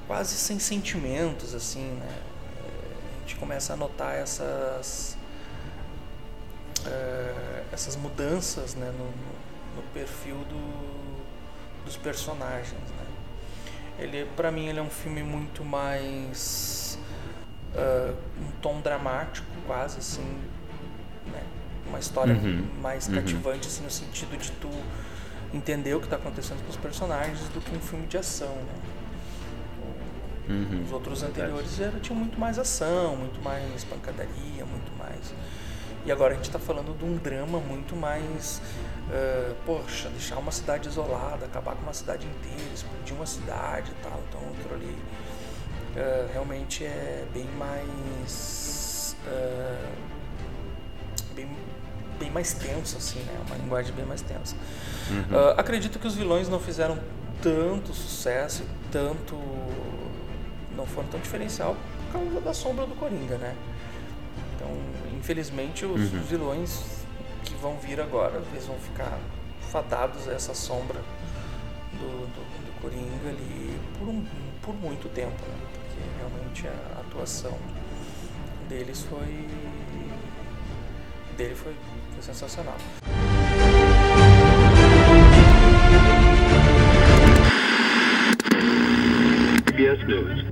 [0.07, 2.21] quase sem sentimentos, assim, né?
[3.17, 5.15] A gente começa a notar essas
[6.85, 9.11] ah, essas mudanças, né, no-
[9.81, 13.05] no perfil do, dos personagens, né?
[13.99, 16.90] Ele, para mim, ele é um filme muito mais
[17.75, 20.41] ah, um tom dramático, quase assim,
[21.27, 21.43] né?
[21.87, 23.15] Uma história Uhum, mais uhum.
[23.15, 24.69] cativante, assim, no sentido de tu
[25.53, 28.81] entender o que está acontecendo com os personagens do que um filme de ação, né?
[30.49, 30.83] Uhum.
[30.83, 35.33] Os outros anteriores era, tinham muito mais ação, muito mais pancadaria, muito mais.
[36.03, 38.61] E agora a gente está falando de um drama muito mais.
[39.09, 43.95] ah, poxa, deixar uma cidade isolada, acabar com uma cidade inteira, explodir uma cidade e
[44.03, 44.19] tal.
[44.29, 44.97] Então aquilo ali
[45.97, 49.15] ah, realmente é bem mais.
[49.27, 49.89] ah,
[51.35, 51.47] bem,
[52.19, 53.39] bem mais tenso, assim, né?
[53.47, 54.55] Uma linguagem bem mais tensa.
[55.31, 56.97] Ah, acredito que os vilões não fizeram
[57.41, 59.35] tanto sucesso, e tanto.
[60.75, 61.75] não foram tão diferencial
[62.11, 63.55] por causa da sombra do Coringa, né?
[64.55, 64.69] Então,
[65.17, 66.19] infelizmente, os, Uhum.
[66.19, 66.81] os vilões
[67.43, 69.17] que vão vir agora, eles vão ficar
[69.71, 70.99] fadados a essa sombra
[71.93, 74.23] do, do, do Coringa ali por, um,
[74.61, 75.55] por muito tempo, né?
[75.91, 77.57] Porque realmente a atuação
[78.69, 79.47] deles foi.
[81.35, 81.75] dele foi,
[82.13, 82.77] foi sensacional.
[89.65, 90.45] CBS News.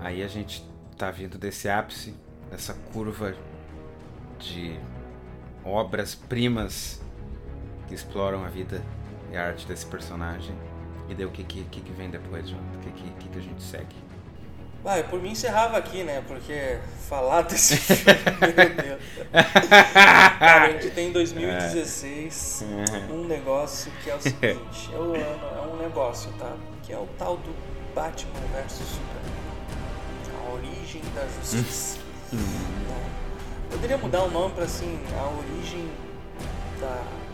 [0.00, 2.14] Aí a gente tá vindo desse ápice,
[2.50, 3.34] dessa curva
[4.38, 4.78] de
[5.64, 7.00] obras-primas
[7.86, 8.82] que exploram a vida
[9.32, 10.54] e a arte desse personagem.
[11.08, 12.50] E daí o que, que, que vem depois?
[12.50, 14.06] O que, que, que a gente segue?
[14.88, 16.22] Ah, eu por mim encerrava aqui, né?
[16.28, 18.20] Porque falar desse filme,
[18.56, 19.02] meu Deus.
[20.38, 22.64] Cara, a gente tem em 2016
[23.10, 26.54] um negócio que é o seguinte, é, o ano, é um negócio, tá?
[26.84, 27.52] Que é o tal do
[27.96, 29.36] Batman vs Superman.
[30.38, 31.98] A origem da justiça.
[32.32, 33.10] Né?
[33.68, 35.90] Poderia mudar o nome pra assim, a origem
[36.80, 37.25] da.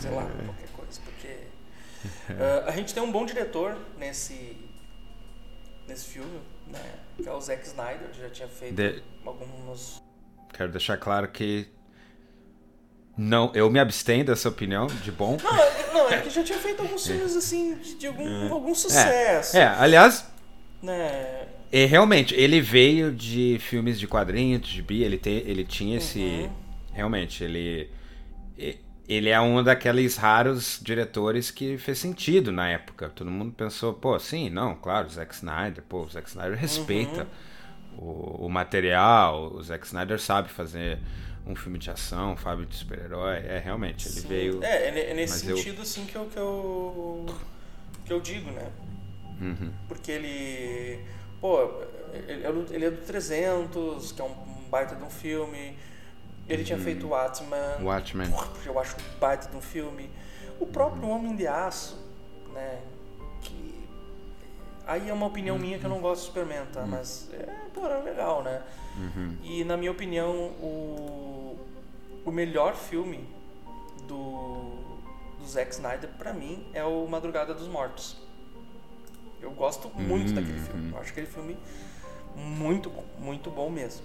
[0.00, 1.36] Sei lá, qualquer coisa, porque.
[2.40, 4.56] ah, a gente tem um bom diretor nesse
[5.86, 6.80] nesse filme, né?
[7.16, 10.00] Que é o Zack Snyder, que já tinha feito De- alguns.
[10.52, 11.66] Quero deixar claro que
[13.16, 15.36] não, eu me abstenho dessa opinião de bom.
[15.42, 18.74] Não, é- não, é que já tinha feito alguns filmes assim de, de algum, algum
[18.74, 19.56] sucesso.
[19.56, 20.26] É, aliás,
[20.82, 21.46] Né?
[21.72, 26.18] E realmente, ele veio de filmes de quadrinhos, de bi, ele, tem, ele tinha esse.
[26.20, 26.50] Uhum.
[26.92, 27.90] Realmente, ele.
[29.12, 33.08] Ele é um daqueles raros diretores que fez sentido na época.
[33.08, 37.26] Todo mundo pensou, pô, sim, não, claro, Zack Snyder, pô, o Zack Snyder respeita
[37.98, 40.98] o, o material, o Zack Snyder sabe fazer
[41.44, 43.38] um filme de ação, um filme de super-herói.
[43.38, 44.62] É, realmente, ele veio.
[44.62, 47.26] É, é, é nesse mas eu- sentido assim que eu, que eu
[48.04, 48.70] que eu digo, né?
[49.40, 49.72] Uhum.
[49.88, 51.00] Porque ele,
[51.40, 51.68] pô,
[52.28, 54.34] ele é do- ele é do 300, que é um
[54.70, 55.76] baita de um filme.
[56.50, 57.82] Ele tinha feito Watchmen.
[57.82, 58.30] Watchmen.
[58.30, 60.10] Porra, eu acho um baita de um filme.
[60.58, 61.96] O próprio Homem de Aço,
[62.52, 62.80] né?
[63.40, 63.88] Que
[64.86, 66.84] aí é uma opinião minha que eu não gosto do Superman, tá?
[66.84, 68.62] Mas é, é legal, né?
[69.42, 71.58] E na minha opinião, o,
[72.24, 73.26] o melhor filme
[74.06, 74.74] do,
[75.38, 78.16] do Zack Snyder, pra mim, é o Madrugada dos Mortos.
[79.40, 80.92] Eu gosto muito daquele filme.
[80.92, 81.56] Eu acho aquele filme
[82.36, 84.04] muito bom, muito bom mesmo.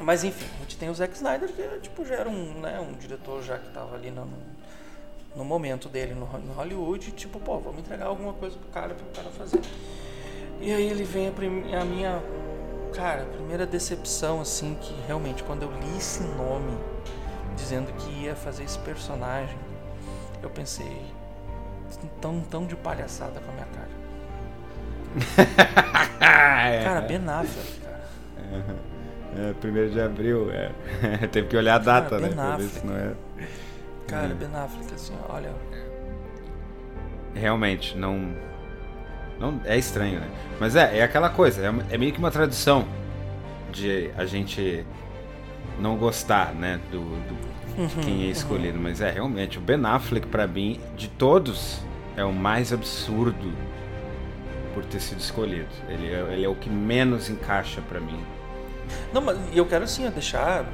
[0.00, 2.94] Mas enfim, a gente tem o Zack Snyder, que tipo, já era um, né, um
[2.94, 4.26] diretor já que tava ali no,
[5.36, 9.06] no momento dele no, no Hollywood, tipo, pô, vamos entregar alguma coisa pro cara, pro
[9.14, 9.60] cara fazer.
[10.60, 12.22] E aí ele vem a, a minha,
[12.94, 16.76] cara, a primeira decepção, assim, que realmente quando eu li esse nome,
[17.54, 19.58] dizendo que ia fazer esse personagem,
[20.42, 21.02] eu pensei,
[22.20, 24.00] tão, tão de palhaçada com a minha cara.
[26.70, 28.89] é, Cara, Ben Affleck, cara.
[29.36, 30.70] É, primeiro de abril, é.
[31.30, 32.28] Teve que olhar a data, Cara, né?
[32.34, 33.12] Pra ver se não é.
[34.06, 35.52] Cara, Ben Affleck, assim, olha.
[37.34, 38.34] Realmente, não.
[39.38, 40.28] não é estranho, né?
[40.58, 42.84] Mas é, é aquela coisa, é, é meio que uma tradição
[43.72, 44.84] de a gente
[45.78, 46.80] não gostar, né?
[46.90, 47.50] Do, do-
[47.86, 48.78] de quem é escolhido.
[48.78, 51.80] Mas é, realmente, o Ben Affleck, pra mim, de todos,
[52.16, 53.52] é o mais absurdo
[54.74, 55.68] por ter sido escolhido.
[55.88, 58.20] Ele é, ele é o que menos encaixa pra mim.
[59.12, 60.64] Não, mas eu quero assim, deixar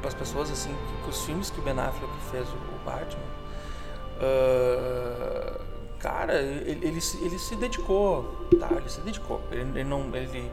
[0.00, 2.78] para as pessoas assim que, que os filmes que o Ben Affleck fez o, o
[2.84, 3.22] Batman,
[4.20, 5.60] ah,
[5.98, 8.68] cara, ele, ele, se- ele se dedicou, tá?
[8.72, 9.40] Ele se dedicou.
[9.50, 10.50] Ele, ele não, ele,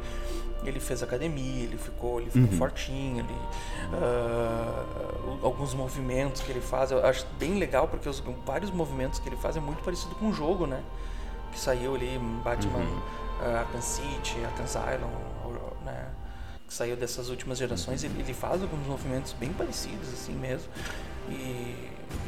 [0.63, 3.35] ele fez academia, ele ficou, ele ficou fortinho, ele,
[5.41, 9.27] o- alguns movimentos que ele faz, eu acho bem legal porque os vários movimentos que
[9.29, 10.81] ele faz é muito parecido com o jogo, né?
[11.51, 12.85] Que saiu ali Batman
[13.41, 15.09] ah, Arkham City, Arkham Asylum,
[15.85, 16.05] né?
[16.69, 20.67] Que saiu dessas últimas gerações, ele, ele faz alguns movimentos bem parecidos, assim mesmo.
[21.29, 21.75] E,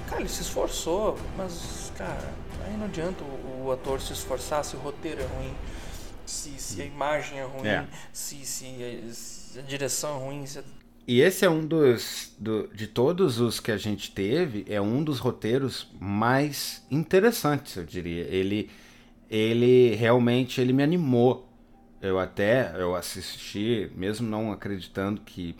[0.09, 2.33] cara, ele se esforçou, mas, cara,
[2.65, 5.53] aí não adianta o, o ator se esforçar se o roteiro é ruim,
[6.25, 7.85] se, se a imagem é ruim, É.
[8.11, 10.45] se, se, a, se a direção é ruim.
[10.45, 10.59] Se,
[11.07, 12.33] E esse é um dos.
[12.39, 17.83] do- de todos os que a gente teve, é um dos roteiros mais interessantes, eu
[17.83, 18.23] diria.
[18.23, 18.69] Ele,
[19.29, 21.47] ele realmente ele me animou.
[22.01, 25.55] Eu até eu assisti, mesmo não acreditando que.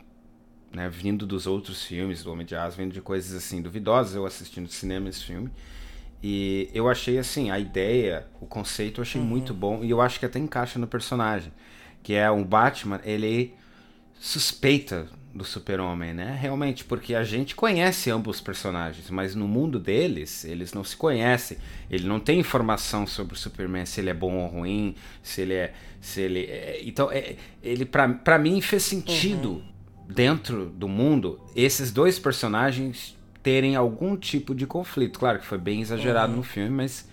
[0.74, 4.24] Né, vindo dos outros filmes, do Homem de Aço, vindo de coisas assim duvidosas, eu
[4.24, 5.50] assisti no cinema esse filme.
[6.22, 10.18] E eu achei assim, a ideia, o conceito eu achei muito bom e eu acho
[10.18, 11.52] que até encaixa no personagem,
[12.02, 13.54] que é um Batman, ele
[14.18, 16.36] suspeita do Super-Homem, né?
[16.40, 20.96] Realmente, porque a gente conhece ambos os personagens, mas no mundo deles, eles não se
[20.96, 21.56] conhecem.
[21.90, 25.54] Ele não tem informação sobre o Superman, se ele é bom ou ruim, se ele
[25.54, 25.72] é.
[26.00, 29.62] Se ele é- então, é, ele pra, pra mim fez sentido
[30.08, 35.18] dentro do mundo esses dois personagens terem algum tipo de conflito.
[35.18, 37.08] Claro que foi bem exagerado no filme, mas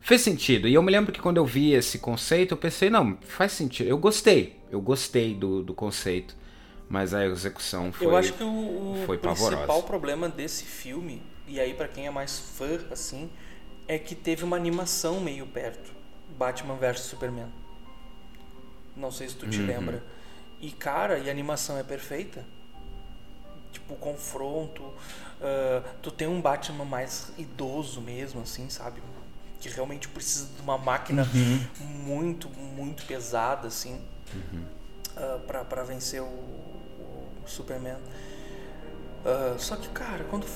[0.00, 0.68] fez sentido.
[0.68, 3.86] E eu me lembro que quando eu vi esse conceito, eu pensei, não, faz sentido.
[3.88, 4.56] Eu gostei.
[4.70, 6.36] Eu gostei do, do conceito.
[6.90, 8.06] Mas a execução foi.
[8.08, 9.82] eu acho que o, o principal pavorosa.
[9.86, 13.30] problema desse filme, e aí pra quem é mais fã, assim,
[13.86, 15.92] é que teve uma animação meio perto.
[16.36, 17.46] Batman vs Superman.
[18.96, 19.50] Não sei se tu Uhum.
[19.52, 20.02] te lembra.
[20.60, 22.44] E cara, e a animação é perfeita.
[23.72, 24.92] Tipo, o confronto.
[25.40, 29.00] ah, tu tem um Batman mais idoso mesmo, assim, sabe?
[29.60, 31.66] Que realmente precisa de uma máquina Uhum.
[32.04, 34.00] muito, muito pesada, assim.
[35.16, 36.69] ah, pra, pra vencer o, o
[37.50, 37.96] Superman.
[39.24, 40.46] Ah, só que, cara, quando.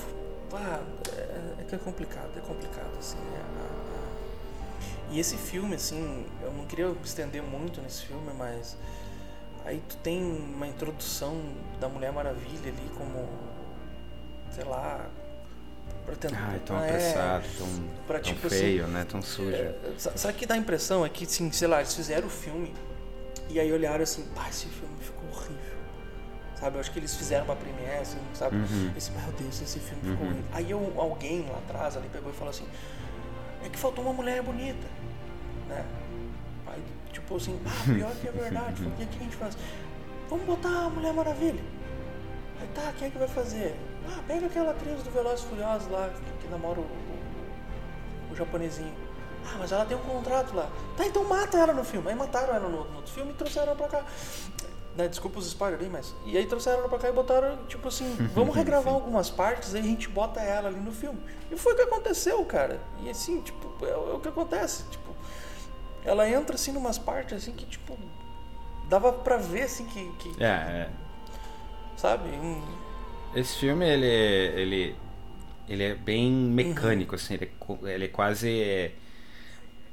[0.53, 0.81] Ah,
[1.17, 3.17] é, é que é complicado, é complicado, assim.
[3.17, 3.85] é, a-
[5.11, 8.75] E esse filme, assim, eu não queria estender muito nesse filme, mas.
[9.65, 11.41] Aí tu tem uma introdução
[11.79, 13.27] da Mulher Maravilha ali como.
[14.51, 15.05] Sei lá.
[16.05, 16.49] Pra tentar.
[16.51, 17.67] Ai, tão é, apressado, tão,
[18.05, 19.05] pra, tão tipo, assim, feio, né?
[19.09, 19.57] Tão sujo.
[19.97, 21.03] Sa- Sabe o que dá a impressão?
[21.05, 22.71] É que, assim, sei lá, eles fizeram o filme
[23.49, 25.14] e aí olharam assim, pá, esse filme ficou.
[26.55, 28.55] Sabe, eu acho que eles fizeram uma premiere, assim, sabe?
[28.55, 28.93] Uhum.
[28.95, 30.43] Esse, meu Deus, esse filme ficou horrível.
[30.53, 32.65] Aí eu, alguém lá atrás ali pegou e falou assim,
[33.63, 34.87] é que faltou uma mulher bonita,
[35.67, 35.85] né?
[36.67, 36.81] Aí,
[37.11, 39.57] tipo assim, ah, pior que é verdade, o que que a gente faz?
[40.29, 41.63] Vamos botar a Mulher Maravilha.
[42.61, 43.75] Aí tá, quem é que vai fazer?
[44.07, 48.93] Ah, pega aquela atriz do Velozes Furiosos lá, que, que namora o, o, o japonesinho.
[49.45, 50.69] Ah, mas ela tem um contrato lá.
[50.97, 52.09] Tá, então mata ela no filme.
[52.09, 54.05] Aí mataram ela no, no outro filme e trouxeram ela pra cá.
[54.95, 56.15] Né, desculpa os spoilers aí, mas.
[56.25, 59.81] E aí trouxeram ela pra cá e botaram, tipo assim, vamos regravar algumas partes, aí
[59.81, 61.19] a gente bota ela ali no filme.
[61.51, 62.79] E foi o que aconteceu, cara.
[63.03, 64.83] E assim, tipo, é, o- é o que acontece.
[64.89, 65.13] Tipo,
[66.05, 67.97] ela entra assim numas partes assim que, tipo,
[68.87, 70.09] dava pra ver assim que.
[70.19, 70.89] que É, é.
[71.97, 72.29] Sabe?
[72.29, 72.61] Um-
[73.35, 74.95] Esse filme, ele, ele,
[75.67, 77.15] ele é bem mecânico, Uhum.
[77.21, 77.51] assim, ele
[77.85, 78.91] é, ele é quase...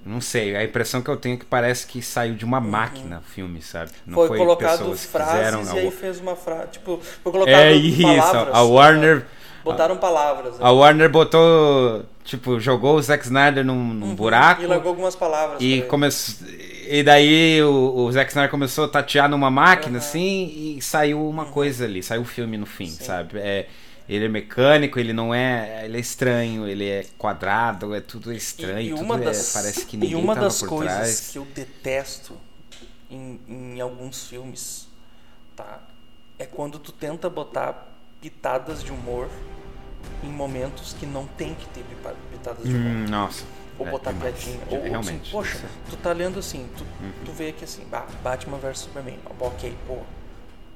[0.05, 3.18] Não sei, a impressão que eu tenho é que parece que saiu de uma máquina
[3.24, 3.92] o filme, sabe?
[4.05, 4.26] Não Uhum.
[4.26, 6.68] foi, colocado frases fizeram, e aí fez uma frase.
[6.72, 8.55] Tipo, foi colocado É isso, palavras.
[8.55, 9.26] a Warner...
[9.64, 10.55] Botaram palavras.
[10.55, 10.59] né?
[10.61, 14.66] A Warner botou, tipo, jogou o Zack Snyder num, num buraco Uhum.
[14.66, 15.59] E largou algumas palavras.
[15.62, 16.48] e começou
[16.88, 21.44] e daí o, o Zack Snyder começou a tatear numa máquina assim e saiu uma
[21.44, 22.90] coisa ali, saiu o filme no fim, Uhum.
[22.90, 23.05] Sim.
[23.05, 23.38] sabe?
[23.38, 23.66] É,
[24.15, 28.81] ele é mecânico, ele não é, ele é estranho, ele é quadrado, é tudo estranho,
[28.81, 30.97] E, e tudo uma é- das, parece que e ninguém uma tava das por coisas
[30.97, 31.29] trás.
[31.33, 32.37] que eu detesto
[33.11, 34.89] em, em alguns filmes,
[35.57, 35.81] tá?
[36.39, 37.89] É quando tu tenta botar
[38.21, 39.29] pitadas de humor
[40.23, 41.85] em momentos que não tem que ter
[42.31, 42.91] pitadas de humor.
[42.93, 43.45] Hum, nossa.
[43.79, 44.35] ou É, botar demais.
[44.35, 44.61] piadinha.
[44.71, 45.67] Ou, realmente, assim, poxa, isso.
[45.91, 46.85] tu tá lendo assim, tu,
[47.25, 49.19] tu vê que assim, ah, Batman vs Superman.
[49.41, 49.99] Ok, pô,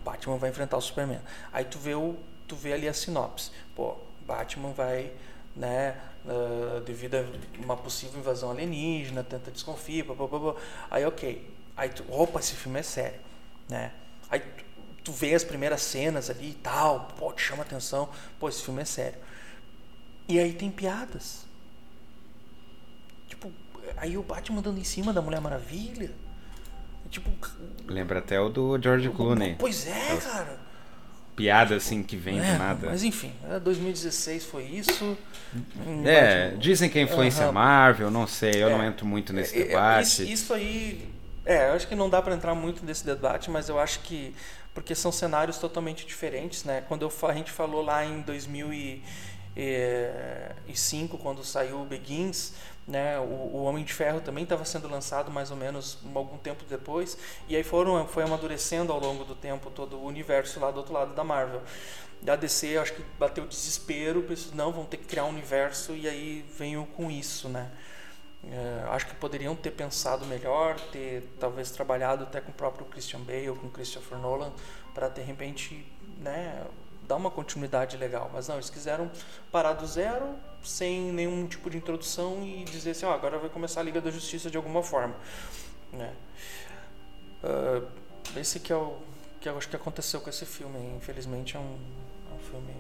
[0.05, 1.21] Batman vai enfrentar o Superman.
[1.53, 2.17] Aí tu vê, o,
[2.47, 3.51] tu vê ali a sinopse.
[3.75, 5.13] Pô, Batman vai,
[5.55, 5.97] né,
[6.29, 7.25] ah, devido a
[7.63, 10.55] uma possível invasão alienígena, tenta desconfia, blá, blá, blá, blá.
[10.91, 11.55] aí ok.
[11.77, 13.21] Aí tu, opa, esse filme é sério,
[13.69, 13.93] né?
[14.31, 14.65] Aí tu,
[15.05, 18.09] tu vê as primeiras cenas ali e tal, pô, te chama atenção,
[18.41, 19.19] pô, esse filme é sério.
[20.29, 21.47] E aí tem piadas.
[23.29, 23.53] Tipo,
[23.97, 26.11] aí o Batman dando em cima da Mulher Maravilha.
[27.09, 27.31] Tipo,
[27.87, 29.55] Lembra até o do George Clooney.
[29.57, 30.59] pois é, cara.
[31.37, 32.87] Piada assim que vem É, do nada.
[32.89, 35.17] Mas enfim, é, 2016 foi isso.
[36.05, 37.53] É, dizem que a influência Aham.
[37.53, 38.87] Marvel, não sei, eu não É.
[38.87, 40.07] entro muito nesse É, é, debate.
[40.07, 41.07] Isso, isso aí.
[41.45, 44.35] É, eu acho que não dá para entrar muito nesse debate, mas eu acho que.
[44.75, 46.83] Porque são cenários totalmente diferentes, né?
[46.89, 52.53] Quando eu, a gente falou lá em 2005, quando saiu o Begins,
[52.87, 53.19] né?
[53.19, 57.19] O, o Homem de Ferro também estava sendo lançado mais ou menos algum tempo depois,
[57.49, 60.93] e aí foram, foi amadurecendo ao longo do tempo todo o universo lá do outro
[60.93, 61.63] lado da Marvel.
[62.23, 66.09] Da DC, acho que bateu desespero, pensou, não, vão ter que criar um universo, e
[66.09, 67.71] aí veio com isso, né?
[68.51, 73.21] É, acho que poderiam ter pensado melhor, ter talvez trabalhado até com o próprio Christian
[73.21, 74.53] Bale, com Christopher Nolan,
[74.95, 75.85] para de repente
[76.19, 76.65] né,
[77.07, 78.31] dar uma continuidade legal.
[78.33, 79.11] Mas não, eles quiseram
[79.51, 83.81] parar do zero, sem nenhum tipo de introdução e dizer assim: ó, agora vai começar
[83.81, 85.15] a Liga da Justiça de alguma forma.
[85.93, 86.13] Né?
[87.43, 87.83] Ah,
[88.37, 88.97] esse que é o
[89.41, 90.79] que eu acho que aconteceu com esse filme.
[90.97, 91.79] Infelizmente é um,
[92.31, 92.75] é um filme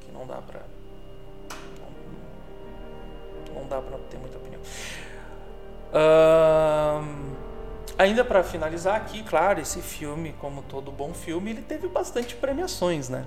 [0.00, 0.62] que não dá pra.
[3.52, 4.62] Não, não dá pra ter muita opinião.
[5.92, 7.29] Ahn,
[8.00, 13.10] ainda para finalizar aqui, claro, esse filme, como todo bom filme, ele teve bastante premiações,
[13.10, 13.26] né?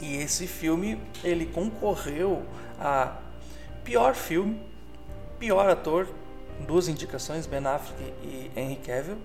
[0.00, 2.44] E esse filme ele concorreu
[2.80, 3.16] a
[3.84, 4.60] pior filme,
[5.38, 6.08] pior ator,
[6.66, 9.18] duas indicações, Ben Affleck e Henry Cavill,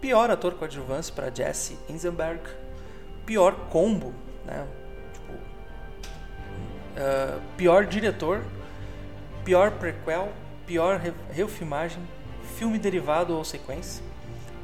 [0.00, 2.40] pior ator coadjuvante para Jesse Eisenberg,
[3.26, 4.14] pior combo,
[4.46, 4.68] né?
[5.12, 5.32] Tipo,
[6.96, 8.44] ah, pior diretor,
[9.44, 10.28] pior prequel,
[10.64, 12.02] pior re- refilmagem,
[12.58, 14.02] filme derivado ou sequência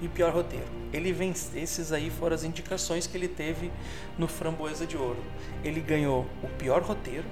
[0.03, 0.67] e pior roteiro.
[0.93, 3.71] Ele vence, esses aí foram as indicações que ele teve
[4.19, 5.23] no Framboesa de Ouro.
[5.63, 7.25] Ele ganhou o pior roteiro,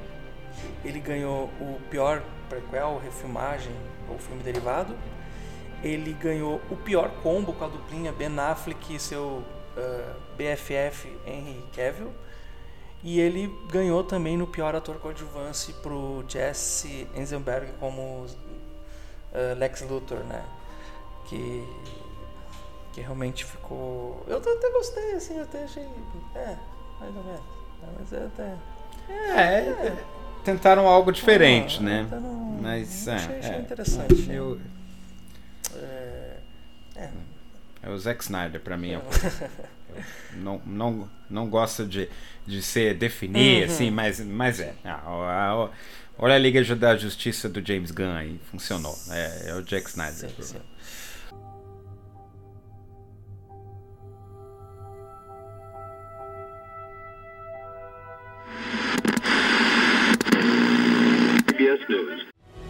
[0.84, 3.72] ele ganhou o pior prequel, refilmagem
[4.08, 4.96] ou filme derivado,
[5.82, 9.42] ele ganhou o pior combo com a duplinha Ben Affleck e seu
[9.76, 12.12] ah, BFF Henry Cavill.
[13.02, 18.26] E ele ganhou também no pior ator coadjuvante pro Jesse Eisenberg como
[19.34, 20.42] ah, Lex Luthor, né?
[21.26, 21.66] Que,
[22.92, 24.24] que realmente ficou.
[24.28, 25.86] Eu até gostei, assim, eu até achei.
[26.34, 26.56] É,
[27.00, 27.40] mais ou menos.
[27.80, 28.54] né, Mas é até.
[29.10, 29.96] É,
[30.44, 32.06] tentaram algo diferente, Ah, né?
[32.08, 33.58] tá no- Mas é, achei- achei é.
[33.58, 34.34] interessante, né?
[34.38, 34.60] Eu,
[35.74, 36.36] É,
[36.96, 37.10] é,
[37.82, 38.92] é o Zack Snyder pra mim.
[38.92, 39.02] é o-
[40.32, 42.08] eu não, não, não gosto de,
[42.46, 43.72] de ser definir Uhum.
[43.74, 44.74] assim, mas, mas é.
[44.84, 45.68] Ah,
[46.18, 48.96] olha a Liga da Justiça do James Gunn aí, funcionou.
[49.10, 50.30] É, é o Jack Snyder.
[50.30, 50.60] sim, sim.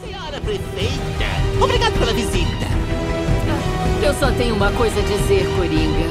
[0.05, 2.67] Senhora prefeita, obrigado pela visita.
[4.03, 6.07] Eu só tenho uma coisa a dizer, Coringa.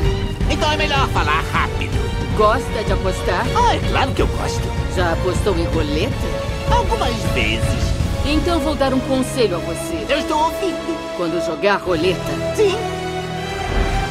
[0.52, 1.92] Então é melhor falar rápido.
[2.38, 3.46] Gosta de apostar?
[3.56, 4.62] Ah, é claro que eu gosto.
[4.96, 6.61] Já apostou em roleta?
[6.72, 7.91] Algumas vezes.
[8.26, 10.05] Então vou dar um conselho a você.
[10.09, 11.15] Eu estou ouvindo.
[11.17, 12.19] Quando jogar roleta,
[12.55, 12.76] Sim.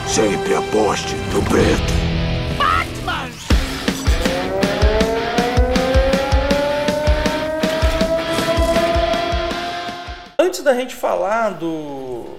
[0.06, 1.92] Sempre aposte no preto.
[2.58, 3.30] Batman!
[10.38, 12.38] Antes da gente falar do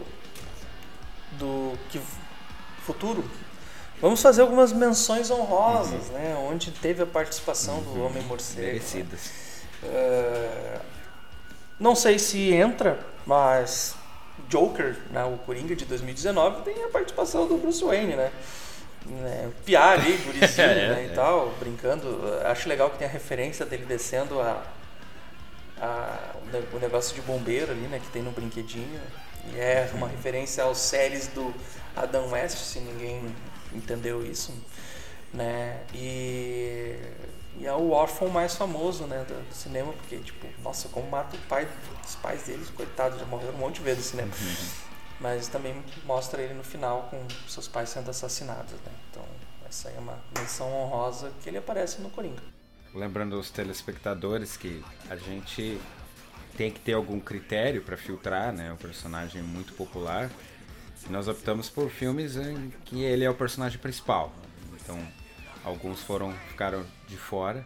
[1.34, 2.00] do que
[2.86, 3.24] futuro,
[4.02, 6.36] vamos fazer algumas menções honrosas, né?
[6.50, 8.62] Onde teve a participação do Homem Morcego.
[8.62, 8.68] né?
[8.74, 9.51] Merecidas.
[9.84, 10.80] É,
[11.80, 13.96] não sei se entra, mas
[14.50, 18.32] Joker, né, o Coringa de 2019, tem a participação do Bruce Wayne, né?
[19.06, 21.06] né piar ali, gurizinho, É, né, é.
[21.08, 22.22] e tal, brincando.
[22.46, 24.64] Acho legal que tem a referência dele descendo a,
[25.80, 29.00] a- o ne- o negócio de bombeiro ali, né, que tem no brinquedinho.
[29.54, 31.54] E é uma referência aos séries do
[31.96, 33.24] Adam West, se ninguém
[33.74, 34.54] entendeu isso,
[35.34, 35.80] né?
[35.96, 36.96] E,
[37.58, 41.36] e é o órfão mais famoso, né, do, do cinema, porque tipo, nossa, como mata
[41.36, 41.68] o pai,
[42.04, 44.32] os pais deles, coitados, já morreram um monte de vezes no cinema.
[45.20, 48.92] Mas também mostra ele no final com seus pais sendo assassinados, né?
[49.10, 49.24] Então,
[49.68, 52.42] essa aí é uma menção honrosa que ele aparece no Coringa.
[52.94, 55.80] Lembrando os telespectadores que a gente
[56.58, 58.74] tem que ter algum critério para filtrar, né?
[58.74, 60.30] O personagem muito popular.
[61.10, 64.34] Nós optamos por filmes em que ele é o personagem principal.
[64.74, 65.00] Então,
[65.64, 67.66] alguns foram ficaram de fora.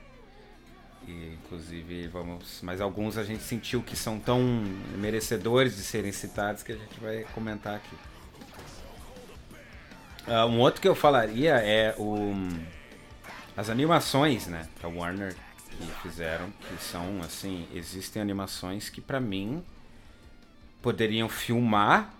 [1.08, 4.42] E, inclusive, vamos, mas alguns a gente sentiu que são tão
[4.98, 7.96] merecedores de serem citados que a gente vai comentar aqui.
[10.28, 12.34] Uh, um outro que eu falaria é o
[13.56, 15.36] as animações, né, da Warner
[15.70, 19.64] que fizeram, que são assim, existem animações que para mim
[20.82, 22.14] poderiam filmar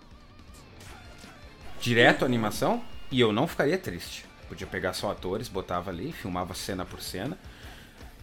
[1.80, 4.25] direto a animação e eu não ficaria triste.
[4.48, 7.38] Podia pegar só atores, botava ali, filmava cena por cena.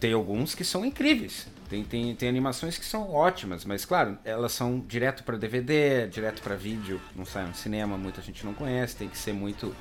[0.00, 1.46] Tem alguns que são incríveis.
[1.68, 6.42] Tem, tem, tem animações que são ótimas, mas claro, elas são direto para DVD, direto
[6.42, 9.74] para vídeo, não sai no cinema, muita gente não conhece, tem que ser muito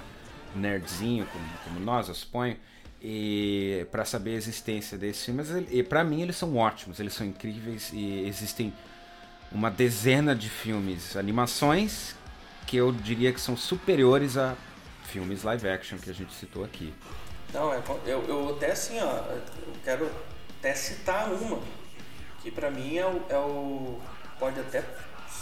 [0.55, 2.57] nerdzinho, como, como nós, eu suponho
[3.03, 5.49] e para saber a existência desses filmes.
[5.69, 8.73] E para mim eles são ótimos, eles são incríveis e existem
[9.51, 12.15] uma dezena de filmes, animações
[12.65, 14.55] que eu diria que são superiores a
[15.13, 16.91] filmes live action que a gente citou aqui.
[17.53, 19.41] Não, é eu, eu até assim, ó, eu
[19.85, 20.09] quero
[20.59, 21.59] até citar uma
[22.41, 23.99] que para mim é o, é o
[24.39, 24.83] pode até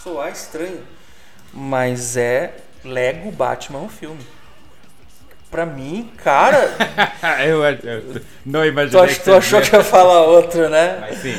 [0.03, 0.85] soar estranho,
[1.53, 2.53] mas é
[2.83, 4.21] Lego Batman o filme.
[5.49, 6.75] Pra mim, cara.
[7.45, 9.07] eu, eu, não imaginei.
[9.07, 10.97] Tu, ach, tu achou que ia falar outro, né?
[11.01, 11.35] Mas sim.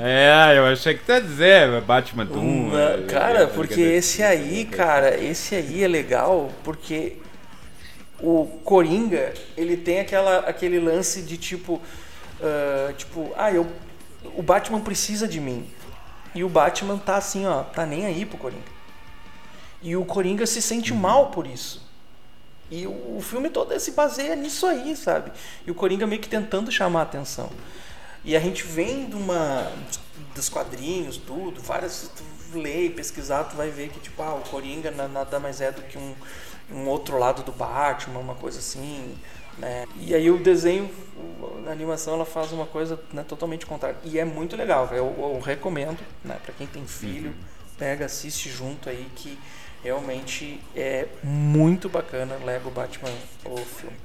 [0.00, 2.40] É, eu achei que tu ia dizer Batman Doom.
[2.40, 7.16] Uma, é, cara, é, porque esse aí, cara, esse aí é legal porque
[8.20, 11.80] o Coringa, ele tem aquela, aquele lance de tipo.
[12.40, 13.66] Uh, tipo, ah, eu,
[14.36, 15.68] o Batman precisa de mim.
[16.34, 18.76] E o Batman tá assim, ó, tá nem aí pro Coringa.
[19.82, 20.98] E o Coringa se sente uhum.
[20.98, 21.86] mal por isso.
[22.70, 25.32] E o, o filme todo se baseia nisso aí, sabe?
[25.66, 27.50] E o Coringa meio que tentando chamar a atenção.
[28.24, 29.70] E a gente vem de uma
[30.34, 34.90] dos quadrinhos, tudo, várias tu lê, pesquisar, tu vai ver que tipo, ah, o Coringa
[34.90, 36.14] nada mais é do que um,
[36.70, 39.16] um outro lado do Batman, uma coisa assim,
[39.58, 39.86] né?
[39.98, 40.90] E aí o desenho,
[41.66, 43.96] a animação, ela faz uma coisa né, totalmente contrária.
[44.04, 47.36] E é muito legal, eu, eu recomendo, né, para quem tem filho, uhum.
[47.78, 49.38] pega, assiste junto aí que
[49.86, 53.08] Realmente é muito bacana Lego Batman
[53.44, 53.96] o filme.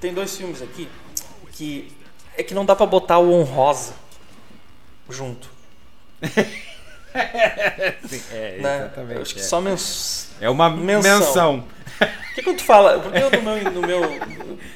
[0.00, 0.88] Tem dois filmes aqui
[1.52, 1.92] que
[2.34, 3.92] é que não dá para botar o honrosa
[5.10, 5.50] junto.
[8.08, 8.76] Sim, é, né?
[8.78, 9.16] exatamente.
[9.16, 9.42] Eu acho que é.
[9.42, 9.76] só men
[10.40, 11.18] é uma menção.
[11.18, 11.64] menção.
[12.34, 14.04] Que quando tu fala, porque eu no meu, no meu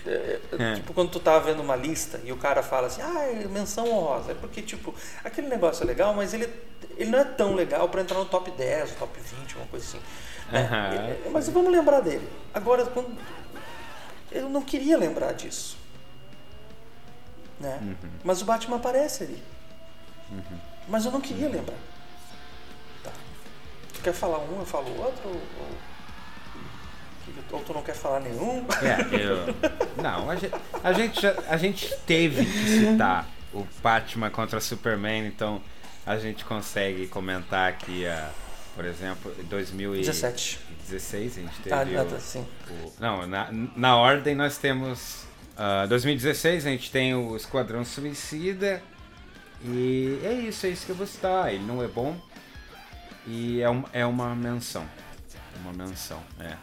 [0.07, 0.75] é.
[0.77, 3.89] tipo quando tu tá vendo uma lista e o cara fala assim, ah, é menção
[3.89, 6.49] honrosa, é porque tipo, aquele negócio é legal, mas ele,
[6.97, 10.01] ele não é tão legal para entrar no top 10, top 20, uma coisa assim.
[10.53, 11.33] Uhum.
[11.33, 12.29] Mas vamos lembrar dele.
[12.55, 13.17] Agora, quando...
[14.31, 15.77] eu não queria lembrar disso.
[17.59, 17.79] Né?
[17.83, 18.11] Uhum.
[18.23, 19.43] Mas o Batman aparece ali.
[20.31, 20.59] Uhum.
[20.89, 21.77] Mas eu não queria lembrar.
[23.03, 23.11] Tá.
[23.93, 25.29] Tu quer falar um, eu falo outro?
[25.29, 25.41] Ou,
[27.51, 28.65] ou tu não quer falar nenhum?
[28.83, 30.03] É, eu.
[30.03, 35.61] Não, a gente, a gente, a gente teve que citar o Batman contra Superman, então
[36.05, 38.31] a gente consegue comentar aqui a
[38.77, 41.97] por exemplo, em 2017 16 a gente teve.
[41.97, 42.47] Ah, o, sim.
[42.71, 45.25] O, não, na, na ordem nós temos.
[45.57, 48.83] Uh, 2016 a gente tem o Esquadrão Suicida.
[49.65, 51.53] E é isso, é isso que eu vou citar.
[51.53, 52.17] Ele não é bom.
[53.27, 54.87] E é, um, é uma menção.
[55.63, 56.55] Uma menção, é.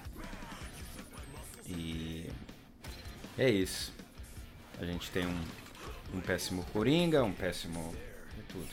[1.76, 2.30] E
[3.38, 3.94] é isso.
[4.80, 5.42] A gente tem um,
[6.14, 7.94] um péssimo Coringa, um péssimo
[8.54, 8.68] tudo.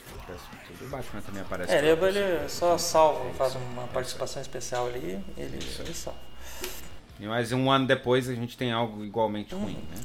[0.67, 0.85] tudo.
[0.85, 1.73] O Batman também aparece.
[1.73, 6.19] É, ele, ele é só salva, faz uma participação especial ali, ele, ele salva.
[7.19, 9.95] E mais um ano depois a gente tem algo igualmente ruim, hum.
[9.95, 10.01] né?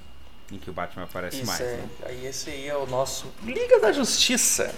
[0.52, 1.60] Em que o Batman aparece Isso mais.
[1.60, 1.76] É.
[1.76, 1.88] Né?
[2.04, 4.72] Aí esse aí é o nosso Liga da Justiça,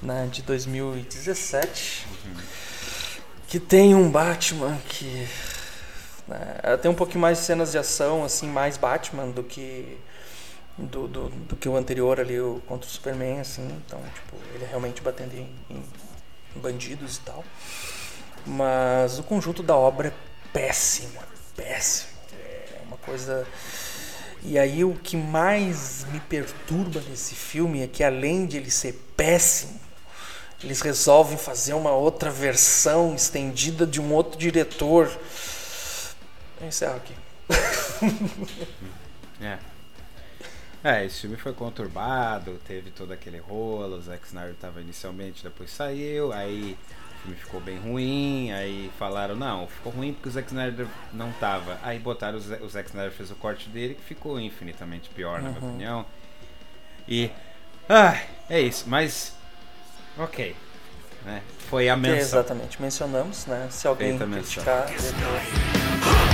[0.00, 2.06] né, de 2017.
[2.06, 2.42] Uhum.
[3.48, 5.28] Que tem um Batman que.
[6.30, 9.98] Né, tem um pouquinho mais de cenas de ação, assim, mais Batman do que
[10.78, 13.66] do, do, do, que o anterior ali, o contra o Superman, assim.
[13.84, 15.82] Então, tipo, ele é realmente batendo em, em,
[16.54, 17.44] bandidos e tal.
[18.46, 20.12] Mas o conjunto da obra é
[20.52, 21.20] péssimo,
[21.56, 22.10] péssimo.
[22.32, 23.46] É uma coisa.
[24.42, 28.94] E aí o que mais me perturba nesse filme é que além de ele ser
[29.16, 29.78] péssimo,
[30.62, 35.10] eles resolvem fazer uma outra versão estendida de um outro diretor.
[36.60, 37.14] Eu encerro aqui.
[39.40, 39.58] é.
[40.82, 45.70] É, esse filme foi conturbado, teve todo aquele rolo, o Zack Snyder estava inicialmente, depois
[45.70, 46.76] saiu, aí
[47.16, 51.30] o filme ficou bem ruim, aí falaram, não, ficou ruim porque o Zack Snyder não
[51.32, 51.78] tava.
[51.82, 55.44] Aí botaram, o Zack Snyder fez o corte dele, que ficou infinitamente pior, uhum.
[55.44, 55.68] na minha uhum.
[55.68, 56.06] opinião.
[57.06, 57.30] E,
[57.86, 59.34] ah, é isso, mas
[60.16, 60.56] Ok.
[61.26, 61.42] né?
[61.68, 62.18] Foi a menção.
[62.18, 63.68] exatamente, mencionamos, né?
[63.70, 64.64] Se alguém Feita a menção.
[64.64, 66.29] criticar, depois-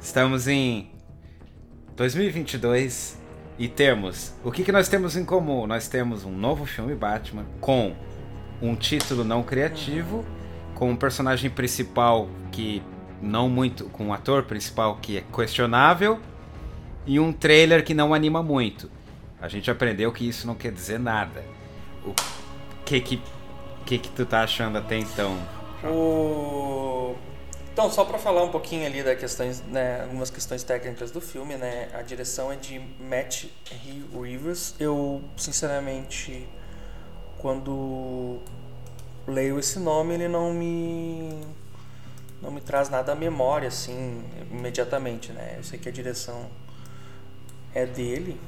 [0.00, 0.90] Estamos em
[1.94, 3.18] 2022
[3.58, 4.34] e temos.
[4.42, 5.66] O que, que nós temos em comum?
[5.66, 7.94] Nós temos um novo filme Batman com
[8.60, 10.24] um título não criativo,
[10.74, 12.82] com um personagem principal que
[13.20, 13.84] não muito.
[13.86, 16.20] com um ator principal que é questionável
[17.06, 18.90] e um trailer que não anima muito.
[19.40, 21.44] A gente aprendeu que isso não quer dizer nada.
[22.04, 22.14] O
[22.84, 23.22] que que,
[23.86, 25.38] que, que tu tá achando até então?
[25.84, 27.14] O...
[27.72, 31.56] Então, só para falar um pouquinho ali das questões, né, algumas questões técnicas do filme,
[31.56, 33.44] né, a direção é de Matt
[34.12, 34.74] Reeves.
[34.80, 36.48] Eu, sinceramente,
[37.38, 38.40] quando
[39.28, 41.40] leio esse nome, ele não me
[42.42, 45.54] não me traz nada à memória assim, imediatamente, né?
[45.56, 46.46] Eu sei que a direção
[47.74, 48.40] é dele.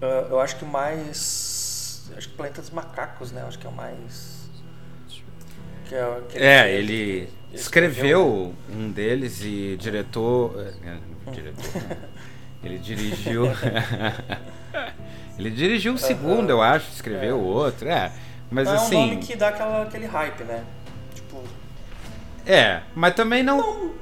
[0.00, 3.42] Ah, eu acho que mais acho que Planeta dos Macacos, né?
[3.42, 4.42] Eu acho que é o mais
[5.88, 6.78] que é, que É, fez.
[6.78, 10.54] ele escreveu um deles e diretor.
[10.84, 10.98] é,
[11.30, 11.96] diretor não.
[12.64, 13.44] ele dirigiu.
[15.38, 17.88] ele dirigiu o segundo, eu acho, escreveu o outro.
[17.88, 18.12] É,
[18.50, 18.94] mas Não, é um assim.
[18.96, 20.64] nome que dá aquela, aquele hype, né?
[22.46, 23.92] É, mas também não.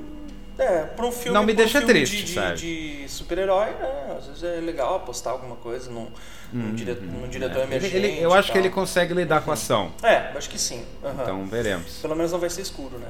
[0.58, 2.56] é, pra um filme, Não me um deixa filme triste, de, de- sabe?
[2.56, 4.16] de super-herói, né?
[4.18, 6.08] Às vezes é legal apostar alguma coisa num,
[6.52, 7.62] num, dire- num diretor Uhum.
[7.64, 7.96] Ele- emergente.
[7.96, 9.92] ele- eu acho que ele consegue lidar com a ação.
[10.02, 10.84] É, acho que sim.
[11.04, 11.22] aham.
[11.22, 11.98] Então veremos.
[12.02, 13.08] Pelo menos não vai ser escuro, né?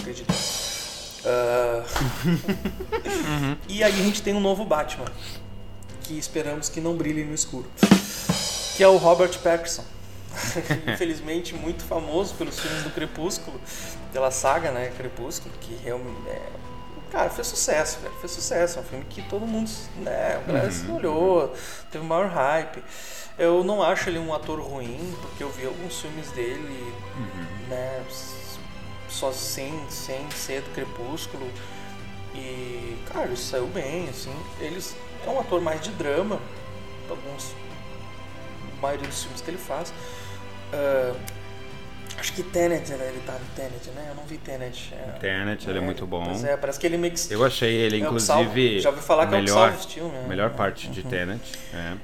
[0.00, 0.32] Acredito.
[1.24, 1.82] Ah,
[3.68, 5.06] E aí a gente tem um novo Batman.
[6.02, 7.68] Que esperamos que não brilhe no escuro.
[8.76, 9.82] Que é o Robert Pattinson.
[10.92, 13.60] Infelizmente muito famoso pelos filmes do Crepúsculo.
[14.12, 14.92] Pela saga, né?
[14.96, 15.54] Crepúsculo.
[15.60, 16.28] Que realmente...
[16.28, 16.42] É...
[17.10, 18.14] Cara, fez sucesso, velho.
[18.20, 18.78] Fez sucesso.
[18.78, 19.70] É um filme que todo mundo...
[19.96, 21.54] Né, a galera se olhou.
[21.90, 22.82] Teve maior hype.
[23.38, 26.94] Eu não acho ele um ator ruim, porque eu vi alguns filmes dele,
[27.68, 28.58] né, s-
[29.10, 31.46] só sem, sem ser do Crepúsculo.
[32.34, 34.34] E, cara, ele saiu bem, assim.
[34.58, 34.82] Ele
[35.26, 36.40] é um ator mais de drama,
[37.10, 37.54] alguns,
[38.78, 39.92] a maioria dos filmes que ele faz.
[40.72, 41.14] Ah,
[42.18, 44.06] acho que Tenet, né, ele tá no Tenet, né?
[44.10, 44.94] Eu não vi Tenet.
[44.94, 46.24] É, Tenet, ele é muito bom.
[46.24, 47.32] Pois é, parece que ele meio que...
[47.32, 48.80] Eu achei ele, É inclusive.
[48.80, 50.26] já ouvi falar que é o que melhor, salva o filme, né?
[50.28, 51.40] melhor parte de Tenet.
[51.74, 51.94] É.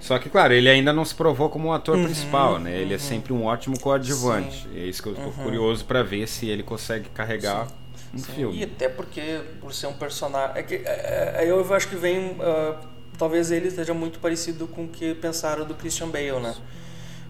[0.00, 2.76] Só que, claro, ele ainda não se provou como um ator principal, né?
[2.76, 4.66] Ele é sempre um ótimo coadjuvante.
[4.66, 4.74] Uhum.
[4.74, 4.80] Sim.
[4.80, 7.68] É isso que eu estou curioso pra ver se ele consegue carregar
[8.12, 8.58] um Sim, filme.
[8.58, 10.56] E até porque, por ser um personagem.
[10.56, 12.36] É que, é, é, eu acho que vem.
[12.40, 12.80] ah,
[13.16, 16.54] talvez ele esteja muito parecido com o que pensaram do Christian Bale, né?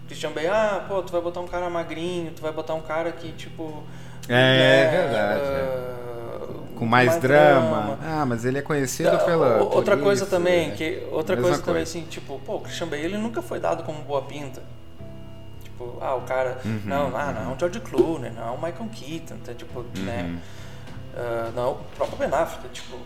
[0.07, 3.12] Christian Bale, ah, pô, tu vai botar um cara magrinho, tu vai botar um cara
[3.12, 3.82] que, tipo.
[4.28, 5.98] É, né, é verdade, ah,
[6.76, 7.98] Com mais, drama.
[8.05, 9.62] Ah, mas ele é conhecido Ah, pela.
[9.62, 10.74] o- Outra coisa isso, também, é.
[10.74, 11.98] que outra Mesma coisa, também coisa.
[11.98, 14.62] assim, tipo, pô, o Christian Bale ele nunca foi dado como boa pinta.
[15.62, 18.56] Tipo, ah, o cara, Uhum, não, ah, não é um George Clooney, não é um
[18.56, 19.86] Michael Keaton, tá, tipo, Uhum.
[20.05, 20.39] né?
[21.16, 22.97] Ah, não, o próprio Ben Affleck, tipo,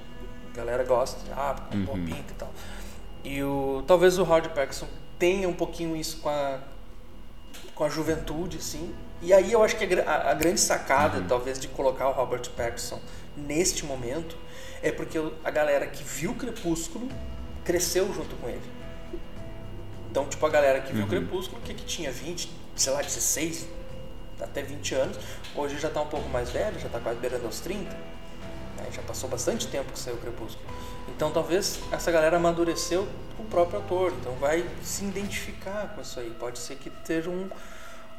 [0.52, 2.04] a galera gosta, ah, é boa Uhum.
[2.04, 2.50] pinta e tal.
[3.24, 4.86] E o, talvez o Howard Paxson
[5.18, 6.58] tenha um pouquinho isso com a,
[7.76, 8.92] com a juventude, assim.
[9.22, 12.98] E aí eu acho que a, a- grande sacada, talvez, de colocar o Robert Pattinson
[13.36, 14.36] neste momento
[14.82, 17.08] é porque a galera que viu Crepúsculo
[17.64, 18.62] cresceu junto com ele.
[20.10, 23.66] Então, tipo, a galera que viu Crepúsculo, que, que tinha 20, sei lá, 16,
[24.40, 25.18] até 20 anos,
[25.54, 27.90] hoje já tá um pouco mais velho, já tá quase beirando aos 30.
[27.90, 28.86] né?
[28.92, 30.64] Já passou bastante tempo que saiu Crepúsculo.
[31.16, 34.12] Então, talvez essa galera amadureceu com o próprio ator.
[34.20, 36.30] Então, vai se identificar com isso aí.
[36.38, 37.48] Pode ser que esteja um,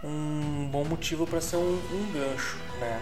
[0.04, 3.00] um bom motivo para ser um, um gancho, né?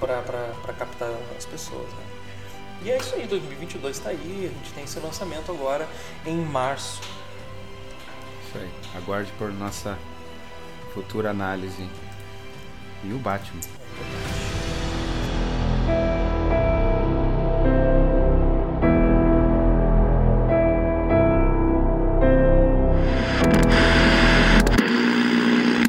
[0.00, 2.04] para captar as pessoas, né?
[2.82, 5.88] E é isso aí, 2022 está aí, a gente tem esse lançamento agora
[6.24, 7.00] em março.
[8.46, 8.70] Isso aí.
[8.96, 9.98] Aguarde por nossa
[10.94, 11.88] futura análise.
[13.04, 13.60] E o Batman.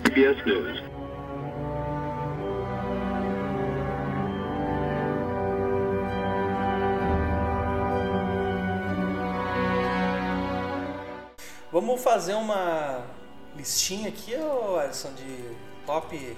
[0.04, 0.84] CBS News.
[11.72, 13.06] Vamos fazer uma
[13.56, 16.38] listinha aqui, ô Alisson, de top.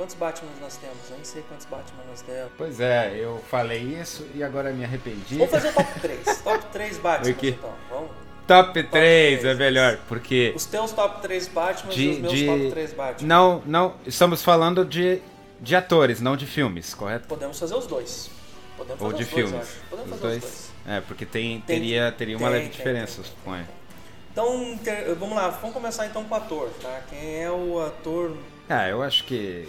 [0.00, 0.96] Quantos Batman nós temos?
[1.10, 2.50] Eu nem sei quantos Batman nós temos.
[2.56, 5.36] Pois é, eu falei isso e agora me arrependi.
[5.36, 6.24] Vamos fazer o top 3.
[6.42, 7.48] top 3 Batman, O quê?
[7.58, 7.74] então.
[7.90, 8.10] Vamos.
[8.46, 12.46] top 3 é melhor, porque Os teus top 3 Batman e de, os meus de
[12.46, 13.28] top 3 Batman.
[13.28, 15.20] não, não, estamos falando de
[15.60, 17.28] de atores, não de filmes, correto?
[17.28, 18.30] Podemos fazer os dois.
[18.78, 19.68] Podemos Ou fazer de os dois, filmes.
[19.68, 19.80] acho.
[19.90, 20.44] Podemos Os fazer dois.
[20.44, 20.96] os dois.
[20.96, 23.68] É, porque tem, Tem- teria teria uma tem, leve tem, diferença, suponho.
[24.32, 24.78] Então,
[25.18, 27.02] vamos lá, vamos começar então com o ator, tá?
[27.10, 28.34] Quem é o ator
[28.66, 29.68] Ah, eu acho que,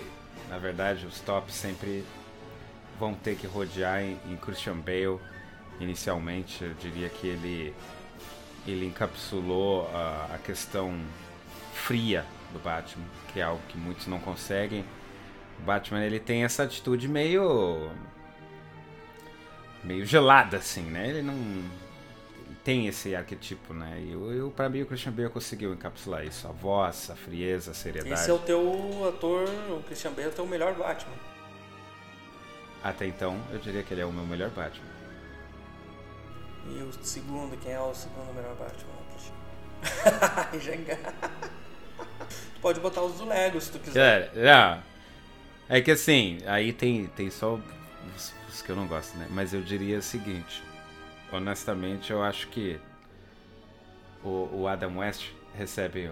[0.52, 2.04] na verdade, os tops sempre
[3.00, 5.18] vão ter que rodear em, em Christian Bale.
[5.80, 7.74] Inicialmente, eu diria que ele,
[8.68, 11.00] ele encapsulou a, a questão
[11.74, 14.84] fria do Batman, que é algo que muitos não conseguem.
[15.58, 17.90] O Batman ele tem essa atitude meio
[19.86, 21.08] meio gelada assim, né?
[21.08, 21.64] Ele não
[22.64, 24.00] tem esse arquetipo, né?
[24.00, 27.72] E eu, eu para mim o Christian Bale conseguiu encapsular isso, a voz, a frieza,
[27.72, 28.14] a seriedade.
[28.14, 31.16] Esse é o teu ator, o Christian Bale é o teu melhor Batman.
[32.84, 34.90] Até então, eu diria que ele é o meu melhor Batman.
[36.68, 39.02] E o segundo, quem é o segundo melhor Batman?
[40.54, 41.14] Engana.
[42.28, 44.32] Tu pode botar os do Lego se tu quiser.
[44.36, 44.82] É,
[45.70, 47.60] é, é que assim, aí tem, tem só
[48.16, 49.28] os, os que eu não gosto, né?
[49.30, 50.64] Mas eu diria o seguinte:
[51.32, 52.80] honestamente, eu acho que
[54.24, 56.12] o, o Adam West recebe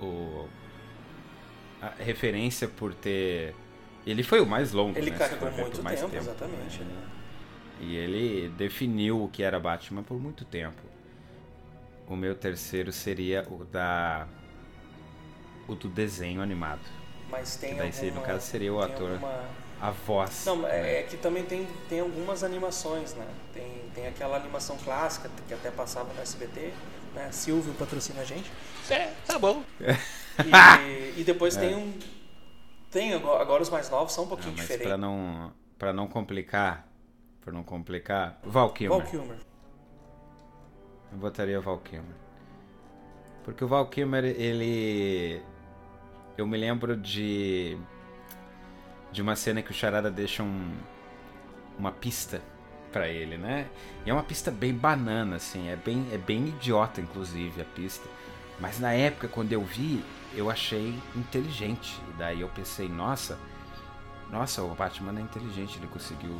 [0.00, 0.46] o,
[1.80, 3.54] a referência por ter.
[4.06, 5.18] Ele foi o mais longo, Ele né?
[5.18, 6.92] carregou muito mais tempo, exatamente, né?
[6.94, 7.08] né?
[7.80, 10.80] E ele definiu o que era Batman por muito tempo.
[12.06, 14.26] O meu terceiro seria o da.
[15.66, 16.82] O do desenho animado.
[17.30, 19.12] Mas tem Que daí seria, no alguma- caso, seria o ator.
[19.12, 19.44] alguma-
[19.80, 20.44] A voz.
[20.46, 20.68] Não, né?
[20.96, 23.26] é, é que também tem, tem algumas animações, né?
[23.52, 26.72] Tem, tem aquela animação clássica que até passava no SBT,
[27.14, 27.30] né?
[27.32, 28.50] Silvio patrocina a gente.
[28.90, 29.62] É, tá bom.
[29.80, 31.96] E, e depois tem um.
[32.90, 34.30] Tem agora, agora os mais novos são um É.
[34.30, 34.88] Não, pouquinho mas diferentes.
[34.88, 36.86] pra não, pra não complicar,
[37.40, 38.98] pra não complicar, Val Kilmer.
[38.98, 39.36] Val Kilmer.
[41.12, 42.16] Eu botaria o Val Kilmer.
[43.44, 45.42] Porque o Val Kilmer, ele...
[46.36, 47.78] Eu me lembro de...
[49.12, 50.72] De uma cena que o Charada deixa um...
[51.78, 52.40] Uma pista
[52.94, 53.66] pra ele, né?
[54.06, 55.68] E é uma pista bem banana, assim.
[55.68, 58.08] É bem, é bem idiota, inclusive, a pista.
[58.60, 62.00] Mas na época, quando eu vi, eu achei inteligente.
[62.16, 63.36] Daí eu pensei, nossa...
[64.30, 66.34] Nossa, o Batman é inteligente, ele conseguiu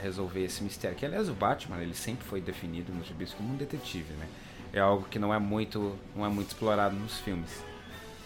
[0.00, 0.96] resolver esse mistério.
[0.96, 4.26] Que aliás o Batman, ele sempre foi definido nos gibis como um detetive, né?
[4.72, 7.50] É algo que não é muito, não é muito explorado nos filmes.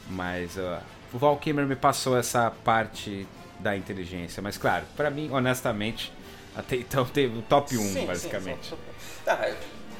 [0.08, 0.78] Mas uh,
[1.12, 3.26] o Val Kilmer me passou essa parte
[3.58, 6.12] da inteligência, mas claro, pra mim, honestamente,
[6.56, 8.66] até então teve o top 1, Sim, sim, basicamente.
[8.68, 8.76] só-
[9.24, 9.48] Tá,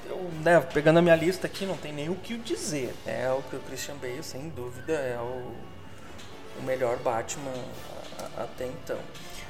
[0.09, 2.95] eu, né, pegando a minha lista aqui, não tem nem o que dizer.
[3.07, 5.53] É o que o Christian Bale, sem dúvida, é o,
[6.59, 8.99] o melhor Batman a- a- até então.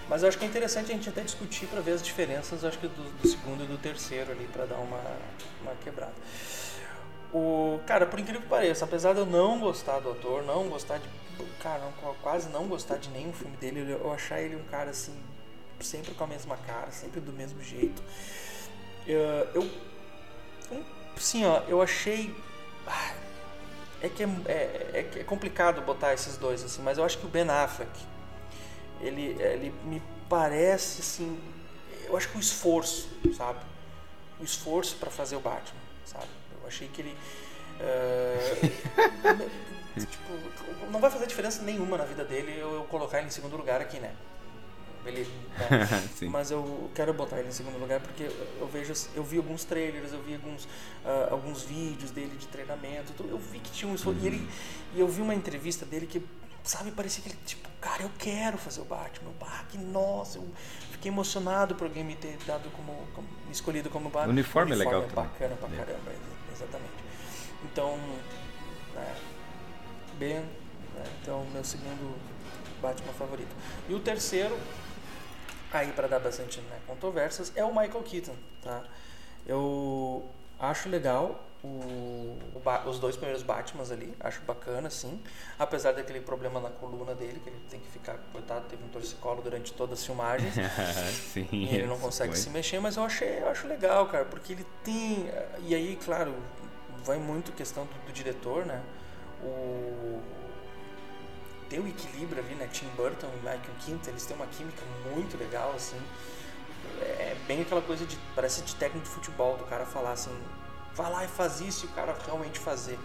[0.09, 2.78] Mas eu acho que é interessante a gente até discutir para ver as diferenças, acho
[2.78, 5.01] que do, do segundo e do terceiro ali, para dar uma,
[5.62, 6.12] uma quebrada.
[7.33, 10.99] O, cara, por incrível que pareça, apesar de eu não gostar do ator, não gostar
[10.99, 11.09] de.
[11.61, 15.12] Cara, não- quase não gostar de nenhum filme dele, eu achar ele um cara assim,
[15.85, 18.03] sempre com a mesma cara, sempre do mesmo jeito.
[19.07, 19.69] Eu.
[21.16, 22.35] sim, ó, eu achei.
[22.86, 23.15] ah,
[24.03, 27.27] É que é, é, é é complicado botar esses dois assim, mas eu acho que
[27.27, 27.90] o Ben Affleck,
[29.01, 31.39] ele, ele me parece assim.
[32.05, 33.61] Eu acho que o esforço, sabe?
[34.40, 36.28] O esforço para fazer o Batman, sabe?
[36.61, 37.16] Eu achei que ele.
[37.81, 38.70] eh,
[39.98, 43.57] tipo, não vai fazer diferença nenhuma na vida dele eu, eu colocar ele em segundo
[43.57, 44.15] lugar aqui, né?
[46.16, 46.28] Sim.
[46.28, 50.12] Mas eu quero botar ele em segundo lugar porque eu vejo, eu vi alguns trailers,
[50.12, 50.66] eu vi alguns,
[51.05, 54.19] ah, alguns vídeos dele de treinamento, tudo, eu vi que tinha um esforço.
[54.23, 54.49] E, ele,
[54.95, 56.23] e eu vi uma entrevista dele que,
[56.65, 59.31] sabe, parecia que ele, tipo, cara, eu quero fazer o Batman.
[59.41, 60.49] Bah, que nossa, eu
[60.93, 64.28] fiquei emocionado por alguém me ter dado como, como escolhido como Batman.
[64.28, 65.15] O uniforme é legal é também.
[65.24, 65.77] bacana pra É.
[65.77, 66.93] caramba, ex- exatamente.
[67.65, 67.97] Então,
[68.95, 69.15] né,
[70.19, 72.16] Ben, né, então meu segundo
[72.81, 73.55] Batman favorito.
[73.89, 74.57] E o terceiro,
[75.78, 78.82] aí para dar bastante né, controvérsias, é o Michael Keaton, tá?
[79.47, 80.24] Eu
[80.59, 81.69] acho legal o,
[82.55, 85.20] o os dois primeiros Batmans ali, acho bacana, sim.
[85.59, 89.43] Apesar daquele problema na coluna dele, que ele tem que ficar, coitado, teve um torcicolo
[89.43, 90.55] durante todas as filmagens.
[91.32, 92.40] Sim, E ele não consegue foi.
[92.40, 95.28] se mexer, mas eu achei, eu acho legal, cara, porque ele tem.
[95.62, 96.35] E aí, claro,
[97.05, 98.82] vai muito questão do, do diretor, né?
[99.43, 100.20] O.
[101.73, 102.69] O equilíbrio ali, né?
[102.73, 104.83] Tim Burton e Michael Keaton, eles têm uma química
[105.13, 106.01] muito legal, assim.
[107.01, 108.17] É bem aquela coisa de.
[108.35, 110.31] Parece de técnico de futebol, do cara falar assim,
[110.95, 112.99] vai lá e faz isso e o cara realmente fazer.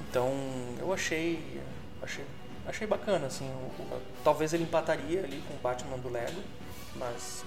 [0.00, 0.30] Então,
[0.78, 1.60] eu achei.
[2.02, 2.24] Achei,
[2.66, 3.44] achei bacana, assim.
[3.48, 6.42] o- o- talvez ele empataria ali com o Batman do Lego,
[6.96, 7.44] mas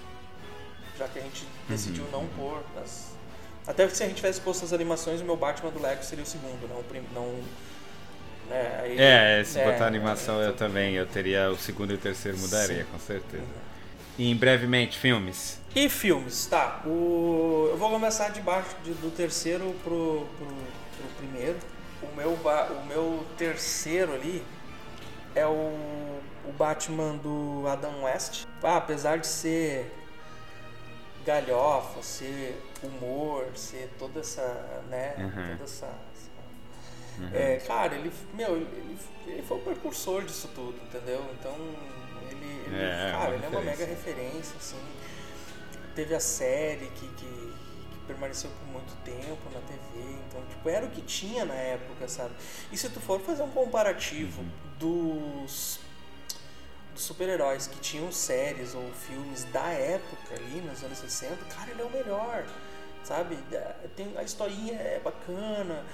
[0.98, 3.14] já que a gente decidiu não pôr as
[3.68, 6.24] Até que se a gente tivesse posto as animações, o meu Batman do Lego seria
[6.24, 7.04] o segundo, não o prim...
[7.14, 7.44] não
[8.50, 11.96] né, aí- É, se é, botar animação eu então- também, eu teria o segundo e
[11.96, 12.90] o terceiro mudaria, Sim.
[12.92, 13.44] com certeza.
[14.18, 15.60] E em brevemente, filmes.
[15.76, 16.82] E filmes, tá.
[16.86, 17.68] O...
[17.72, 21.58] Eu vou começar de baixo de- do terceiro pro, pro, pro primeiro.
[22.02, 24.42] O meu, ba- o meu terceiro ali
[25.36, 25.50] é o,
[26.46, 28.46] o Batman do Adam West.
[28.64, 29.92] Ah, apesar de ser
[31.26, 34.44] galhofa, ser humor, ser toda essa,
[34.90, 35.48] né, Uhum.
[35.58, 35.90] toda essa...
[37.24, 38.98] essa- É, cara, ele, meu, ele,
[39.28, 41.26] ele foi o precursor disso tudo, entendeu?
[41.40, 41.56] Então,
[42.30, 44.80] ele, ele- É, é cara, uma ele é uma mega referência, assim.
[45.96, 50.86] Teve a série que, que, que permaneceu por muito tempo na TV, então, tipo, era
[50.86, 52.34] o que tinha na época, sabe?
[52.72, 54.44] E se tu for fazer um comparativo
[54.78, 55.80] dos,
[56.94, 61.82] dos super-heróis que tinham séries ou filmes da época ali, nos anos 60, cara, ele
[61.82, 62.46] é o melhor,
[63.04, 63.38] sabe?
[63.54, 65.86] É, Tem, a historinha é bacana,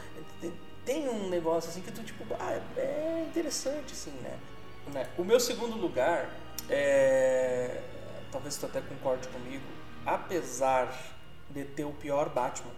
[0.41, 0.51] tem,
[0.91, 4.37] tem um negócio assim que tu, tipo, ah, é- é interessante, assim, né?
[4.93, 5.07] Né?
[5.17, 6.29] O meu segundo lugar
[6.69, 7.81] é.
[8.29, 9.63] Talvez tu até concorde comigo.
[10.05, 10.93] Apesar
[11.49, 12.71] de ter o pior Batman,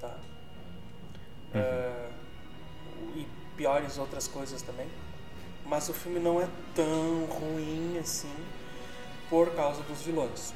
[0.00, 0.14] tá?
[1.54, 2.08] É,
[3.16, 3.26] e
[3.56, 4.88] piores outras coisas também.
[5.64, 8.32] Mas o filme não é tão ruim assim
[9.28, 10.52] por causa dos vilões.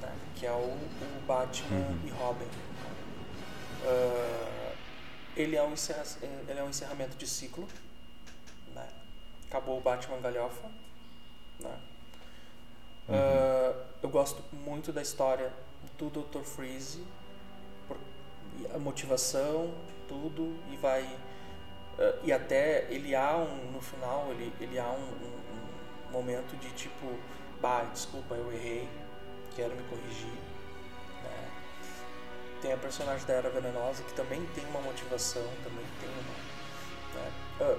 [0.00, 0.12] né?
[0.34, 2.46] Que é o, o Batman e Robin.
[3.84, 4.59] É,
[5.40, 6.04] ele, é um encerra,
[6.48, 7.66] ele é um encerramento de ciclo.
[8.74, 8.86] Né?
[9.48, 10.68] Acabou o Batman Galhofa.
[11.60, 11.76] Né?
[13.08, 15.52] Ah, eu gosto muito da história
[15.98, 16.42] do Dr.
[16.42, 17.04] Freeze,
[17.88, 17.98] por-
[18.74, 19.72] a motivação,
[20.08, 21.02] tudo, e vai.
[21.98, 23.72] ah, e até ele há um.
[23.72, 27.18] No final, ele, ele há um, um- um momento de tipo:
[27.60, 28.88] bah, desculpa, eu errei,
[29.56, 30.32] quero me corrigir.
[32.62, 37.22] Tem a personagem da Era Venenosa que também tem uma motivação, também tem uma.
[37.22, 37.32] né?
[37.60, 37.78] Ah,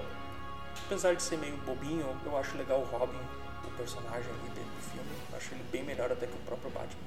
[0.85, 3.19] apesar de ser meio bobinho, eu acho legal o Robin,
[3.65, 5.09] o personagem ali dele do filme.
[5.31, 7.01] Eu acho ele bem melhor até que o próprio Batman.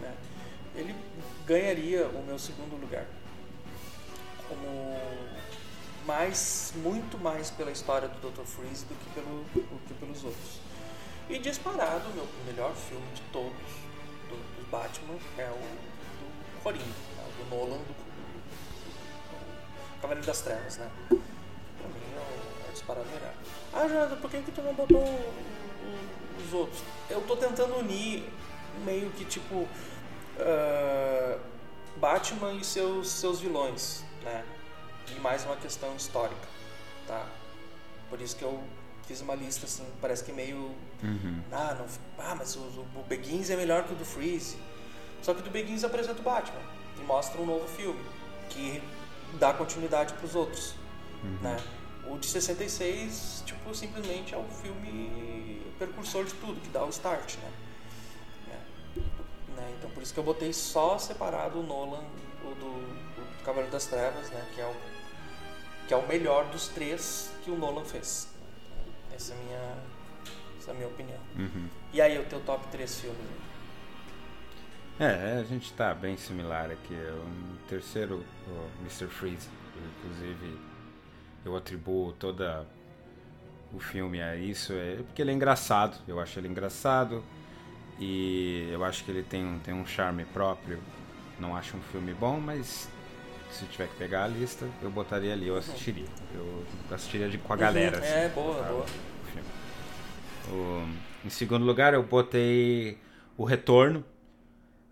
[0.00, 0.14] né?
[0.74, 0.94] Ele
[1.46, 3.04] ganharia o meu segundo lugar.
[4.48, 4.98] Como
[6.06, 8.44] mais, muito mais pela história do Dr.
[8.44, 10.60] Freeze do que, pelo, do que pelos outros.
[11.28, 13.52] E disparado, o meu melhor filme de todos,
[14.30, 15.97] do, dos Batman, é o do
[16.68, 17.24] Coringa, né?
[17.26, 17.94] o do Nolan, do,
[20.02, 20.90] Cavaleiro das Trevas, né?
[21.08, 23.32] Pra mim é é disparado melhor.
[23.72, 25.02] Ah, Jonathan, por que, que tu não botou
[26.44, 26.82] os outros?
[27.08, 28.22] Eu tô tentando unir
[28.84, 29.66] meio que tipo
[30.38, 31.38] ah,
[31.96, 34.44] Batman e seus, seus vilões, né?
[35.10, 36.48] E mais uma questão histórica,
[37.06, 37.26] tá?
[38.10, 38.62] Por isso que eu
[39.06, 40.74] fiz uma lista assim, parece que meio.
[41.50, 41.86] Ah, não,
[42.18, 44.58] ah, mas o, o Begins é melhor que o do Freeze.
[45.22, 46.60] Só que o do Begins apresenta o Batman
[46.98, 48.00] e mostra um novo filme
[48.48, 48.82] que
[49.34, 50.74] dá continuidade para os outros,
[51.42, 51.56] né?
[52.06, 57.36] O de 66, tipo, simplesmente é o filme precursor de tudo, que dá o start,
[57.36, 57.52] né?
[58.48, 59.00] É.
[59.56, 59.74] Né?
[59.78, 62.04] Então por isso que eu botei só separado o Nolan,
[62.42, 64.46] o do, o do Cavaleiro das Trevas, né?
[64.54, 64.74] Que é, o,
[65.86, 68.28] que é o melhor dos três que o Nolan fez.
[69.14, 69.74] Essa é a minha,
[70.58, 71.20] essa é a minha opinião.
[71.92, 73.47] E aí, o teu top 3 filmes?
[74.98, 76.94] É, a gente tá bem similar aqui.
[76.94, 79.06] O terceiro, o Mr.
[79.08, 80.58] Freeze, inclusive
[81.44, 82.66] eu atribuo toda
[83.72, 85.98] o filme a isso, é porque ele é engraçado.
[86.06, 87.22] Eu acho ele engraçado
[88.00, 90.80] e eu acho que ele tem um, tem um charme próprio.
[91.38, 92.88] Não acho um filme bom, mas
[93.50, 96.06] se tiver que pegar a lista, eu botaria ali, eu assistiria.
[96.34, 97.98] Eu assistiria de, com a galera.
[97.98, 98.02] Uhum.
[98.04, 98.86] assim, É, boa, boa.
[100.50, 100.86] O-
[101.24, 102.98] em segundo lugar, eu botei
[103.36, 104.04] O Retorno.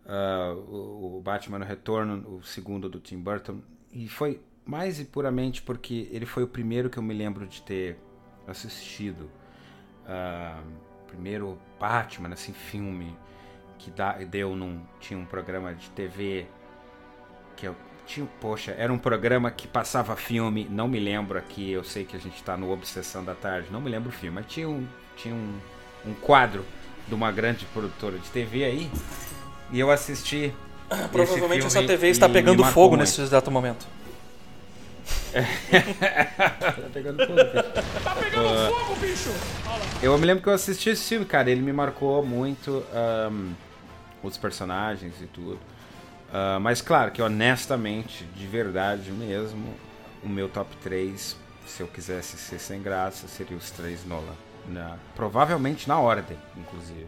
[0.08, 3.60] Ah, o, Batman no Retorno, o segundo do Tim Burton.
[3.92, 7.62] E foi mais e puramente porque ele foi o primeiro que eu me lembro de
[7.62, 7.98] ter
[8.46, 9.30] assistido.
[10.06, 10.62] Ah,
[11.06, 13.16] primeiro Batman, assim, filme
[13.78, 14.82] que dá, deu num.
[15.00, 16.46] Tinha um programa de TV
[17.56, 17.74] que eu
[18.06, 22.16] tinha, poxa, era um programa que passava filme, não me lembro aqui, eu sei que
[22.16, 24.86] a gente tá no Obsessão da Tarde, não me lembro o filme, mas tinha um,
[25.16, 25.58] tinha um,
[26.06, 26.64] um quadro
[27.08, 28.90] de uma grande produtora de TV aí,
[29.70, 30.52] e eu assisti.
[30.90, 33.00] esse Provavelmente filme essa TV está pegando fogo muito.
[33.00, 33.86] nesse exato momento.
[36.82, 39.30] Tá pegando fogo, bicho.
[40.02, 41.50] Eu me lembro que eu assisti esse filme, cara.
[41.50, 42.84] Ele me marcou muito.
[42.92, 43.52] ahn,
[44.22, 45.58] os personagens e tudo.
[46.32, 49.74] Ah, mas claro que honestamente, de verdade mesmo,
[50.24, 51.36] o meu top 3,
[51.66, 54.34] se eu quisesse ser sem graça, seria os três Nolan.
[54.68, 57.06] Na- provavelmente na ordem, inclusive.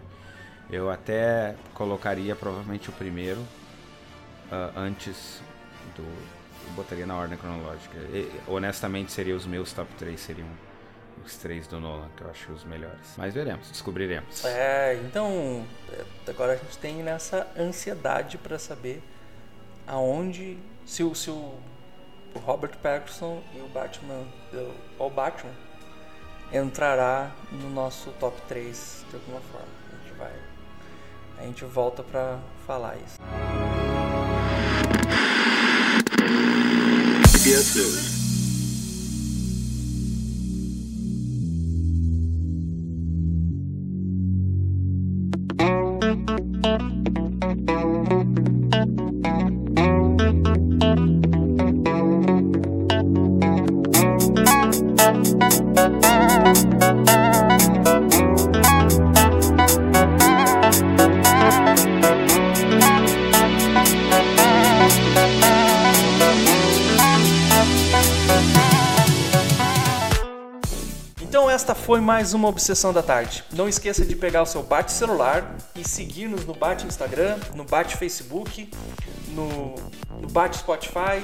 [0.71, 3.43] Eu até colocaria provavelmente o primeiro
[4.51, 5.41] ah, antes
[5.97, 6.03] do.
[6.03, 7.97] Eu botaria na ordem cronológica.
[8.13, 10.49] E, honestamente, seria os meus top 3 seriam
[11.25, 13.15] os três do Nolan, que eu acho os melhores.
[13.17, 14.45] Mas veremos, descobriremos.
[14.45, 19.03] É, então é, agora a gente tem nessa ansiedade pra saber
[19.87, 21.55] aonde se o, se o
[22.45, 24.27] Robert Pattinson e o Batman,
[24.99, 25.53] o Batman
[26.53, 29.69] entrará no nosso top 3 de alguma forma.
[29.93, 30.33] A gente vai
[31.41, 33.19] a gente volta pra falar isso.
[72.09, 73.45] Mais uma Obsessão da Tarde.
[73.53, 77.99] Não esqueça de pegar o seu Bate celular e seguir-nos no Bate Instagram, no Bate
[77.99, 78.71] Facebook,
[79.29, 79.75] no,
[80.19, 81.23] no Bate Spotify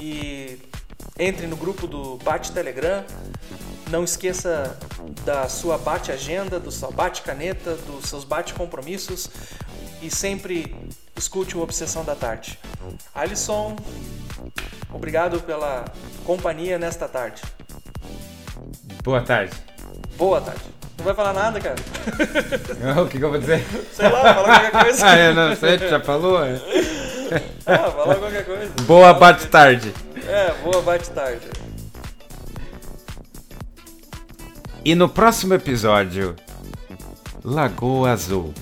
[0.00, 0.58] e
[1.20, 3.04] entre no grupo do Bate Telegram.
[3.92, 4.76] Não esqueça
[5.24, 9.30] da sua Bate Agenda, do seu Bate Caneta, dos seus Bate Compromissos
[10.02, 10.74] e sempre
[11.16, 12.58] escute o Obsessão da Tarde.
[13.14, 13.76] Alisson,
[14.92, 15.84] obrigado pela
[16.24, 17.40] companhia nesta tarde.
[19.04, 19.77] Boa tarde.
[20.18, 20.60] Boa tarde.
[20.98, 21.76] Não vai falar nada, cara?
[23.00, 23.64] o que, que eu vou dizer?
[23.92, 25.06] Sei lá, fala qualquer coisa.
[25.06, 26.44] ah, eu não tu já falou?
[26.44, 26.60] é?
[27.66, 28.72] Ah, fala qualquer coisa.
[28.82, 29.94] Boa bate tarde.
[30.26, 31.46] É, boa bate tarde.
[34.84, 36.34] E no próximo episódio,
[37.44, 38.54] Lagoa Azul.